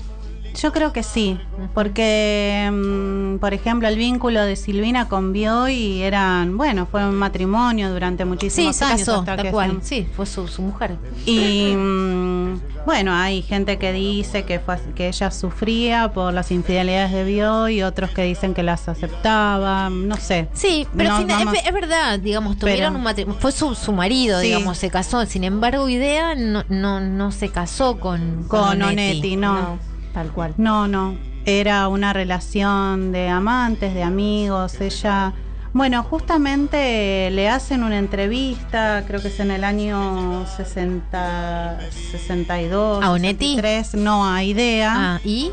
Yo 0.59 0.71
creo 0.71 0.91
que 0.93 1.01
sí, 1.03 1.39
porque, 1.73 2.69
mm, 2.71 3.37
por 3.39 3.53
ejemplo, 3.53 3.87
el 3.87 3.95
vínculo 3.97 4.41
de 4.43 4.55
Silvina 4.55 5.07
con 5.07 5.33
Bioy 5.33 6.01
eran, 6.01 6.57
bueno, 6.57 6.85
fue 6.85 7.05
un 7.07 7.15
matrimonio 7.15 7.91
durante 7.91 8.23
Sí, 8.23 8.29
muchísimos 8.29 8.75
se 8.75 8.85
años. 8.85 8.99
casó, 8.99 9.19
hasta 9.19 9.35
tal 9.37 9.45
que 9.45 9.51
cual. 9.51 9.77
se- 9.81 9.87
Sí, 9.87 10.07
fue 10.15 10.25
su, 10.25 10.47
su 10.47 10.61
mujer. 10.61 10.97
Y 11.25 11.73
mm, 11.75 12.59
bueno, 12.85 13.13
hay 13.15 13.41
gente 13.41 13.77
que 13.77 13.93
dice 13.93 14.43
que, 14.43 14.59
fue, 14.59 14.77
que 14.95 15.07
ella 15.07 15.31
sufría 15.31 16.11
por 16.13 16.33
las 16.33 16.51
infidelidades 16.51 17.11
de 17.11 17.23
Bioy 17.23 17.77
y 17.79 17.83
otros 17.83 18.11
que 18.11 18.23
dicen 18.23 18.53
que 18.53 18.63
las 18.63 18.87
aceptaba, 18.89 19.89
no 19.89 20.17
sé. 20.17 20.47
Sí, 20.53 20.87
pero 20.95 21.11
No 21.11 21.17
fina- 21.19 21.37
vamos- 21.39 21.53
es, 21.55 21.65
es 21.67 21.73
verdad, 21.73 22.19
digamos, 22.19 22.57
tuvieron 22.57 22.87
Pero- 22.93 22.97
un 22.97 23.03
matrimonio, 23.03 23.39
fue 23.39 23.51
su, 23.51 23.73
su 23.75 23.91
marido, 23.93 24.39
Sí. 24.41 24.47
digamos, 24.47 24.77
se 24.77 24.89
casó. 24.89 25.25
Sin 25.25 25.43
embargo, 25.43 25.87
Idea 25.89 26.35
no, 26.35 26.63
no, 26.69 26.99
no 26.99 27.31
se 27.31 27.49
casó 27.49 27.99
con, 27.99 28.43
Con 28.47 28.81
Onetti, 28.81 29.35
no. 29.35 29.53
No, 29.53 29.90
tal 30.13 30.31
cual. 30.31 30.53
No, 30.57 30.87
no. 30.87 31.15
Era 31.45 31.87
una 31.87 32.13
relación 32.13 33.11
de 33.11 33.27
amantes, 33.29 33.93
de 33.93 34.03
amigos. 34.03 34.79
Ella. 34.79 35.33
Bueno, 35.73 36.03
justamente 36.03 37.29
le 37.31 37.47
hacen 37.49 37.83
una 37.83 37.97
entrevista, 37.97 39.03
creo 39.07 39.21
que 39.21 39.29
es 39.29 39.39
en 39.39 39.51
el 39.51 39.63
año 39.63 40.45
60, 40.57 41.79
62. 42.11 43.03
¿A 43.03 43.11
Onetti? 43.11 43.55
63, 43.55 43.95
no, 43.95 44.27
a 44.29 44.43
Idea. 44.43 44.93
Ah, 45.15 45.19
¿y? 45.23 45.51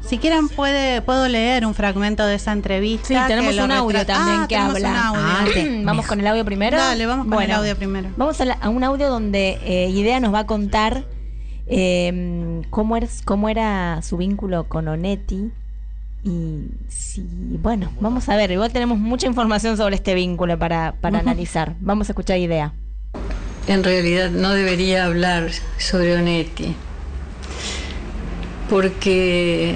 Si 0.00 0.18
quieren, 0.18 0.48
puede, 0.48 1.00
puedo 1.02 1.28
leer 1.28 1.64
un 1.64 1.74
fragmento 1.74 2.26
de 2.26 2.34
esa 2.34 2.52
entrevista. 2.52 3.06
Sí, 3.08 3.14
tenemos 3.26 3.56
un 3.56 3.70
audio 3.72 4.04
también 4.04 4.40
Ah, 4.42 4.46
que 4.48 4.56
habla. 4.56 4.90
un 4.90 4.96
audio. 4.96 5.22
Ah, 5.24 5.44
vamos 5.84 6.06
con 6.06 6.20
el 6.20 6.26
audio 6.26 6.44
primero. 6.44 6.76
Dale, 6.76 7.06
vamos 7.06 7.26
con 7.26 7.42
el 7.42 7.50
audio 7.52 7.74
primero. 7.76 8.10
Vamos 8.16 8.40
a, 8.40 8.44
la- 8.44 8.54
a 8.60 8.68
un 8.68 8.84
audio 8.84 9.08
donde 9.08 9.58
eh, 9.64 9.88
Idea 9.90 10.20
nos 10.20 10.32
va 10.34 10.40
a 10.40 10.46
contar 10.46 11.04
eh, 11.66 12.62
cómo, 12.70 12.96
es, 12.96 13.22
cómo 13.22 13.48
era 13.48 14.00
su 14.02 14.16
vínculo 14.16 14.64
con 14.64 14.88
Onetti. 14.88 15.50
Y 16.24 16.68
si, 16.88 17.22
bueno, 17.60 17.92
vamos 18.00 18.28
a 18.30 18.36
ver, 18.36 18.50
igual 18.50 18.72
tenemos 18.72 18.98
mucha 18.98 19.26
información 19.26 19.76
sobre 19.76 19.96
este 19.96 20.14
vínculo 20.14 20.58
para, 20.58 20.94
para 21.00 21.18
analizar. 21.18 21.76
Vamos 21.80 22.08
a 22.08 22.12
escuchar 22.12 22.38
Idea. 22.38 22.72
En 23.66 23.84
realidad 23.84 24.30
no 24.30 24.50
debería 24.50 25.04
hablar 25.04 25.50
sobre 25.78 26.16
Onetti, 26.16 26.74
porque 28.68 29.74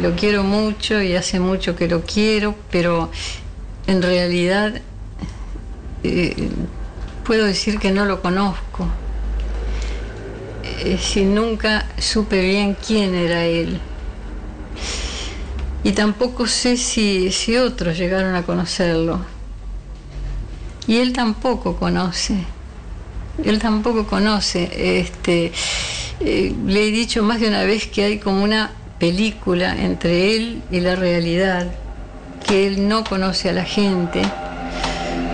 lo 0.00 0.12
quiero 0.16 0.42
mucho 0.42 1.00
y 1.02 1.14
hace 1.14 1.40
mucho 1.40 1.76
que 1.76 1.88
lo 1.88 2.02
quiero, 2.02 2.54
pero 2.70 3.10
en 3.86 4.02
realidad 4.02 4.80
eh, 6.02 6.48
puedo 7.24 7.44
decir 7.44 7.78
que 7.78 7.90
no 7.90 8.04
lo 8.04 8.20
conozco. 8.20 8.86
Eh, 10.80 10.98
si 10.98 11.24
nunca 11.24 11.86
supe 11.98 12.40
bien 12.40 12.76
quién 12.86 13.14
era 13.14 13.44
él. 13.44 13.80
Y 15.82 15.92
tampoco 15.92 16.46
sé 16.46 16.76
si, 16.76 17.30
si 17.30 17.56
otros 17.56 17.98
llegaron 17.98 18.34
a 18.34 18.42
conocerlo. 18.42 19.20
Y 20.86 20.96
él 20.96 21.12
tampoco 21.12 21.76
conoce. 21.76 22.36
Él 23.44 23.58
tampoco 23.58 24.06
conoce. 24.06 24.98
Este, 25.00 25.52
eh, 26.20 26.54
le 26.66 26.88
he 26.88 26.90
dicho 26.90 27.22
más 27.22 27.40
de 27.40 27.48
una 27.48 27.64
vez 27.64 27.86
que 27.86 28.04
hay 28.04 28.18
como 28.18 28.42
una 28.42 28.70
película 28.98 29.76
entre 29.76 30.36
él 30.36 30.62
y 30.70 30.80
la 30.80 30.96
realidad, 30.96 31.70
que 32.46 32.66
él 32.66 32.88
no 32.88 33.04
conoce 33.04 33.50
a 33.50 33.52
la 33.52 33.64
gente 33.64 34.22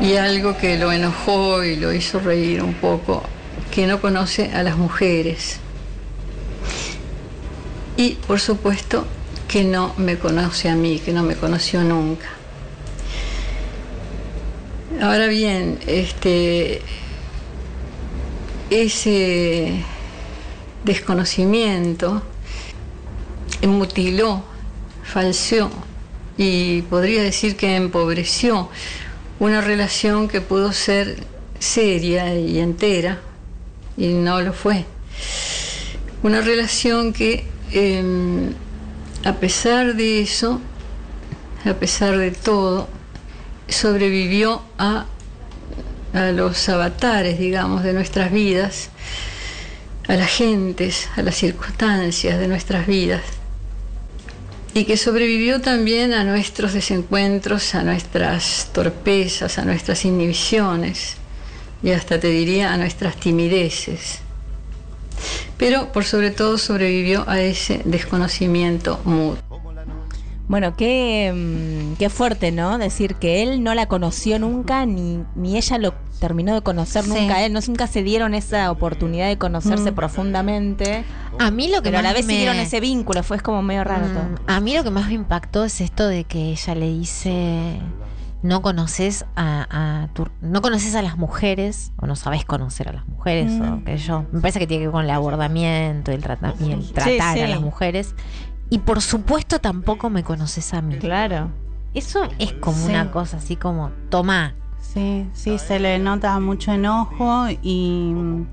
y 0.02 0.16
algo 0.16 0.56
que 0.56 0.78
lo 0.78 0.90
enojó 0.90 1.62
y 1.62 1.76
lo 1.76 1.92
hizo 1.92 2.20
reír 2.20 2.62
un 2.62 2.74
poco, 2.74 3.22
que 3.70 3.86
no 3.86 4.00
conoce 4.00 4.50
a 4.52 4.62
las 4.62 4.76
mujeres. 4.76 5.58
Y 7.96 8.14
por 8.26 8.40
supuesto 8.40 9.06
que 9.48 9.64
no 9.64 9.94
me 9.96 10.18
conoce 10.18 10.68
a 10.68 10.74
mí, 10.74 10.98
que 10.98 11.12
no 11.12 11.22
me 11.22 11.36
conoció 11.36 11.82
nunca. 11.82 12.26
Ahora 15.00 15.26
bien, 15.26 15.78
este 15.86 16.82
ese 18.70 19.82
desconocimiento 20.84 22.22
mutiló, 23.66 24.44
falseó 25.02 25.70
y 26.36 26.82
podría 26.82 27.22
decir 27.22 27.56
que 27.56 27.76
empobreció 27.76 28.70
una 29.40 29.60
relación 29.60 30.28
que 30.28 30.40
pudo 30.40 30.72
ser 30.72 31.24
seria 31.58 32.34
y 32.34 32.58
entera 32.60 33.20
y 34.00 34.14
no 34.14 34.40
lo 34.40 34.54
fue. 34.54 34.86
Una 36.22 36.40
relación 36.40 37.12
que 37.12 37.44
eh, 37.72 38.50
a 39.24 39.34
pesar 39.34 39.94
de 39.94 40.22
eso, 40.22 40.60
a 41.66 41.74
pesar 41.74 42.16
de 42.16 42.30
todo, 42.30 42.88
sobrevivió 43.68 44.62
a, 44.78 45.04
a 46.14 46.32
los 46.32 46.68
avatares, 46.70 47.38
digamos, 47.38 47.82
de 47.82 47.92
nuestras 47.92 48.32
vidas, 48.32 48.88
a 50.08 50.14
las 50.14 50.30
gentes, 50.30 51.08
a 51.16 51.22
las 51.22 51.36
circunstancias 51.36 52.38
de 52.38 52.48
nuestras 52.48 52.86
vidas. 52.86 53.22
Y 54.72 54.84
que 54.84 54.96
sobrevivió 54.96 55.60
también 55.60 56.14
a 56.14 56.24
nuestros 56.24 56.72
desencuentros, 56.72 57.74
a 57.74 57.82
nuestras 57.82 58.70
torpezas, 58.72 59.58
a 59.58 59.64
nuestras 59.64 60.04
inhibiciones 60.06 61.19
y 61.82 61.90
hasta 61.92 62.20
te 62.20 62.28
diría 62.28 62.72
a 62.72 62.76
nuestras 62.76 63.16
timideces. 63.16 64.20
Pero 65.56 65.92
por 65.92 66.04
sobre 66.04 66.30
todo 66.30 66.56
sobrevivió 66.58 67.28
a 67.28 67.40
ese 67.40 67.82
desconocimiento 67.84 69.00
mutuo. 69.04 69.40
Bueno, 70.48 70.74
qué, 70.76 71.32
mm, 71.32 71.96
qué 71.96 72.10
fuerte, 72.10 72.50
¿no? 72.50 72.76
Decir 72.78 73.14
que 73.16 73.42
él 73.44 73.62
no 73.62 73.72
la 73.74 73.86
conoció 73.86 74.38
nunca, 74.40 74.84
ni, 74.84 75.22
ni 75.36 75.56
ella 75.56 75.78
lo 75.78 75.94
terminó 76.18 76.54
de 76.54 76.60
conocer 76.62 77.04
Sí. 77.04 77.10
nunca 77.10 77.36
a 77.36 77.46
él. 77.46 77.52
No, 77.52 77.60
nunca 77.68 77.86
se 77.86 78.02
dieron 78.02 78.34
esa 78.34 78.70
oportunidad 78.72 79.28
de 79.28 79.38
conocerse 79.38 79.92
Mm. 79.92 79.94
profundamente. 79.94 81.04
A 81.38 81.52
mí 81.52 81.68
lo 81.68 81.82
que 81.82 81.90
Pero 81.90 81.98
a 81.98 82.02
la 82.02 82.08
más 82.08 82.14
vez 82.16 82.26
me- 82.26 82.32
siguieron 82.32 82.56
ese 82.56 82.80
vínculo, 82.80 83.22
fue 83.22 83.38
como 83.38 83.62
medio 83.62 83.84
raro 83.84 84.06
Mm, 84.06 84.12
todo. 84.12 84.24
A 84.48 84.58
mí 84.60 84.74
lo 84.74 84.82
que 84.82 84.90
más 84.90 85.06
me 85.06 85.14
impactó 85.14 85.64
es 85.64 85.80
esto 85.80 86.08
de 86.08 86.24
que 86.24 86.50
ella 86.50 86.74
le 86.74 86.88
dice 86.88 87.78
no 88.42 88.62
conoces 88.62 89.26
a, 89.36 89.66
a 90.04 90.08
tu- 90.14 90.28
no 90.40 90.62
conoces 90.62 90.94
a 90.94 91.02
las 91.02 91.18
mujeres 91.18 91.92
o 91.98 92.06
no 92.06 92.16
sabes 92.16 92.44
conocer 92.44 92.88
a 92.88 92.92
las 92.94 93.06
mujeres 93.08 93.52
Mm. 93.52 93.62
o 93.72 93.84
que 93.84 93.96
yo 93.98 94.24
me 94.32 94.40
parece 94.40 94.58
que 94.60 94.66
tiene 94.66 94.82
que 94.82 94.86
ver 94.88 94.92
con 94.92 95.04
el 95.04 95.10
abordamiento 95.10 96.10
el, 96.12 96.22
trata- 96.22 96.54
y 96.60 96.72
el 96.72 96.92
tratar 96.92 97.34
sí. 97.36 97.40
a 97.42 97.48
las 97.48 97.60
mujeres 97.60 98.14
y 98.70 98.78
por 98.78 99.02
supuesto 99.02 99.58
tampoco 99.58 100.08
me 100.10 100.22
conoces 100.24 100.72
a 100.72 100.80
mí 100.80 100.96
Claro. 100.96 101.50
eso 101.92 102.22
es 102.38 102.52
como 102.54 102.78
Sí. 102.78 102.88
una 102.90 103.10
cosa 103.10 103.36
así 103.36 103.56
como 103.56 103.90
toma 104.08 104.54
Sí, 104.80 105.28
sí, 105.34 105.58
se 105.58 105.78
le 105.78 105.98
nota 105.98 106.40
mucho 106.40 106.72
enojo 106.72 107.44
y 107.62 108.12
mm, 108.14 108.46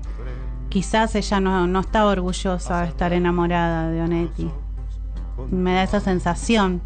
quizás 0.68 1.14
ella 1.14 1.40
no, 1.40 1.66
no 1.66 1.80
estaba 1.80 2.10
orgullosa 2.10 2.82
de 2.82 2.88
estar 2.88 3.12
enamorada 3.14 3.88
de 3.90 4.02
Onetti. 4.02 4.50
Me 5.50 5.72
da 5.74 5.82
esa 5.84 5.98
sensación. 6.00 6.82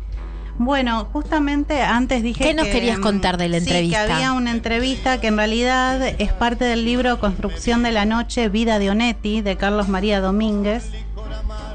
Bueno, 0.58 1.08
justamente 1.12 1.82
antes 1.82 2.22
dije 2.22 2.44
¿Qué 2.44 2.54
nos 2.54 2.66
que, 2.66 2.72
querías 2.72 2.98
mm, 2.98 3.02
contar 3.02 3.36
de 3.36 3.48
la 3.48 3.58
sí, 3.58 3.64
entrevista? 3.64 4.06
que 4.06 4.12
había 4.12 4.32
una 4.32 4.50
entrevista 4.50 5.20
que 5.20 5.26
en 5.28 5.36
realidad 5.36 6.00
es 6.18 6.32
parte 6.32 6.64
del 6.64 6.84
libro 6.84 7.18
Construcción 7.18 7.82
de 7.82 7.90
la 7.92 8.04
Noche, 8.04 8.48
Vida 8.48 8.78
de 8.78 8.90
Onetti, 8.90 9.40
de 9.40 9.56
Carlos 9.56 9.88
María 9.88 10.20
Domínguez. 10.20 10.90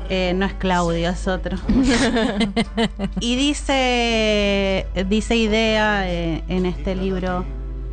Eh, 0.09 0.31
no 0.35 0.45
es 0.45 0.53
Claudio, 0.53 1.09
es 1.09 1.27
otro. 1.27 1.57
y 3.19 3.35
dice, 3.35 4.87
dice 5.07 5.35
idea 5.35 6.07
eh, 6.09 6.43
en 6.47 6.65
este 6.65 6.95
libro. 6.95 7.45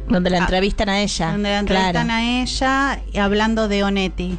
Donde 0.09 0.31
la 0.31 0.37
Ah, 0.39 0.41
entrevistan 0.43 0.91
a 0.91 1.01
ella. 1.01 1.33
Donde 1.33 1.49
la 1.51 1.59
entrevistan 1.61 2.07
claro. 2.07 2.13
a 2.13 2.23
ella 2.43 3.01
y 3.13 3.19
hablando 3.19 3.69
de 3.69 3.85
Onetti. 3.85 4.39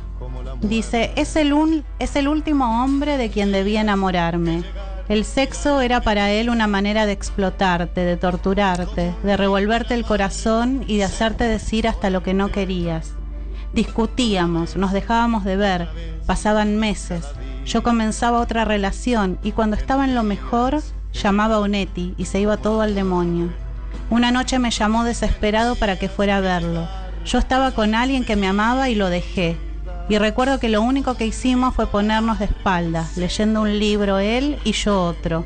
Dice, 0.61 1.11
es 1.15 1.35
el, 1.35 1.51
un- 1.53 1.83
es 1.99 2.15
el 2.15 2.27
último 2.27 2.83
hombre 2.83 3.17
de 3.17 3.29
quien 3.29 3.51
debía 3.51 3.81
enamorarme. 3.81 4.63
El 5.07 5.23
sexo 5.23 5.81
era 5.81 6.01
para 6.01 6.31
él 6.31 6.49
una 6.49 6.65
manera 6.65 7.05
de 7.05 7.11
explotarte, 7.11 8.01
de 8.01 8.17
torturarte, 8.17 9.13
de 9.21 9.37
revolverte 9.37 9.93
el 9.93 10.03
corazón 10.03 10.83
y 10.87 10.97
de 10.97 11.03
hacerte 11.03 11.43
decir 11.43 11.87
hasta 11.87 12.09
lo 12.09 12.23
que 12.23 12.33
no 12.33 12.49
querías. 12.49 13.13
Discutíamos, 13.71 14.75
nos 14.77 14.93
dejábamos 14.93 15.43
de 15.43 15.57
ver, 15.57 15.89
pasaban 16.25 16.77
meses. 16.77 17.23
yo 17.65 17.83
comenzaba 17.83 18.39
otra 18.39 18.65
relación 18.65 19.37
y 19.43 19.51
cuando 19.51 19.75
estaba 19.75 20.05
en 20.05 20.15
lo 20.15 20.23
mejor 20.23 20.81
llamaba 21.13 21.55
a 21.57 21.59
Onetti 21.59 22.15
y 22.17 22.25
se 22.25 22.39
iba 22.39 22.57
todo 22.57 22.81
al 22.81 22.95
demonio. 22.95 23.49
Una 24.09 24.31
noche 24.31 24.57
me 24.57 24.71
llamó 24.71 25.03
desesperado 25.03 25.75
para 25.75 25.99
que 25.99 26.09
fuera 26.09 26.37
a 26.37 26.41
verlo. 26.41 26.87
Yo 27.25 27.37
estaba 27.37 27.71
con 27.71 27.93
alguien 27.93 28.25
que 28.25 28.35
me 28.35 28.47
amaba 28.47 28.89
y 28.89 28.95
lo 28.95 29.09
dejé. 29.09 29.57
Y 30.07 30.17
recuerdo 30.19 30.59
que 30.59 30.69
lo 30.69 30.81
único 30.81 31.15
que 31.15 31.25
hicimos 31.25 31.73
fue 31.73 31.87
ponernos 31.87 32.37
de 32.39 32.45
espaldas, 32.45 33.17
leyendo 33.17 33.61
un 33.61 33.79
libro 33.79 34.19
él 34.19 34.57
y 34.63 34.71
yo 34.73 35.01
otro. 35.03 35.43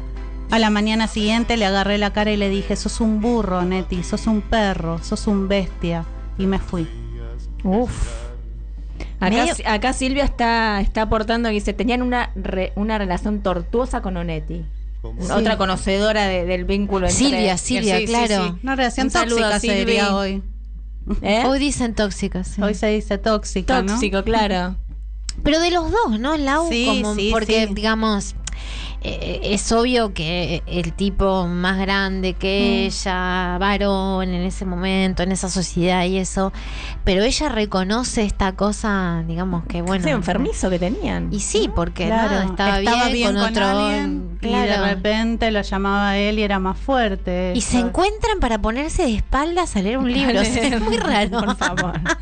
A 0.52 0.60
la 0.60 0.70
mañana 0.70 1.08
siguiente 1.08 1.56
le 1.58 1.66
agarré 1.66 1.98
la 1.98 2.12
cara 2.12 2.32
y 2.32 2.38
le 2.38 2.50
dije, 2.50 2.76
sos 2.76 3.00
un 3.02 3.22
burro, 3.22 3.62
Neti, 3.64 4.04
sos 4.04 4.28
un 4.28 4.42
perro, 4.42 5.02
sos 5.04 5.28
un 5.28 5.48
bestia. 5.48 6.04
Y 6.38 6.46
me 6.48 6.60
fui. 6.60 6.88
Uf. 7.64 7.92
Acá, 9.22 9.30
Medio- 9.46 9.54
acá 9.66 9.94
Silvia 9.94 10.24
está, 10.24 10.82
está 10.82 11.04
aportando 11.04 11.50
que 11.50 11.54
dice, 11.56 11.74
tenían 11.74 12.02
una, 12.02 12.32
re- 12.36 12.72
una 12.76 12.98
relación 12.98 13.42
tortuosa 13.42 14.02
con 14.02 14.18
Onetti. 14.18 14.66
Sí. 15.20 15.32
Otra 15.32 15.58
conocedora 15.58 16.26
de- 16.28 16.46
del 16.46 16.66
vínculo 16.66 17.08
entre... 17.08 17.18
Silvia, 17.26 17.58
Silvia, 17.58 17.98
Sí, 18.00 18.06
claro. 18.08 18.48
sí. 18.48 18.54
Una 18.64 18.76
relación 18.76 19.08
Un 19.08 19.12
saludo 19.12 19.38
tóxica 19.38 19.56
a 19.56 19.60
se 19.60 19.68
Silvi. 19.68 19.80
diría 19.80 20.16
hoy. 20.16 20.44
¿Eh? 21.22 21.44
Hoy 21.46 21.60
dicen 21.60 21.96
tóxicas. 21.96 22.48
sí. 22.48 22.62
Hoy 22.62 22.74
se 22.76 22.88
dice 22.88 23.18
tóxica, 23.18 23.82
¿no? 23.82 23.94
Tóxico, 23.94 24.24
claro. 24.24 24.76
Pero 25.44 25.60
de 25.60 25.72
los 25.72 25.90
dos, 25.92 26.20
¿no, 26.20 26.38
Lau? 26.38 26.68
Sí, 26.70 26.86
Como- 26.88 27.16
sí, 27.16 27.30
porque, 27.32 27.68
sí. 27.68 27.74
digamos, 27.74 28.36
eh, 29.02 29.40
es 29.44 29.72
obvio 29.72 30.14
que 30.14 30.62
el 30.66 30.94
tipo 30.94 31.48
más 31.48 31.78
grande 31.80 32.34
que 32.34 32.60
Mm. 32.60 32.88
ella, 32.88 33.58
varón 33.60 34.30
en 34.30 34.42
ese 34.42 34.66
momento, 34.66 35.24
en 35.24 35.32
esa 35.32 35.50
sociedad 35.50 36.04
y 36.06 36.18
eso, 36.18 36.52
pero 37.04 37.24
ella 37.24 37.50
reconoce 37.50 38.24
esta 38.24 38.54
cosa, 38.54 39.24
digamos 39.28 39.64
que 39.66 39.82
bueno. 39.82 40.04
Sí, 40.04 40.10
enfermizo 40.10 40.70
que 40.70 40.80
tenían. 40.80 41.32
Y 41.32 41.40
sí, 41.40 41.70
porque 41.74 42.08
Claro, 42.08 42.30
nada, 42.32 42.46
estaba, 42.80 43.08
bien, 43.10 43.28
con, 43.28 43.38
otro. 43.38 43.66
alguien 43.66 44.38
y 44.42 44.48
de 44.48 44.78
repente 44.78 45.52
lo 45.52 45.62
llamaba 45.62 46.10
a 46.12 46.18
él 46.18 46.40
y 46.40 46.44
era 46.44 46.60
más 46.60 46.78
fuerte. 46.78 47.54
Y 47.56 47.62
se 47.62 47.80
encuentran 47.80 48.40
para 48.40 48.60
ponerse 48.62 49.04
de 49.04 49.16
espaldas 49.16 49.76
a 49.76 49.82
leer 49.82 49.98
un 49.98 50.12
libro. 50.14 50.42
O 50.42 50.46
sea, 50.46 50.68
es 50.68 50.82
muy 50.82 50.98
raro. 50.98 51.40
Por 51.40 51.56
favor. 51.58 51.94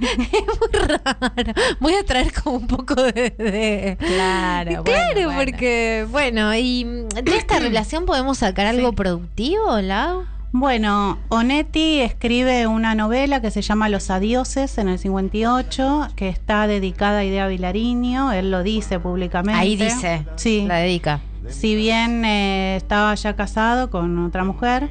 es 0.00 0.44
muy 0.60 0.80
raro. 0.88 1.52
Voy 1.80 1.94
a 1.94 2.04
traer 2.04 2.32
como 2.32 2.56
un 2.56 2.66
poco 2.66 2.94
de. 2.94 3.12
de- 3.30 3.96
Claro, 3.98 4.82
Claro, 4.84 5.24
bueno. 5.24 5.32
porque, 5.38 6.06
bueno, 6.10 6.13
y 6.22 6.84
mm, 6.84 7.08
de 7.08 7.36
esta 7.36 7.58
relación 7.60 8.06
podemos 8.06 8.38
sacar 8.38 8.66
algo 8.66 8.92
productivo, 8.92 9.80
Lau. 9.80 10.24
Bueno, 10.52 11.18
Onetti 11.30 12.00
escribe 12.00 12.68
una 12.68 12.94
novela 12.94 13.40
que 13.40 13.50
se 13.50 13.60
llama 13.60 13.88
Los 13.88 14.08
Adioses 14.10 14.78
en 14.78 14.88
el 14.88 15.00
58, 15.00 16.08
que 16.14 16.28
está 16.28 16.68
dedicada 16.68 17.18
a 17.18 17.24
Idea 17.24 17.48
Vilariño, 17.48 18.30
él 18.30 18.52
lo 18.52 18.62
dice 18.62 19.00
públicamente. 19.00 19.60
Ahí 19.60 19.74
dice, 19.74 20.24
Sí. 20.36 20.64
la 20.68 20.76
dedica. 20.76 21.20
Si 21.48 21.74
bien 21.74 22.24
eh, 22.24 22.76
estaba 22.76 23.14
ya 23.16 23.34
casado 23.34 23.90
con 23.90 24.24
otra 24.24 24.44
mujer, 24.44 24.88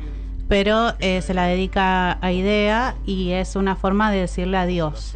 pero 0.50 0.94
eh, 1.00 1.22
se 1.22 1.34
la 1.34 1.46
dedica 1.46 2.18
a 2.22 2.32
Idea 2.34 2.96
y 3.06 3.32
es 3.32 3.56
una 3.56 3.78
forma 3.78 4.12
de 4.12 4.20
decirle 4.20 4.58
adiós. 4.58 5.16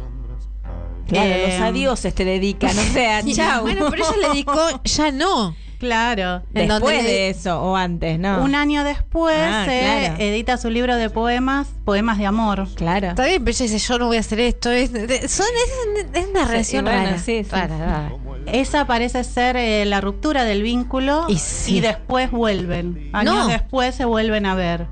Claro, 1.06 1.28
Eh, 1.30 1.48
los 1.52 1.60
adioses 1.60 2.14
te 2.14 2.24
dedican, 2.24 2.70
o 2.70 2.82
sea, 2.92 3.22
chau. 3.34 3.62
Bueno, 3.62 3.86
pero 3.90 4.02
ella 4.04 4.16
le 4.22 4.28
dedicó, 4.30 4.58
ya 4.84 5.10
no. 5.12 5.54
Claro. 5.78 6.42
Después 6.50 7.04
de 7.04 7.30
eso, 7.30 7.62
o 7.62 7.76
antes, 7.76 8.18
¿no? 8.18 8.42
Un 8.42 8.54
año 8.54 8.82
después 8.84 9.36
Ah, 9.38 9.64
eh, 9.68 10.00
claro. 10.08 10.22
edita 10.22 10.56
su 10.56 10.70
libro 10.70 10.96
de 10.96 11.08
poemas, 11.10 11.68
Poemas 11.84 12.18
de 12.18 12.26
Amor. 12.26 12.66
Claro. 12.74 13.08
Está 13.10 13.26
bien, 13.26 13.44
pero 13.44 13.56
ella 13.56 13.62
dice, 13.72 13.78
yo 13.78 13.98
no 13.98 14.06
voy 14.08 14.16
a 14.16 14.20
hacer 14.20 14.40
esto. 14.40 14.70
Es, 14.70 14.92
de- 14.92 15.28
son, 15.28 15.46
es, 15.94 16.06
es 16.22 16.26
una 16.28 16.44
relación 16.46 16.86
rara. 16.86 17.18
sí, 17.18 17.44
sí. 17.44 17.50
Rara, 17.50 17.78
rara. 17.78 18.12
Esa 18.46 18.86
parece 18.86 19.22
ser 19.24 19.56
eh, 19.56 19.84
la 19.84 20.00
ruptura 20.00 20.44
del 20.44 20.62
vínculo 20.62 21.26
Y 21.28 21.34
y, 21.34 21.38
sí. 21.38 21.80
después 21.80 22.30
vuelven. 22.30 23.10
Años 23.12 23.34
No. 23.34 23.46
después 23.48 23.94
se 23.94 24.04
vuelven 24.04 24.46
a 24.46 24.54
ver. 24.54 24.86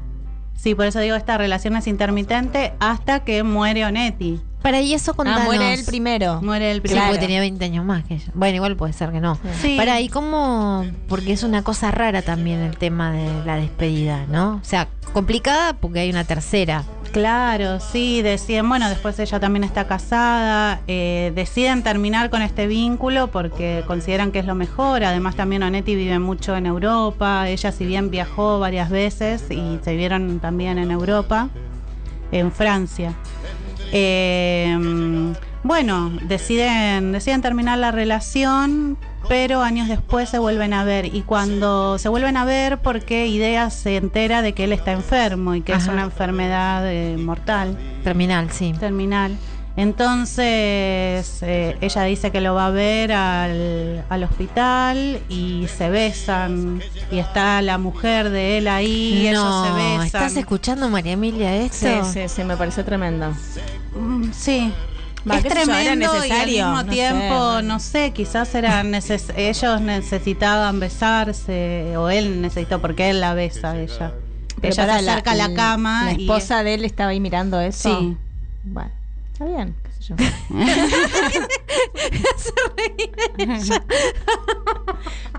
Sí, 0.55 0.75
por 0.75 0.87
eso 0.87 1.01
digo, 1.01 1.17
esta 1.17 1.37
relación 1.39 1.77
es 1.77 1.87
intermitente 1.87 2.73
hasta 2.81 3.25
que 3.25 3.43
muere 3.43 3.85
Onetti. 3.85 4.41
Para 4.63 4.81
y 4.81 4.95
eso 4.95 5.15
contanos. 5.15 5.43
Ah, 5.43 5.45
muere 5.45 5.75
él 5.75 5.85
primero. 5.85 6.41
Muere 6.43 6.71
el 6.73 6.79
Sí, 6.79 6.81
primero. 6.89 7.07
porque 7.07 7.21
tenía 7.21 7.41
20 7.41 7.65
años 7.65 7.85
más 7.85 8.05
que 8.05 8.15
ella. 8.15 8.33
Bueno, 8.35 8.57
igual 8.57 8.77
puede 8.77 8.93
ser 8.93 9.13
que 9.13 9.21
no. 9.21 9.39
Sí. 9.63 9.77
Para, 9.77 10.01
¿y 10.01 10.09
cómo? 10.09 10.85
Porque 11.09 11.33
es 11.33 11.43
una 11.45 11.63
cosa 11.63 11.91
rara 11.93 12.23
también 12.23 12.61
el 12.61 12.77
tema 12.77 13.13
de 13.13 13.45
la 13.45 13.57
despedida, 13.57 14.25
¿no? 14.29 14.55
O 14.57 14.65
sea, 14.65 14.89
complicada 15.13 15.75
porque 15.75 16.01
hay 16.01 16.11
una 16.11 16.25
tercera. 16.25 16.83
Claro, 17.13 17.79
sí, 17.81 18.21
deciden, 18.21 18.69
bueno, 18.69 18.91
después 18.91 19.19
ella 19.21 19.41
también 19.41 19.65
está 19.65 19.87
casada, 19.87 20.81
eh, 20.87 21.33
deciden 21.35 21.83
terminar 21.83 22.29
con 22.29 22.43
este 22.43 22.67
vínculo 22.67 23.29
porque 23.29 23.85
consideran 23.87 24.33
que 24.33 24.41
es 24.41 24.45
lo 24.45 24.55
mejor, 24.55 25.03
además 25.03 25.35
también 25.35 25.63
Onetti 25.63 25.95
vive 25.95 26.19
mucho 26.19 26.55
en 26.57 26.67
Europa, 26.67 27.49
ella 27.49 27.73
si 27.73 27.87
bien 27.87 28.11
viajó 28.11 28.59
varias 28.59 28.91
veces 28.91 29.45
y 29.51 29.79
se 29.83 29.97
vieron 29.97 30.41
también 30.41 30.77
en 30.77 30.91
Europa, 30.91 31.49
en 32.33 32.53
Francia. 32.53 33.15
Eh, 33.93 35.35
bueno, 35.67 36.13
deciden, 36.23 37.11
deciden 37.11 37.43
terminar 37.43 37.79
la 37.79 37.91
relación, 37.91 38.97
pero 39.29 39.63
años 39.63 39.89
después 39.89 40.29
se 40.29 40.39
vuelven 40.39 40.73
a 40.73 40.85
ver. 40.85 41.13
Y 41.13 41.23
cuando 41.23 41.99
se 41.99 42.09
vuelven 42.09 42.37
a 42.37 42.45
ver, 42.45 42.79
porque 42.79 43.27
Idea 43.27 43.71
se 43.71 43.97
entera 43.97 44.43
de 44.43 44.53
que 44.53 44.63
él 44.63 44.73
está 44.73 44.93
enfermo 44.93 45.57
y 45.57 45.63
que 45.63 45.73
es 45.73 45.89
una 45.89 46.05
enfermedad 46.05 46.89
eh, 46.89 47.17
mortal, 47.17 47.77
Terminal, 48.05 48.51
sí. 48.53 48.75
terminal. 48.79 49.37
Entonces 49.77 51.43
eh, 51.43 51.77
ella 51.81 52.03
dice 52.05 52.31
que 52.31 52.41
lo 52.41 52.55
va 52.55 52.67
a 52.67 52.71
ver 52.71 53.13
al, 53.13 54.05
al 54.09 54.25
hospital 54.25 55.21
y 55.29 55.67
se 55.77 55.91
besan 55.91 56.83
y 57.11 57.19
está 57.19 57.61
la 57.63 57.79
mujer 57.79 58.31
de 58.31 58.59
él 58.59 58.69
ahí 58.69 59.15
y 59.23 59.29
ellos 59.29 59.43
se 59.43 59.69
no, 59.71 59.75
besan. 59.75 60.07
¿estás 60.07 60.37
escuchando, 60.37 60.89
María 60.89 61.13
Emilia, 61.13 61.51
Sí, 61.71 61.87
esto? 61.87 62.05
sí, 62.13 62.21
sí, 62.29 62.45
me 62.45 62.57
pareció 62.57 62.85
tremendo. 62.85 63.35
Mm, 63.95 64.33
Sí. 64.33 64.73
Va, 65.29 65.39
es 65.39 65.43
yo, 65.43 65.49
tremendo 65.51 66.25
y 66.25 66.31
al 66.31 66.47
mismo 66.47 66.83
no 66.85 66.85
tiempo, 66.87 67.57
sé. 67.57 67.63
no 67.65 67.81
sé, 67.81 68.13
quizás 68.13 68.55
era 68.55 68.85
neces- 68.85 69.33
ellos 69.37 69.81
necesitaban 69.81 70.79
besarse 70.79 71.97
o 71.97 72.09
él 72.11 72.41
necesitó 72.41 72.81
porque 72.81 73.11
él 73.11 73.21
la 73.21 73.35
besa 73.35 73.73
a 73.73 73.81
ella. 73.81 74.13
Pero 74.61 74.73
ella 74.73 74.85
se 75.01 75.11
acerca 75.11 75.33
a 75.33 75.35
la 75.35 75.53
cama 75.53 76.05
La 76.05 76.13
y 76.13 76.23
esposa 76.23 76.63
de 76.63 76.75
él 76.75 76.85
estaba 76.85 77.11
ahí 77.11 77.19
mirando 77.19 77.59
eso. 77.61 77.99
Sí. 77.99 78.17
Bueno, 78.63 78.91
está 79.37 79.45
bien, 79.45 79.77
qué 79.83 79.93
sé 79.93 80.03
yo. 80.09 80.17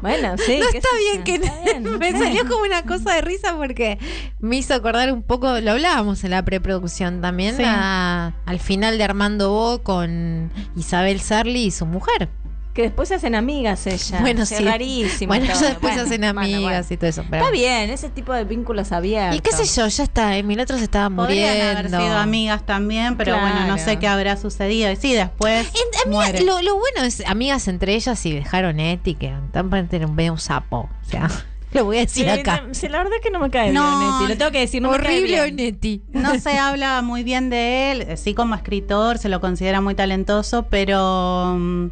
bueno, 0.01 0.35
sí. 0.37 0.59
no 0.59 0.67
está 0.69 0.87
bien 0.97 1.23
que 1.23 1.35
está 1.35 1.53
bien. 1.63 1.83
me 1.99 2.11
salió 2.11 2.47
como 2.47 2.63
una 2.63 2.83
cosa 2.83 3.15
de 3.15 3.21
risa 3.21 3.55
porque 3.57 3.97
me 4.39 4.57
hizo 4.57 4.73
acordar 4.73 5.11
un 5.11 5.23
poco, 5.23 5.59
lo 5.59 5.71
hablábamos 5.71 6.23
en 6.23 6.31
la 6.31 6.43
preproducción 6.45 7.21
también, 7.21 7.57
Sí. 7.57 7.63
a- 7.65 8.33
al 8.45 8.59
final 8.59 8.97
de 8.97 9.03
Armando 9.03 9.49
Bo 9.51 9.83
con 9.83 10.51
Isabel 10.75 11.19
Sarli 11.21 11.65
y 11.65 11.71
su 11.71 11.85
mujer. 11.85 12.29
Que 12.77 12.83
después 12.83 13.09
se 13.09 13.15
hacen 13.15 13.33
amigas 13.33 13.87
ella. 13.87 14.19
Bueno, 14.21 14.43
O 14.43 14.45
sí. 14.45 14.63
rarísimo. 14.63 15.29
Bueno, 15.29 15.45
ellos 15.45 15.59
después 15.61 15.81
Bueno, 15.81 15.95
se 15.95 16.01
hacen 16.05 16.23
amigas 16.25 16.61
bueno. 16.61 16.85
y 16.91 16.97
todo 16.97 17.09
eso. 17.09 17.23
pero- 17.27 17.41
Está 17.43 17.51
bien, 17.51 17.89
ese 17.89 18.09
tipo 18.09 18.33
de 18.33 18.43
vínculos 18.43 18.91
abiertos. 18.91 19.35
Y 19.35 19.39
qué 19.39 19.51
sé 19.51 19.65
yo, 19.65 19.87
ya 19.87 20.03
está, 20.03 20.37
el 20.37 20.59
otro 20.59 20.77
se 20.77 20.83
estaba 20.83 21.09
podrían 21.09 21.49
muriendo. 21.57 21.79
haber 21.79 21.89
sido 21.89 22.17
amigas 22.19 22.65
también, 22.67 23.17
pero 23.17 23.39
bueno, 23.39 23.65
no 23.65 23.79
sé 23.79 23.97
qué 23.97 24.07
habrá 24.07 24.37
sucedido. 24.37 24.91
Y 24.91 24.95
sí, 24.95 25.13
después 25.13 25.67
En- 26.05 26.11
muere. 26.11 26.43
lo, 26.43 26.61
lo 26.61 26.75
bueno 26.77 27.01
es 27.01 27.25
amigas 27.25 27.67
entre 27.67 27.95
ellas 27.95 28.23
y 28.27 28.31
dejaron 28.33 28.79
Eti, 28.79 29.15
que 29.15 29.33
están 29.47 29.71
para 29.71 29.83
tener 29.87 30.07
un 30.07 30.17
un 30.29 30.37
sapo. 30.37 30.87
O 31.05 31.09
sea, 31.09 31.27
lo 31.73 31.85
voy 31.85 31.97
a 31.97 32.01
decir 32.01 32.25
Sí, 32.25 32.29
acá. 32.29 32.63
sí, 32.73 32.87
la 32.89 32.99
verdad 32.99 33.13
es 33.15 33.21
que 33.21 33.31
no 33.31 33.39
me 33.39 33.49
cae 33.49 33.71
No, 33.71 33.81
bien, 33.97 34.09
Onetti. 34.11 34.33
Lo 34.33 34.37
tengo 34.37 34.51
que 34.51 34.59
decir, 34.59 34.83
no 34.83 34.89
Horrible. 34.91 35.41
Onetti. 35.41 36.03
No 36.13 36.37
se 36.39 36.59
habla 36.59 37.01
muy 37.01 37.23
bien 37.23 37.49
de 37.49 37.91
él, 37.91 38.17
sí 38.19 38.35
como 38.35 38.53
escritor, 38.53 39.17
se 39.17 39.29
lo 39.29 39.41
considera 39.41 39.81
muy 39.81 39.95
talentoso, 39.95 40.67
pero 40.69 41.55
mm, 41.57 41.87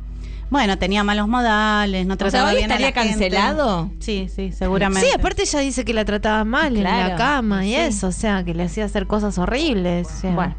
bueno, 0.49 0.77
tenía 0.77 1.03
malos 1.03 1.27
modales, 1.27 2.05
no 2.05 2.13
O 2.13 2.17
trataba 2.17 2.45
sea, 2.45 2.51
¿hoy 2.53 2.57
bien 2.59 2.71
a 2.71 2.79
la 2.79 2.87
estaría 2.87 3.03
gente. 3.03 3.29
cancelado? 3.29 3.91
Sí, 3.99 4.27
sí, 4.33 4.51
seguramente. 4.51 5.07
Sí, 5.09 5.13
aparte 5.15 5.43
ella 5.43 5.59
dice 5.59 5.83
que 5.85 5.93
la 5.93 6.05
trataba 6.05 6.43
mal 6.43 6.77
en 6.77 6.83
la 6.83 7.15
cama 7.15 7.65
y 7.65 7.69
sí. 7.69 7.75
eso, 7.75 8.07
o 8.07 8.11
sea, 8.11 8.43
que 8.43 8.53
le 8.53 8.63
hacía 8.63 8.85
hacer 8.85 9.07
cosas 9.07 9.37
horribles. 9.37 10.07
o 10.07 10.21
sea. 10.21 10.31
Bueno. 10.35 10.55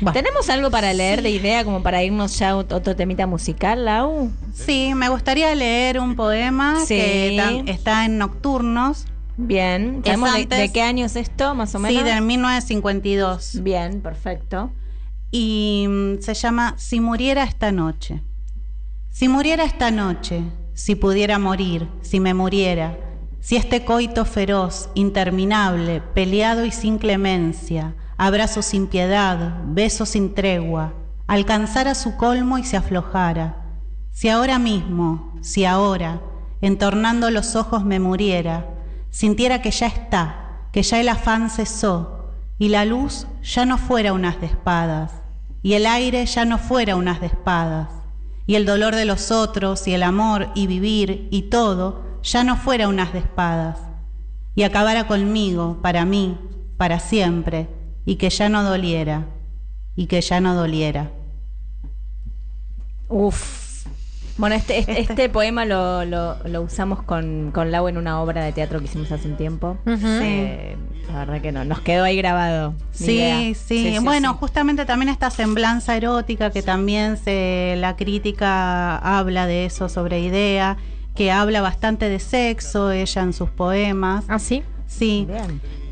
Bueno. 0.00 0.12
¿Tenemos 0.12 0.50
algo 0.50 0.70
para 0.70 0.92
leer 0.92 1.22
de 1.22 1.30
idea 1.30 1.64
como 1.64 1.82
para 1.82 2.02
irnos 2.02 2.38
ya 2.38 2.50
a 2.50 2.56
ot- 2.56 2.70
otro 2.74 2.94
temita 2.96 3.26
musical, 3.26 3.86
Lau? 3.86 4.30
Sí, 4.52 4.92
me 4.94 5.08
gustaría 5.08 5.54
leer 5.54 6.00
un 6.00 6.16
poema 6.16 6.80
Sí. 6.80 6.96
que 6.96 7.62
está 7.66 8.04
en 8.04 8.18
Nocturnos, 8.18 9.06
Bien. 9.38 10.00
Es 10.02 10.12
¿Sabemos 10.12 10.32
de, 10.34 10.40
antes- 10.42 10.58
de 10.58 10.72
qué 10.72 10.80
año 10.82 11.04
es 11.06 11.14
esto, 11.16 11.54
más 11.54 11.74
o 11.74 11.78
sí, 11.78 11.84
menos? 11.84 12.04
del 12.04 12.22
1952. 12.22 13.62
Bien, 13.62 14.00
perfecto. 14.00 14.70
y 15.30 15.86
mm, 15.88 16.20
se 16.22 16.32
llama 16.34 16.74
Si 16.78 17.00
muriera 17.00 17.42
esta 17.44 17.72
noche. 17.72 18.22
Si 19.18 19.28
muriera 19.28 19.64
esta 19.64 19.90
noche, 19.90 20.42
si 20.74 20.94
pudiera 20.94 21.38
morir, 21.38 21.88
si 22.02 22.20
me 22.20 22.34
muriera, 22.34 22.98
si 23.40 23.56
este 23.56 23.82
coito 23.82 24.26
feroz, 24.26 24.90
interminable, 24.94 26.02
peleado 26.02 26.66
y 26.66 26.70
sin 26.70 26.98
clemencia, 26.98 27.94
abrazo 28.18 28.60
sin 28.60 28.88
piedad, 28.88 29.62
beso 29.68 30.04
sin 30.04 30.34
tregua, 30.34 30.92
alcanzara 31.26 31.94
su 31.94 32.18
colmo 32.18 32.58
y 32.58 32.64
se 32.64 32.76
aflojara, 32.76 33.56
Si 34.10 34.28
ahora 34.28 34.58
mismo, 34.58 35.32
si 35.40 35.64
ahora, 35.64 36.20
entornando 36.60 37.30
los 37.30 37.56
ojos 37.56 37.86
me 37.86 37.98
muriera, 37.98 38.66
sintiera 39.08 39.62
que 39.62 39.70
ya 39.70 39.86
está, 39.86 40.68
que 40.72 40.82
ya 40.82 41.00
el 41.00 41.08
afán 41.08 41.48
cesó, 41.48 42.34
y 42.58 42.68
la 42.68 42.84
luz 42.84 43.26
ya 43.42 43.64
no 43.64 43.78
fuera 43.78 44.12
unas 44.12 44.38
de 44.42 44.46
espadas, 44.48 45.22
y 45.62 45.72
el 45.72 45.86
aire 45.86 46.26
ya 46.26 46.44
no 46.44 46.58
fuera 46.58 46.96
unas 46.96 47.22
de 47.22 47.28
espadas, 47.28 47.95
y 48.46 48.54
el 48.54 48.64
dolor 48.64 48.94
de 48.94 49.04
los 49.04 49.30
otros, 49.30 49.86
y 49.88 49.94
el 49.94 50.02
amor, 50.02 50.48
y 50.54 50.66
vivir, 50.66 51.28
y 51.30 51.42
todo, 51.42 52.20
ya 52.22 52.44
no 52.44 52.56
fuera 52.56 52.88
unas 52.88 53.12
de 53.12 53.18
espadas, 53.20 53.78
y 54.54 54.62
acabara 54.62 55.06
conmigo, 55.06 55.78
para 55.82 56.04
mí, 56.04 56.38
para 56.76 57.00
siempre, 57.00 57.68
y 58.04 58.16
que 58.16 58.30
ya 58.30 58.48
no 58.48 58.62
doliera, 58.62 59.26
y 59.96 60.06
que 60.06 60.20
ya 60.20 60.40
no 60.40 60.54
doliera. 60.54 61.10
Uf. 63.08 63.65
Bueno, 64.38 64.54
este, 64.54 64.78
este, 64.78 65.00
este 65.00 65.28
poema 65.28 65.64
lo, 65.64 66.04
lo- 66.04 66.36
lo 66.46 66.62
usamos 66.62 67.02
con, 67.02 67.50
con 67.52 67.70
Lau 67.70 67.88
en 67.88 67.96
una 67.96 68.20
obra 68.20 68.44
de 68.44 68.52
teatro 68.52 68.78
que 68.80 68.84
hicimos 68.84 69.10
hace 69.12 69.28
un 69.28 69.36
tiempo. 69.36 69.78
Eh, 70.22 70.76
la 71.10 71.20
verdad 71.20 71.40
que 71.40 71.52
no, 71.52 71.64
nos 71.64 71.80
quedó 71.80 72.04
ahí 72.04 72.16
grabado. 72.16 72.74
Sí, 72.92 73.54
sí, 73.54 73.98
Bueno, 74.04 74.34
justamente 74.34 74.84
también 74.84 75.08
esta 75.08 75.30
semblanza 75.30 75.96
erótica 75.96 76.50
que 76.50 76.62
también 76.62 77.16
se 77.16 77.74
la 77.78 77.96
crítica 77.96 78.96
habla 78.98 79.46
de 79.46 79.64
eso 79.66 79.88
sobre 79.88 80.20
idea, 80.20 80.76
que 81.14 81.30
habla 81.32 81.62
bastante 81.62 82.08
de 82.10 82.18
sexo 82.18 82.90
ella 82.90 83.22
en 83.22 83.32
sus 83.32 83.48
poemas. 83.48 84.24
¿Ah, 84.28 84.38
sí? 84.38 84.62
Sí. 84.86 85.26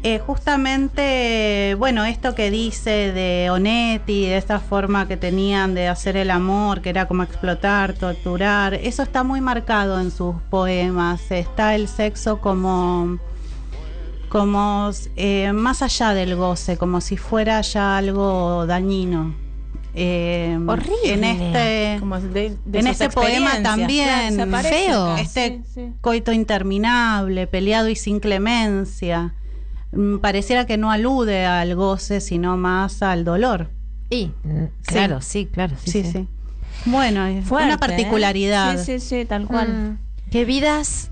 Eh, 0.06 0.18
justamente, 0.18 1.74
bueno, 1.78 2.04
esto 2.04 2.34
que 2.34 2.50
dice 2.50 3.10
de 3.12 3.48
Onetti, 3.50 4.26
de 4.26 4.36
esa 4.36 4.60
forma 4.60 5.08
que 5.08 5.16
tenían 5.16 5.74
de 5.74 5.88
hacer 5.88 6.18
el 6.18 6.30
amor, 6.30 6.82
que 6.82 6.90
era 6.90 7.08
como 7.08 7.22
explotar, 7.22 7.94
torturar, 7.94 8.74
eso 8.74 9.02
está 9.02 9.22
muy 9.22 9.40
marcado 9.40 9.98
en 9.98 10.10
sus 10.10 10.34
poemas. 10.50 11.30
Está 11.30 11.74
el 11.74 11.88
sexo 11.88 12.40
como 12.40 13.18
como 14.28 14.90
eh, 15.16 15.52
más 15.52 15.80
allá 15.80 16.12
del 16.12 16.34
goce, 16.36 16.76
como 16.76 17.00
si 17.00 17.16
fuera 17.16 17.60
ya 17.62 17.96
algo 17.96 18.66
dañino. 18.66 19.34
Eh, 19.94 20.58
Horrible. 20.66 21.12
En 21.12 21.24
este, 21.24 21.96
Como 22.00 22.18
de- 22.20 22.56
de 22.64 22.78
en 22.80 22.86
este 22.88 23.08
poema 23.10 23.62
también, 23.62 24.34
claro, 24.36 24.68
feo. 24.68 25.16
este 25.16 25.62
Sí, 25.64 25.70
sí. 25.74 25.92
coito 26.00 26.32
interminable, 26.32 27.46
peleado 27.46 27.88
y 27.88 27.94
sin 27.96 28.18
clemencia. 28.20 29.32
Mm, 29.94 30.18
Pareciera 30.18 30.66
que 30.66 30.76
no 30.76 30.90
alude 30.90 31.46
al 31.46 31.74
goce, 31.74 32.20
sino 32.20 32.56
más 32.56 33.02
al 33.02 33.24
dolor. 33.24 33.70
Y, 34.10 34.26
mm, 34.44 34.64
claro, 34.86 35.20
sí, 35.20 35.46
claro, 35.46 35.74
sí. 35.82 35.90
Sí, 35.90 36.02
sí. 36.04 36.12
sí. 36.12 36.28
Bueno, 36.86 37.24
es 37.26 37.44
Fuerte, 37.46 37.66
una 37.66 37.74
¿eh? 37.76 37.78
particularidad. 37.78 38.76
Sí, 38.78 38.98
sí, 38.98 39.00
sí, 39.00 39.24
tal 39.24 39.46
cual. 39.46 39.68
Mm, 39.68 40.30
qué 40.30 40.44
vidas 40.44 41.10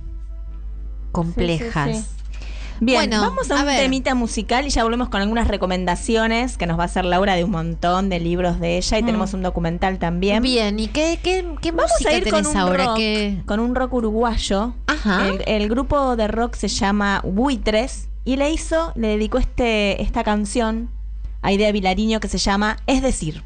complejas. 1.13 1.89
Sí, 1.89 1.95
sí, 1.97 2.03
sí. 2.03 2.09
Bien, 2.81 2.99
Bueno, 3.11 3.23
vamos 3.23 3.49
a, 3.53 3.59
a 3.59 3.61
un 3.61 3.67
ver. 3.67 3.79
temita 3.81 4.15
musical 4.17 4.67
y 4.67 4.71
ya 4.71 4.83
volvemos 4.83 5.09
con 5.09 5.21
algunas 5.21 5.47
recomendaciones 5.47 6.57
que 6.59 6.67
nos 6.67 6.77
va 6.77 6.83
a 6.83 6.87
hacer 6.87 7.05
Laura 7.05 7.35
de 7.37 7.45
un 7.45 7.53
montón 7.53 8.09
de 8.09 8.19
libros 8.19 8.59
de 8.59 8.77
ella 8.79 8.99
y 8.99 9.03
Mm. 9.03 9.07
tenemos 9.07 9.35
un 9.35 9.43
documental 9.43 9.99
también. 10.01 10.43
Bien, 10.43 10.81
¿y 10.81 10.89
qué, 10.89 11.21
qué, 11.23 11.47
qué 11.61 11.71
Vamos 11.71 11.93
música 11.93 12.11
a 12.11 12.15
ir 12.15 12.25
con 12.25 12.33
tenés 12.43 12.49
un 12.49 12.57
ahora? 12.57 12.85
rock, 12.87 12.97
¿Qué? 12.97 13.43
con 13.47 13.61
un 13.61 13.75
rock 13.77 13.93
uruguayo. 13.95 14.75
Ajá. 14.89 15.29
El, 15.29 15.43
el 15.47 15.69
grupo 15.69 16.17
de 16.17 16.27
rock 16.27 16.57
se 16.57 16.67
llama 16.67 17.21
Buitres 17.25 18.09
y 18.25 18.37
le 18.37 18.51
hizo, 18.51 18.93
le 18.95 19.09
dedicó 19.09 19.39
este, 19.39 20.01
esta 20.03 20.25
canción 20.25 20.91
a 21.41 21.53
Idea 21.53 21.73
Vilariño 21.73 22.21
que 22.21 22.29
se 22.29 22.39
llama 22.39 22.77
Es 22.87 23.03
decir. 23.03 23.43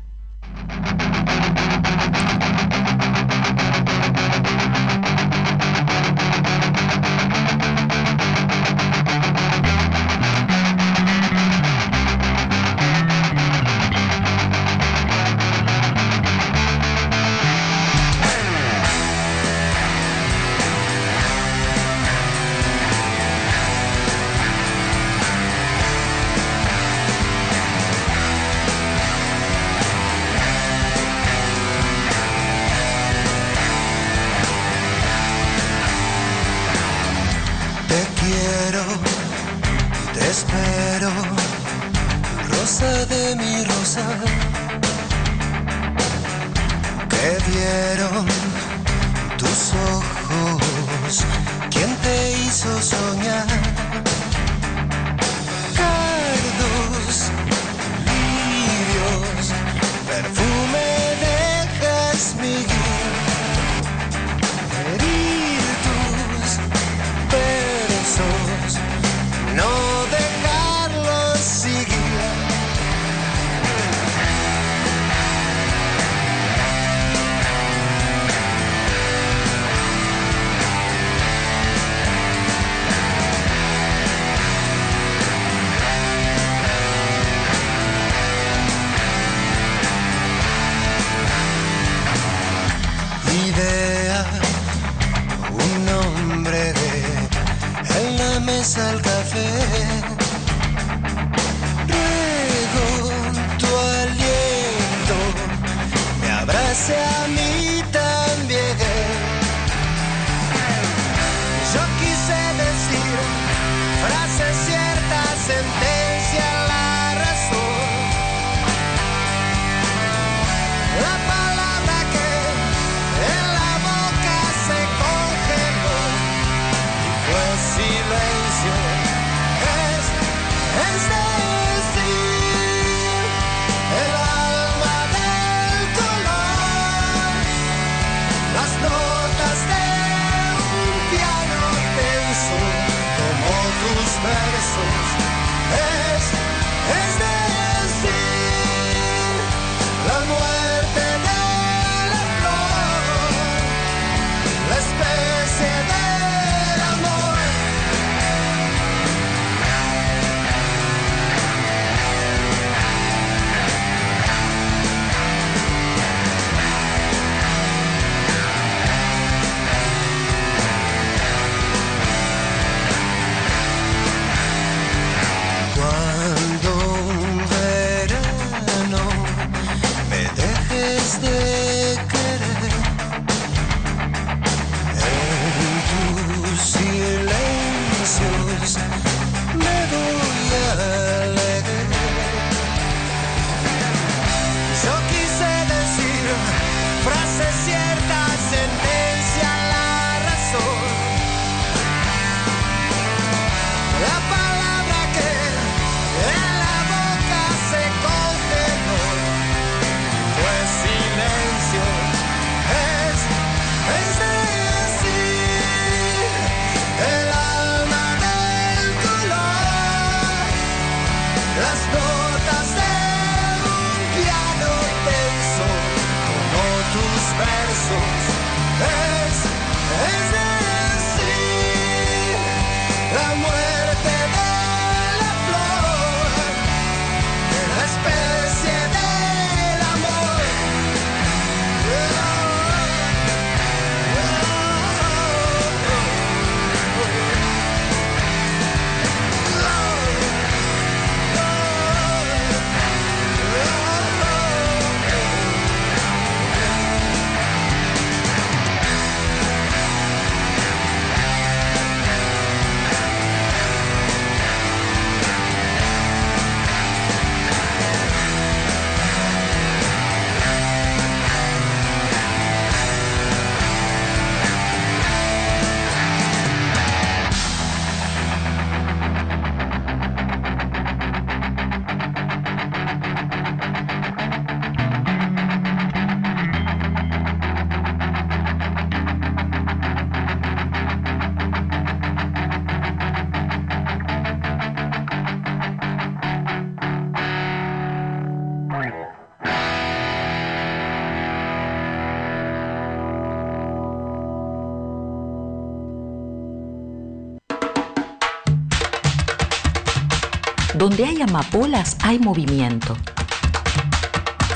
Amapolas 311.36 311.98
hay 312.02 312.18
movimiento. 312.18 312.96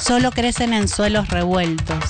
Solo 0.01 0.31
crecen 0.31 0.73
en 0.73 0.89
suelos 0.89 1.29
revueltos. 1.29 2.03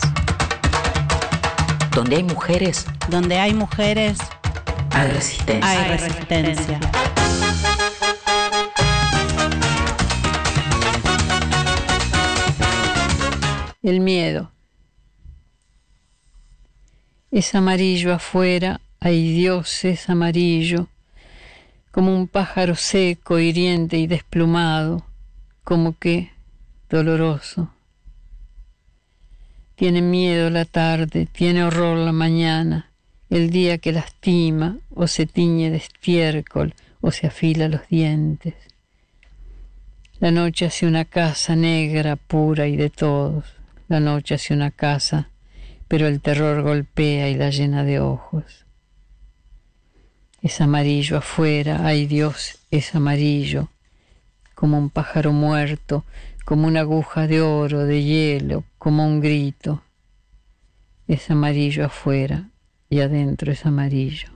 Donde 1.92 2.16
hay 2.16 2.22
mujeres 2.22 2.86
Donde 3.08 3.40
hay 3.40 3.52
mujeres, 3.52 4.18
hay 4.92 5.08
resistencia. 5.08 5.70
hay 5.70 5.98
resistencia. 5.98 6.80
El 13.82 13.98
miedo. 13.98 14.52
Es 17.32 17.56
amarillo 17.56 18.14
afuera, 18.14 18.80
hay 19.00 19.32
Dios, 19.32 19.84
es 19.84 20.08
amarillo, 20.08 20.86
como 22.00 22.16
un 22.16 22.28
pájaro 22.28 22.76
seco, 22.76 23.38
hiriente 23.38 23.98
y 23.98 24.06
desplumado, 24.06 25.04
como 25.64 25.98
que 25.98 26.30
doloroso. 26.88 27.74
Tiene 29.74 30.00
miedo 30.00 30.48
la 30.48 30.64
tarde, 30.64 31.26
tiene 31.26 31.62
horror 31.62 31.98
la 31.98 32.12
mañana, 32.12 32.90
el 33.28 33.50
día 33.50 33.76
que 33.76 33.92
lastima 33.92 34.78
o 34.88 35.06
se 35.08 35.26
tiñe 35.26 35.70
de 35.70 35.76
estiércol 35.76 36.74
o 37.02 37.10
se 37.10 37.26
afila 37.26 37.68
los 37.68 37.86
dientes. 37.90 38.54
La 40.20 40.30
noche 40.30 40.64
hace 40.64 40.86
una 40.86 41.04
casa 41.04 41.54
negra, 41.54 42.16
pura 42.16 42.66
y 42.66 42.76
de 42.76 42.88
todos. 42.88 43.44
La 43.88 44.00
noche 44.00 44.36
hace 44.36 44.54
una 44.54 44.70
casa, 44.70 45.28
pero 45.86 46.06
el 46.06 46.22
terror 46.22 46.62
golpea 46.62 47.28
y 47.28 47.34
la 47.34 47.50
llena 47.50 47.84
de 47.84 48.00
ojos. 48.00 48.64
Es 50.42 50.60
amarillo 50.62 51.18
afuera, 51.18 51.80
ay 51.84 52.06
Dios, 52.06 52.58
es 52.70 52.94
amarillo, 52.94 53.68
como 54.54 54.78
un 54.78 54.88
pájaro 54.88 55.32
muerto, 55.32 56.04
como 56.46 56.66
una 56.66 56.80
aguja 56.80 57.26
de 57.26 57.42
oro, 57.42 57.84
de 57.84 58.02
hielo, 58.02 58.64
como 58.78 59.04
un 59.04 59.20
grito. 59.20 59.82
Es 61.06 61.30
amarillo 61.30 61.84
afuera 61.84 62.48
y 62.88 63.00
adentro 63.00 63.52
es 63.52 63.66
amarillo. 63.66 64.30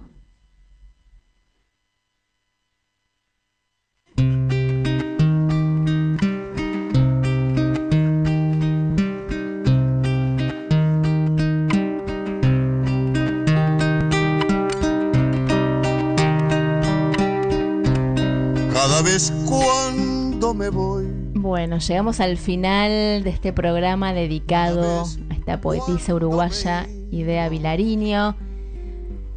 Cada 19.04 19.12
vez 19.12 19.32
cuando 19.44 20.54
me 20.54 20.70
voy. 20.70 21.04
Bueno, 21.34 21.76
llegamos 21.76 22.20
al 22.20 22.38
final 22.38 23.22
de 23.22 23.28
este 23.30 23.52
programa 23.52 24.14
dedicado 24.14 25.04
a 25.30 25.34
esta 25.34 25.60
poetisa 25.60 26.14
uruguaya 26.14 26.86
Idea 27.10 27.50
Vilariño. 27.50 28.34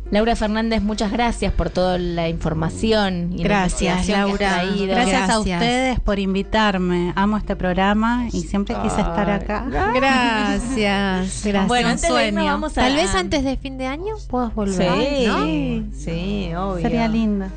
Laura 0.10 0.38
Fernández, 0.38 0.82
muchas 0.82 1.12
gracias 1.12 1.52
por 1.52 1.70
toda 1.70 1.98
la 1.98 2.30
información 2.30 3.34
y 3.34 3.44
Gracias, 3.44 4.08
la 4.08 4.20
investigación 4.30 4.38
que 4.38 4.46
has 4.46 4.66
Laura. 4.78 4.94
Gracias, 4.96 5.30
a 5.32 5.40
ustedes 5.42 6.00
por 6.00 6.18
invitarme. 6.20 7.12
Amo 7.18 7.36
este 7.36 7.58
programa 7.58 8.30
y 8.32 8.44
siempre 8.44 8.74
quise 8.82 9.02
estar 9.02 9.30
acá. 9.30 9.66
Gracias, 9.94 10.74
gracias. 11.44 11.68
Bueno, 11.68 11.90
antes 11.90 12.04
de 12.04 12.08
Sueño. 12.08 12.46
vamos 12.46 12.72
a- 12.78 12.82
Tal 12.84 12.96
vez 12.96 13.14
antes 13.14 13.44
de 13.44 13.58
fin 13.58 13.78
de 13.78 13.88
año 13.88 14.16
puedas 14.30 14.56
volver, 14.56 14.94
Sí, 14.98 15.28
¿no? 15.28 15.94
sí, 15.94 16.52
obvio. 16.56 16.82
Sería 16.84 17.10
lindo. 17.10 17.48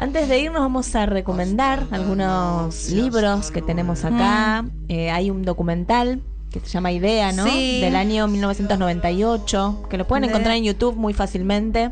Antes 0.00 0.28
de 0.30 0.38
irnos 0.40 0.62
vamos 0.62 0.94
a 0.96 1.04
recomendar 1.04 1.86
algunos 1.90 2.88
libros 2.90 3.50
que 3.50 3.60
tenemos 3.60 4.04
acá. 4.06 4.64
Eh, 4.88 5.10
hay 5.10 5.30
un 5.30 5.42
documental 5.42 6.22
que 6.50 6.58
se 6.60 6.68
llama 6.68 6.90
Idea, 6.90 7.32
¿no? 7.32 7.44
Sí. 7.44 7.80
Del 7.82 7.94
año 7.96 8.26
1998, 8.26 9.82
que 9.90 9.98
lo 9.98 10.06
pueden 10.06 10.22
De- 10.22 10.28
encontrar 10.28 10.56
en 10.56 10.64
YouTube 10.64 10.96
muy 10.96 11.12
fácilmente. 11.12 11.90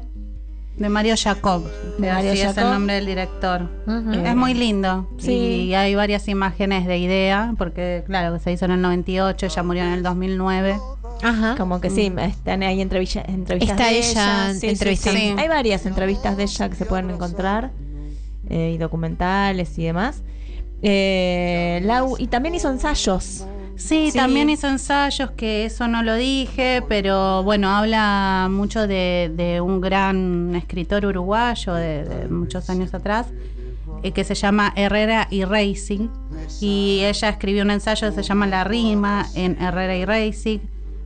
De 0.78 0.88
Mario 0.88 1.16
Jacob. 1.22 1.64
De 1.98 2.10
Mario 2.10 2.30
así 2.32 2.40
es 2.40 2.46
Jacob. 2.46 2.64
el 2.64 2.70
nombre 2.70 2.94
del 2.94 3.06
director. 3.06 3.68
Es 4.24 4.36
muy 4.36 4.54
lindo. 4.54 5.08
Sí. 5.18 5.32
Y 5.66 5.74
hay 5.74 5.94
varias 5.94 6.28
imágenes 6.28 6.86
de 6.86 6.98
idea, 6.98 7.52
porque 7.58 8.04
claro, 8.06 8.32
que 8.34 8.40
se 8.40 8.52
hizo 8.52 8.64
en 8.64 8.70
el 8.70 8.80
98, 8.82 9.46
ella 9.46 9.62
murió 9.64 9.82
en 9.82 9.92
el 9.92 10.02
2009. 10.02 10.78
Ajá. 11.22 11.56
Como 11.58 11.80
que 11.80 11.90
sí, 11.90 12.10
están 12.16 12.62
ahí 12.62 12.80
entrevilla- 12.80 13.24
entrevistas 13.26 13.76
Está 13.78 13.90
de 13.90 13.98
ella 13.98 14.52
Sí, 14.54 14.60
sí, 14.60 14.68
entrevistando. 14.68 15.20
sí. 15.20 15.34
Hay 15.36 15.48
varias 15.48 15.84
entrevistas 15.84 16.36
de 16.36 16.44
ella 16.44 16.68
que 16.70 16.76
se 16.76 16.86
pueden 16.86 17.10
encontrar 17.10 17.72
eh, 18.48 18.72
y 18.74 18.78
documentales 18.78 19.78
y 19.78 19.84
demás. 19.84 20.22
Eh, 20.82 21.80
Lau, 21.84 22.16
y 22.18 22.28
también 22.28 22.54
hizo 22.54 22.70
ensayos. 22.70 23.46
Sí, 23.76 24.10
también 24.12 24.50
hizo 24.50 24.66
ensayos, 24.66 25.30
que 25.32 25.64
eso 25.64 25.86
no 25.86 26.02
lo 26.02 26.16
dije, 26.16 26.82
pero 26.88 27.44
bueno, 27.44 27.68
habla 27.70 28.48
mucho 28.50 28.88
de, 28.88 29.30
de 29.36 29.60
un 29.60 29.80
gran 29.80 30.56
escritor 30.56 31.06
uruguayo 31.06 31.74
de, 31.74 32.04
de 32.04 32.28
muchos 32.28 32.68
años 32.70 32.92
atrás, 32.92 33.28
eh, 34.02 34.10
que 34.10 34.24
se 34.24 34.34
llama 34.34 34.72
Herrera 34.74 35.28
y 35.30 35.44
Racing. 35.44 36.08
Y 36.60 37.02
ella 37.04 37.28
escribió 37.28 37.62
un 37.62 37.70
ensayo 37.70 38.08
que 38.08 38.14
se 38.14 38.22
llama 38.24 38.48
La 38.48 38.64
Rima 38.64 39.26
en 39.34 39.60
Herrera 39.62 39.96
y 39.96 40.04
Racing. 40.04 40.58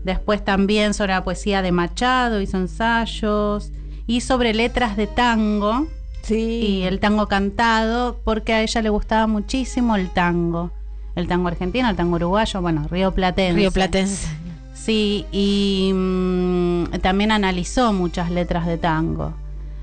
Después 0.05 0.43
también 0.43 0.95
sobre 0.95 1.12
la 1.12 1.24
poesía 1.24 1.61
de 1.61 1.72
Machado 1.72 2.40
hizo 2.40 2.57
ensayos. 2.57 3.70
Y 4.07 4.22
sobre 4.22 4.55
letras 4.55 4.97
de 4.97 5.07
tango. 5.07 5.86
Y 6.30 6.82
el 6.82 7.00
tango 7.00 7.26
cantado, 7.28 8.20
porque 8.24 8.52
a 8.52 8.62
ella 8.62 8.82
le 8.82 8.88
gustaba 8.90 9.26
muchísimo 9.26 9.96
el 9.96 10.10
tango. 10.10 10.70
El 11.14 11.28
tango 11.28 11.48
argentino, 11.48 11.88
el 11.90 11.96
tango 11.96 12.16
uruguayo, 12.16 12.60
bueno, 12.62 12.86
Río 12.90 13.12
Platense. 13.12 13.54
Río 13.56 13.70
Platense. 13.70 14.28
Sí, 14.74 15.26
y 15.30 15.92
mm, 15.94 16.84
también 17.02 17.30
analizó 17.32 17.92
muchas 17.92 18.30
letras 18.30 18.66
de 18.66 18.78
tango. 18.78 19.34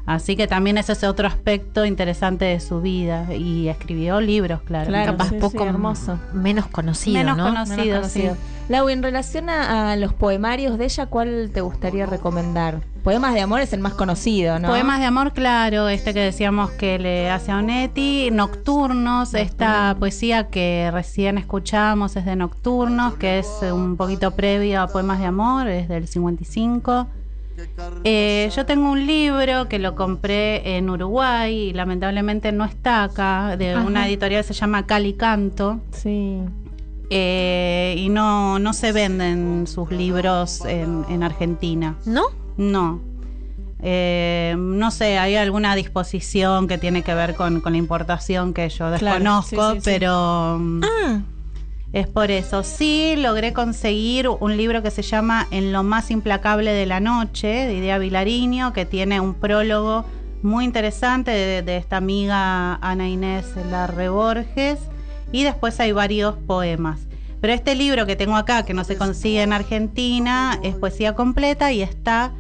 Así 0.06 0.36
que 0.36 0.48
también 0.48 0.80
ese 0.80 0.94
es 0.94 1.04
otro 1.04 1.28
aspecto 1.28 1.86
interesante 1.86 2.46
de 2.46 2.60
su 2.60 2.82
vida. 2.82 3.32
Y 3.36 3.68
escribió 3.70 4.20
libros, 4.22 4.62
claro. 4.64 4.88
Claro, 4.88 5.12
Capaz 5.12 5.30
sí, 5.30 5.36
sí, 5.36 5.40
poco 5.42 5.66
hermoso. 5.66 6.20
menos 6.34 6.66
conocido, 6.66 7.20
Menos 7.20 7.38
¿no? 7.38 7.44
conocido. 7.46 7.78
Menos 7.78 7.98
conocido. 8.00 8.34
sí. 8.34 8.40
Lau, 8.70 8.90
en 8.90 9.04
relación 9.04 9.50
a, 9.52 9.92
a 9.92 9.96
los 9.98 10.14
poemarios 10.14 10.80
de 10.80 10.86
ella, 10.86 11.06
¿cuál 11.06 11.52
te 11.54 11.62
gustaría 11.62 12.08
recomendar? 12.08 12.82
Poemas 13.04 13.34
de 13.34 13.42
amor 13.42 13.62
es 13.62 13.74
el 13.74 13.80
más 13.80 13.94
conocido, 13.94 14.60
¿no? 14.60 14.68
Poemas 14.68 15.00
de 15.00 15.06
amor, 15.06 15.34
claro, 15.34 15.88
este 15.90 16.14
que 16.14 16.20
decíamos 16.20 16.72
que 16.72 17.00
le 17.00 17.30
hace 17.30 17.52
a 17.52 17.58
Onetti. 17.58 18.30
Nocturnos, 18.32 19.34
esta 19.34 19.96
poesía 19.98 20.48
que 20.48 20.90
recién 20.92 21.38
escuchamos 21.38 22.16
es 22.16 22.26
de 22.26 22.36
Nocturnos, 22.36 23.16
que 23.16 23.40
es 23.40 23.48
un 23.72 23.96
poquito 23.98 24.32
previo 24.32 24.82
a 24.82 24.88
Poemas 24.88 25.20
de 25.20 25.26
amor, 25.26 25.68
es 25.68 25.88
del 25.88 26.08
55. 26.08 27.08
Eh, 28.04 28.50
yo 28.56 28.66
tengo 28.66 28.92
un 28.92 29.06
libro 29.06 29.68
que 29.68 29.80
lo 29.80 29.96
compré 29.96 30.78
en 30.78 30.90
Uruguay 30.90 31.54
y 31.54 31.74
lamentablemente 31.74 32.52
no 32.52 32.66
está 32.66 33.04
acá, 33.04 33.58
de 33.58 33.74
Ajá. 33.74 33.86
una 33.86 34.08
editorial 34.08 34.44
que 34.44 34.54
se 34.54 34.54
llama 34.54 34.86
Cali 34.86 35.14
Canto. 35.14 35.82
Sí. 35.92 36.40
Eh, 37.10 37.96
y 37.98 38.10
no, 38.10 38.60
no 38.60 38.74
se 38.74 38.92
venden 38.92 39.68
sus 39.68 39.92
libros 39.92 40.64
en, 40.66 41.06
en 41.10 41.24
Argentina. 41.24 41.96
¿No? 42.06 42.24
No. 42.60 43.02
Eh, 43.82 44.56
no 44.58 44.92
sé, 44.92 45.18
hay 45.18 45.38
alguna 45.38 45.74
disposición 45.76 46.68
que 46.68 46.78
tiene 46.78 47.02
que 47.02 47.14
ver 47.14 47.36
con, 47.36 47.62
con 47.62 47.72
la 47.72 47.78
importación 47.78 48.54
que 48.54 48.68
yo 48.68 48.78
Claro, 48.98 49.16
desconozco, 49.16 49.70
sí, 49.72 49.76
sí, 49.76 49.82
sí. 49.82 49.82
pero 49.86 50.58
mm, 50.60 50.82
Ah, 50.84 51.22
es 51.94 52.08
por 52.08 52.30
eso. 52.30 52.64
Sí, 52.64 53.16
logré 53.18 53.54
conseguir 53.54 54.28
un 54.28 54.58
libro 54.58 54.84
que 54.84 54.92
se 54.92 55.02
llama 55.02 55.48
En 55.52 55.72
lo 55.72 55.84
más 55.84 56.12
implacable 56.12 56.74
de 56.74 56.86
la 56.86 57.00
noche, 57.00 57.48
de 57.48 57.74
Idea 57.76 57.98
Vilariño, 57.98 58.74
que 58.74 58.86
tiene 58.86 59.22
un 59.22 59.34
prólogo 59.34 60.04
muy 60.44 60.66
interesante 60.66 61.32
de, 61.32 61.62
de 61.62 61.78
esta 61.78 61.96
amiga 61.98 62.76
Ana 62.76 63.08
Inés 63.08 63.46
Larre 63.72 64.10
Borges, 64.10 64.80
y 65.32 65.44
después 65.44 65.80
hay 65.80 65.94
varios 65.94 66.36
poemas. 66.36 67.00
Pero 67.40 67.54
este 67.54 67.76
libro 67.76 68.06
que 68.06 68.18
tengo 68.18 68.36
acá, 68.36 68.64
que 68.66 68.74
no 68.74 68.84
se 68.84 68.98
consigue 68.98 69.42
en 69.42 69.54
Argentina, 69.54 70.60
es 70.64 70.76
poesía 70.76 71.16
completa 71.16 71.72
y 71.72 71.82
está 71.82 72.34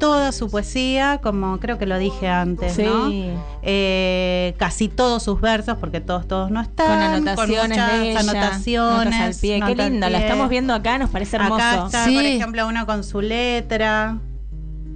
toda 0.00 0.32
su 0.32 0.50
poesía, 0.50 1.20
como 1.22 1.60
creo 1.60 1.78
que 1.78 1.86
lo 1.86 1.98
dije 1.98 2.26
antes, 2.28 2.78
¿no? 2.78 3.08
Sí. 3.10 3.30
Eh, 3.62 4.54
casi 4.58 4.88
todos 4.88 5.22
sus 5.22 5.40
versos, 5.40 5.76
porque 5.78 6.00
todos, 6.00 6.26
todos 6.26 6.50
no 6.50 6.60
están. 6.60 6.86
con 6.86 6.98
anotaciones 7.02 7.68
muchas 7.68 7.92
de 7.92 8.10
ella, 8.10 8.20
anotaciones. 8.20 9.04
notas 9.06 9.20
al 9.20 9.34
pie. 9.40 9.60
Qué 9.66 9.74
linda, 9.74 10.10
la 10.10 10.18
estamos 10.20 10.48
viendo 10.48 10.72
acá, 10.74 10.98
nos 10.98 11.10
parece 11.10 11.36
hermoso. 11.36 11.54
Acá 11.56 11.84
está, 11.86 12.04
Sí. 12.06 12.14
por 12.14 12.24
ejemplo, 12.24 12.66
uno 12.66 12.86
con 12.86 13.04
su 13.04 13.20
letra, 13.20 14.18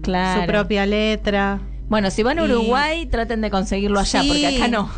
Claro. 0.03 0.41
su 0.43 0.47
propia 0.47 0.87
letra. 0.87 1.61
Bueno, 1.89 2.11
si 2.11 2.23
van 2.23 2.39
a 2.39 2.43
Y- 2.43 2.51
Uruguay, 2.51 3.07
traten 3.07 3.41
de 3.41 3.51
conseguirlo 3.51 3.99
allá, 4.01 4.21
Sí. 4.23 4.29
porque 4.29 4.47
acá 4.57 4.69
no. 4.69 4.91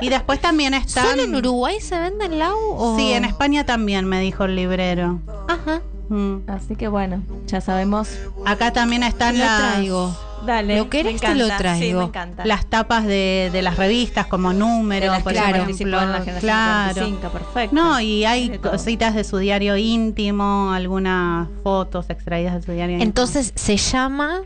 Y 0.00 0.08
después 0.08 0.40
también 0.40 0.72
están. 0.74 1.06
¿Solo 1.06 1.22
en 1.22 1.34
Uruguay 1.34 1.80
se 1.80 1.98
venden 1.98 2.38
Lau? 2.38 2.56
O... 2.76 2.96
Sí, 2.96 3.12
en 3.12 3.24
España 3.24 3.64
también, 3.66 4.06
me 4.06 4.20
dijo 4.20 4.44
el 4.44 4.56
librero. 4.56 5.20
Ajá. 5.48 5.82
Mm. 6.08 6.36
Así 6.48 6.76
que 6.76 6.88
bueno, 6.88 7.22
ya 7.46 7.60
sabemos. 7.60 8.10
Acá 8.44 8.72
también 8.72 9.02
están 9.02 9.38
Lo 9.38 9.44
las, 9.44 9.60
traigo. 9.72 10.16
Dale. 10.44 10.76
¿Lo 10.76 10.90
querés? 10.90 11.14
me 11.14 11.18
Te 11.28 11.34
lo 11.34 11.46
traigo. 11.56 11.80
Sí, 11.82 11.94
me 11.94 12.04
encanta. 12.04 12.44
las 12.44 12.66
tapas 12.66 13.06
de, 13.06 13.48
de 13.52 13.62
las 13.62 13.76
revistas 13.78 14.26
como 14.26 14.52
número, 14.52 15.06
De 15.06 15.10
las 15.12 15.22
por 15.22 15.32
que 15.32 15.38
ella 15.38 15.50
ejemplo. 15.62 16.02
en 16.02 16.12
la 16.12 16.18
generación 16.18 16.40
claro. 16.40 16.94
45, 16.94 17.28
perfecto. 17.30 17.74
No, 17.74 17.98
y 18.00 18.24
hay 18.26 18.50
De 18.50 18.58
todo. 18.58 18.72
cositas 18.72 19.14
de 19.14 19.24
su 19.24 19.38
diario 19.38 19.76
íntimo, 19.78 20.70
algunas 20.72 21.48
fotos 21.62 22.10
extraídas 22.10 22.54
de 22.56 22.62
su 22.62 22.72
diario 22.72 22.96
íntimo. 22.96 23.08
Entonces 23.08 23.52
se 23.54 23.78
llama 23.78 24.42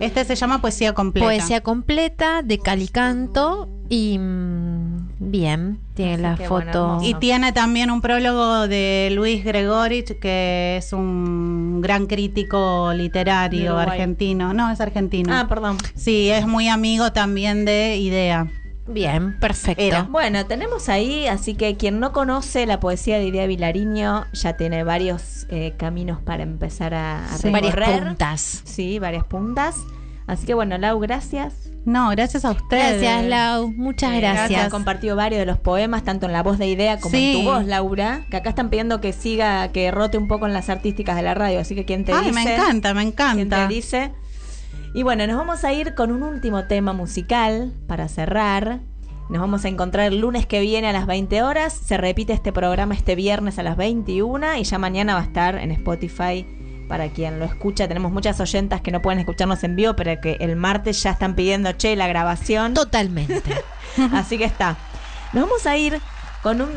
Este 0.00 0.24
se 0.26 0.34
llama 0.36 0.60
Poesía 0.60 0.92
Completa. 0.92 1.26
Poesía 1.26 1.62
Completa 1.62 2.42
de 2.42 2.58
Calicanto 2.58 3.68
y 3.88 4.18
mm, 4.18 4.97
bien, 5.18 5.78
tiene 5.94 6.14
Así 6.14 6.42
la 6.42 6.48
bueno, 6.48 6.72
foto. 6.72 6.98
Y 7.02 7.14
tiene 7.14 7.52
también 7.52 7.90
un 7.90 8.00
prólogo 8.00 8.68
de 8.68 9.10
Luis 9.12 9.44
Gregorich, 9.44 10.18
que 10.18 10.76
es 10.78 10.92
un 10.92 11.80
gran 11.80 12.06
crítico 12.06 12.92
literario 12.94 13.76
argentino. 13.78 14.52
No, 14.54 14.70
es 14.70 14.80
argentino. 14.80 15.34
Ah, 15.34 15.46
perdón. 15.48 15.78
Sí, 15.94 16.30
es 16.30 16.46
muy 16.46 16.68
amigo 16.68 17.12
también 17.12 17.64
de 17.64 17.96
Idea. 17.96 18.46
Bien, 18.86 19.38
perfecto. 19.38 19.82
Era. 19.82 20.04
Bueno, 20.04 20.46
tenemos 20.46 20.88
ahí, 20.88 21.26
así 21.26 21.54
que 21.54 21.76
quien 21.76 22.00
no 22.00 22.12
conoce 22.12 22.64
la 22.64 22.80
poesía 22.80 23.18
de 23.18 23.26
Idea 23.26 23.46
Vilariño 23.46 24.24
ya 24.32 24.56
tiene 24.56 24.82
varios 24.82 25.46
eh, 25.50 25.74
caminos 25.76 26.20
para 26.22 26.42
empezar 26.42 26.94
a, 26.94 27.26
a 27.26 27.36
Sí, 27.36 27.50
varias 27.50 27.76
puntas. 27.76 28.62
Sí, 28.64 28.98
varias 28.98 29.24
puntas. 29.24 29.76
Así 30.28 30.46
que 30.46 30.54
bueno, 30.54 30.78
Lau, 30.78 31.00
gracias. 31.00 31.70
No, 31.84 32.10
gracias 32.10 32.44
a 32.44 32.50
ustedes. 32.50 33.00
Gracias, 33.00 33.24
Lau. 33.24 33.72
Muchas 33.72 34.12
Eh, 34.12 34.20
gracias. 34.20 34.66
Ha 34.66 34.68
compartido 34.70 35.16
varios 35.16 35.38
de 35.40 35.46
los 35.46 35.58
poemas, 35.58 36.04
tanto 36.04 36.26
en 36.26 36.32
la 36.32 36.42
voz 36.42 36.58
de 36.58 36.68
Idea 36.68 36.98
como 37.00 37.12
Sí. 37.16 37.36
en 37.38 37.44
tu 37.44 37.50
voz, 37.50 37.64
Laura. 37.64 38.26
Que 38.30 38.36
acá 38.36 38.50
están 38.50 38.68
pidiendo 38.68 39.00
que 39.00 39.12
siga, 39.14 39.68
que 39.72 39.90
rote 39.90 40.18
un 40.18 40.28
poco 40.28 40.46
en 40.46 40.52
las 40.52 40.68
artísticas 40.68 41.16
de 41.16 41.22
la 41.22 41.32
radio. 41.34 41.58
Así 41.60 41.74
que 41.74 41.84
quien 41.86 42.04
te 42.04 42.12
Ay, 42.12 42.26
dice. 42.28 42.32
me 42.34 42.54
encanta, 42.54 42.92
me 42.94 43.00
quien 43.00 43.12
encanta. 43.14 43.66
te 43.68 43.74
dice. 43.74 44.12
Y 44.94 45.02
bueno, 45.02 45.26
nos 45.26 45.36
vamos 45.38 45.64
a 45.64 45.72
ir 45.72 45.94
con 45.94 46.12
un 46.12 46.22
último 46.22 46.64
tema 46.64 46.92
musical 46.92 47.72
para 47.86 48.08
cerrar. 48.08 48.80
Nos 49.30 49.40
vamos 49.40 49.64
a 49.64 49.68
encontrar 49.68 50.06
el 50.12 50.20
lunes 50.20 50.46
que 50.46 50.60
viene 50.60 50.88
a 50.88 50.92
las 50.92 51.06
20 51.06 51.42
horas. 51.42 51.72
Se 51.72 51.96
repite 51.96 52.32
este 52.34 52.52
programa 52.52 52.94
este 52.94 53.14
viernes 53.14 53.58
a 53.58 53.62
las 53.62 53.76
21 53.78 54.56
y 54.56 54.64
ya 54.64 54.78
mañana 54.78 55.14
va 55.14 55.20
a 55.20 55.24
estar 55.24 55.56
en 55.56 55.70
Spotify 55.70 56.46
para 56.88 57.08
quien 57.10 57.38
lo 57.38 57.44
escucha. 57.44 57.86
Tenemos 57.88 58.10
muchas 58.12 58.40
oyentas 58.40 58.80
que 58.80 58.90
no 58.90 59.02
pueden 59.02 59.18
escucharnos 59.20 59.62
en 59.64 59.76
vivo, 59.76 59.94
pero 59.94 60.20
que 60.20 60.36
el 60.40 60.56
martes 60.56 61.02
ya 61.02 61.10
están 61.10 61.34
pidiendo, 61.34 61.70
che, 61.72 61.94
la 61.96 62.06
grabación. 62.08 62.74
Totalmente. 62.74 63.42
Así 64.12 64.38
que 64.38 64.44
está. 64.44 64.76
Nos 65.32 65.44
vamos 65.44 65.66
a 65.66 65.76
ir 65.76 66.00
con 66.42 66.60
un 66.62 66.70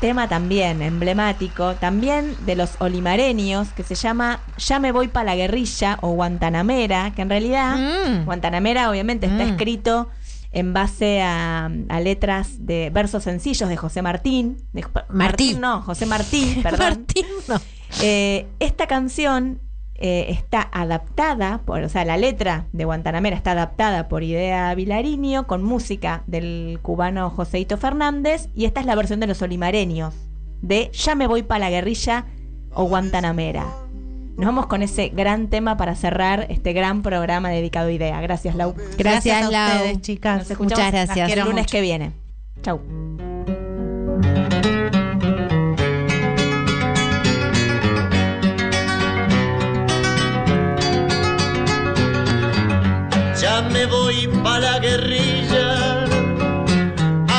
tema 0.00 0.28
también 0.28 0.82
emblemático, 0.82 1.74
también 1.76 2.36
de 2.44 2.56
los 2.56 2.72
olimareños, 2.80 3.68
que 3.68 3.84
se 3.84 3.94
llama 3.94 4.40
Ya 4.58 4.78
me 4.80 4.90
voy 4.92 5.06
para 5.08 5.26
la 5.26 5.36
guerrilla 5.36 5.98
o 6.02 6.10
Guantanamera, 6.10 7.12
que 7.14 7.22
en 7.22 7.30
realidad 7.30 7.76
Mm. 7.78 8.24
Guantanamera 8.24 8.90
obviamente 8.90 9.26
está 9.26 9.44
Mm. 9.44 9.50
escrito 9.50 10.08
en 10.50 10.74
base 10.74 11.22
a, 11.22 11.70
a 11.88 12.00
letras 12.00 12.66
de 12.66 12.90
versos 12.90 13.22
sencillos 13.22 13.68
de 13.70 13.76
José 13.76 14.02
Martín. 14.02 14.58
De, 14.72 14.84
Martí. 15.08 15.54
no, 15.54 15.80
José 15.82 16.04
Martín, 16.04 16.60
perdón. 16.62 16.80
Martín, 16.98 17.26
no. 17.48 17.60
Eh, 18.00 18.46
esta 18.60 18.86
canción 18.86 19.60
eh, 19.94 20.26
está 20.30 20.68
adaptada, 20.72 21.58
por, 21.64 21.82
o 21.82 21.88
sea, 21.88 22.04
la 22.04 22.16
letra 22.16 22.66
de 22.72 22.84
Guantanamera 22.84 23.36
está 23.36 23.52
adaptada 23.52 24.08
por 24.08 24.22
Idea 24.22 24.74
Vilariño 24.74 25.46
con 25.46 25.62
música 25.62 26.22
del 26.26 26.78
cubano 26.82 27.30
Joseito 27.30 27.76
Fernández 27.76 28.48
y 28.54 28.64
esta 28.64 28.80
es 28.80 28.86
la 28.86 28.94
versión 28.94 29.20
de 29.20 29.26
los 29.28 29.42
olimareños 29.42 30.14
de 30.60 30.90
Ya 30.92 31.14
me 31.14 31.26
voy 31.26 31.42
para 31.42 31.60
la 31.60 31.70
guerrilla 31.70 32.26
o 32.72 32.84
Guantanamera. 32.84 33.66
Nos 34.36 34.46
vamos 34.46 34.66
con 34.66 34.82
ese 34.82 35.10
gran 35.10 35.48
tema 35.48 35.76
para 35.76 35.94
cerrar 35.94 36.46
este 36.48 36.72
gran 36.72 37.02
programa 37.02 37.50
dedicado 37.50 37.88
a 37.88 37.92
Idea. 37.92 38.20
Gracias, 38.22 38.54
Lau. 38.54 38.74
Gracias, 38.96 39.46
a 39.46 39.50
Lau. 39.50 39.76
ustedes, 39.76 40.00
chicas. 40.00 40.38
Nos 40.38 40.50
escuchamos 40.50 40.84
Muchas 40.84 40.92
gracias. 40.92 41.30
el 41.30 41.38
lunes 41.40 41.54
mucho. 41.64 41.72
que 41.72 41.80
viene. 41.80 42.12
Chau. 42.62 42.80
Voy 53.86 54.28
pa' 54.42 54.58
la 54.58 54.78
guerrilla. 54.78 56.04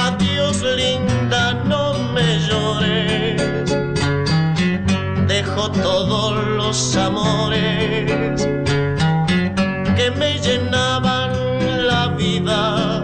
Adiós, 0.06 0.64
linda, 0.76 1.54
no 1.66 1.94
me 2.14 2.40
llores. 2.48 3.42
Dejo 5.28 5.72
todos 5.72 6.46
los 6.58 6.96
amores 6.96 8.48
que 9.98 10.12
me 10.18 10.38
llenaban 10.40 11.32
la 11.88 12.08
vida. 12.10 13.04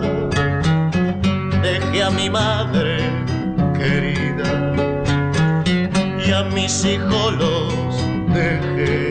Dejé 1.62 2.04
a 2.04 2.10
mi 2.10 2.30
madre 2.30 2.98
querida 3.78 4.74
y 6.26 6.32
a 6.32 6.44
mis 6.44 6.86
hijos 6.86 7.34
los 7.38 8.34
dejé 8.34 9.09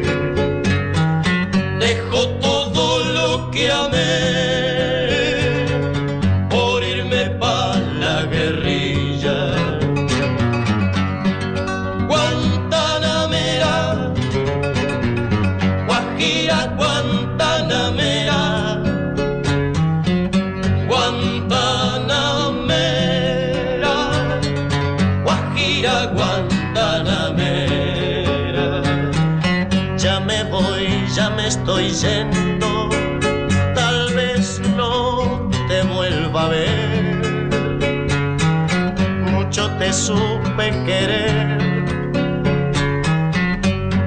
supe 40.09 40.71
querer, 40.87 41.59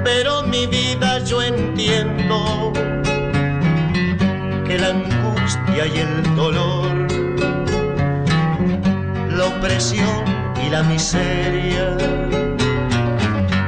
pero 0.04 0.42
mi 0.42 0.66
vida 0.66 1.20
yo 1.24 1.44
entiendo 1.44 2.74
que 4.66 4.80
la 4.80 4.90
angustia 4.98 5.84
y 5.94 6.00
el 6.00 6.36
dolor, 6.36 6.88
la 9.38 9.46
opresión 9.46 10.24
y 10.66 10.72
la 10.72 10.82
miseria 10.82 11.86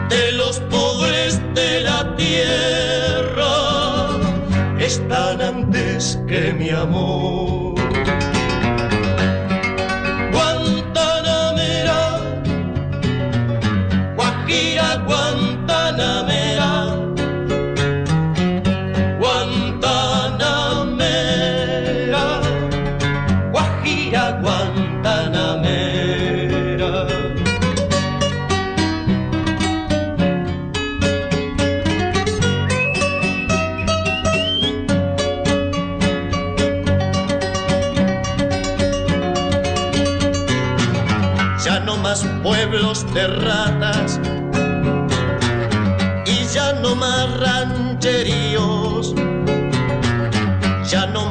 de 0.09 0.31
los 0.31 0.59
pobres 0.71 1.39
de 1.53 1.81
la 1.81 2.15
tierra 2.15 3.53
están 4.79 5.39
antes 5.39 6.19
que 6.27 6.51
mi 6.51 6.71
amor. 6.71 7.42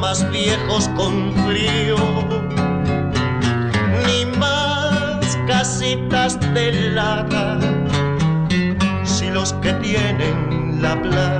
Más 0.03 0.29
viejos 0.31 0.89
con 0.97 1.33
frío, 1.45 1.95
ni 4.05 4.25
más 4.37 5.37
casitas 5.47 6.37
de 6.53 6.73
lata, 6.91 7.57
si 9.05 9.29
los 9.29 9.53
que 9.61 9.71
tienen 9.75 10.81
la 10.81 11.01
plata 11.01 11.32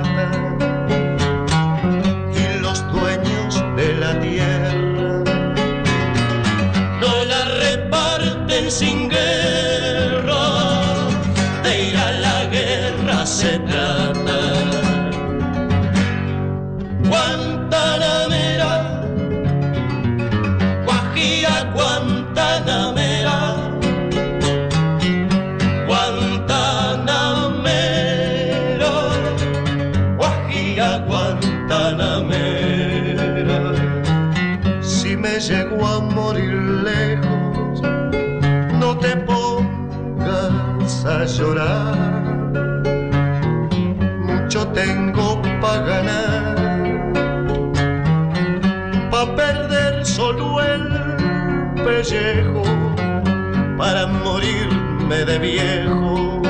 para 53.78 54.06
morirme 54.06 55.24
de 55.24 55.38
viejo, 55.38 56.42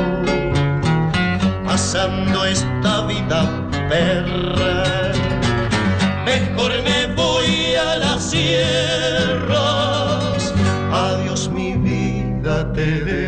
pasando 1.64 2.44
esta 2.44 3.06
vida 3.06 3.48
perra 3.89 4.85
mejor 6.24 6.72
me 6.82 7.06
voy 7.14 7.74
a 7.74 7.97
las 7.97 8.31
sierras. 8.31 9.55
Adiós 10.93 11.48
mi 11.51 11.76
vida 11.76 12.72
te 12.72 12.86
dejo. 13.05 13.23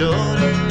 No 0.00 0.63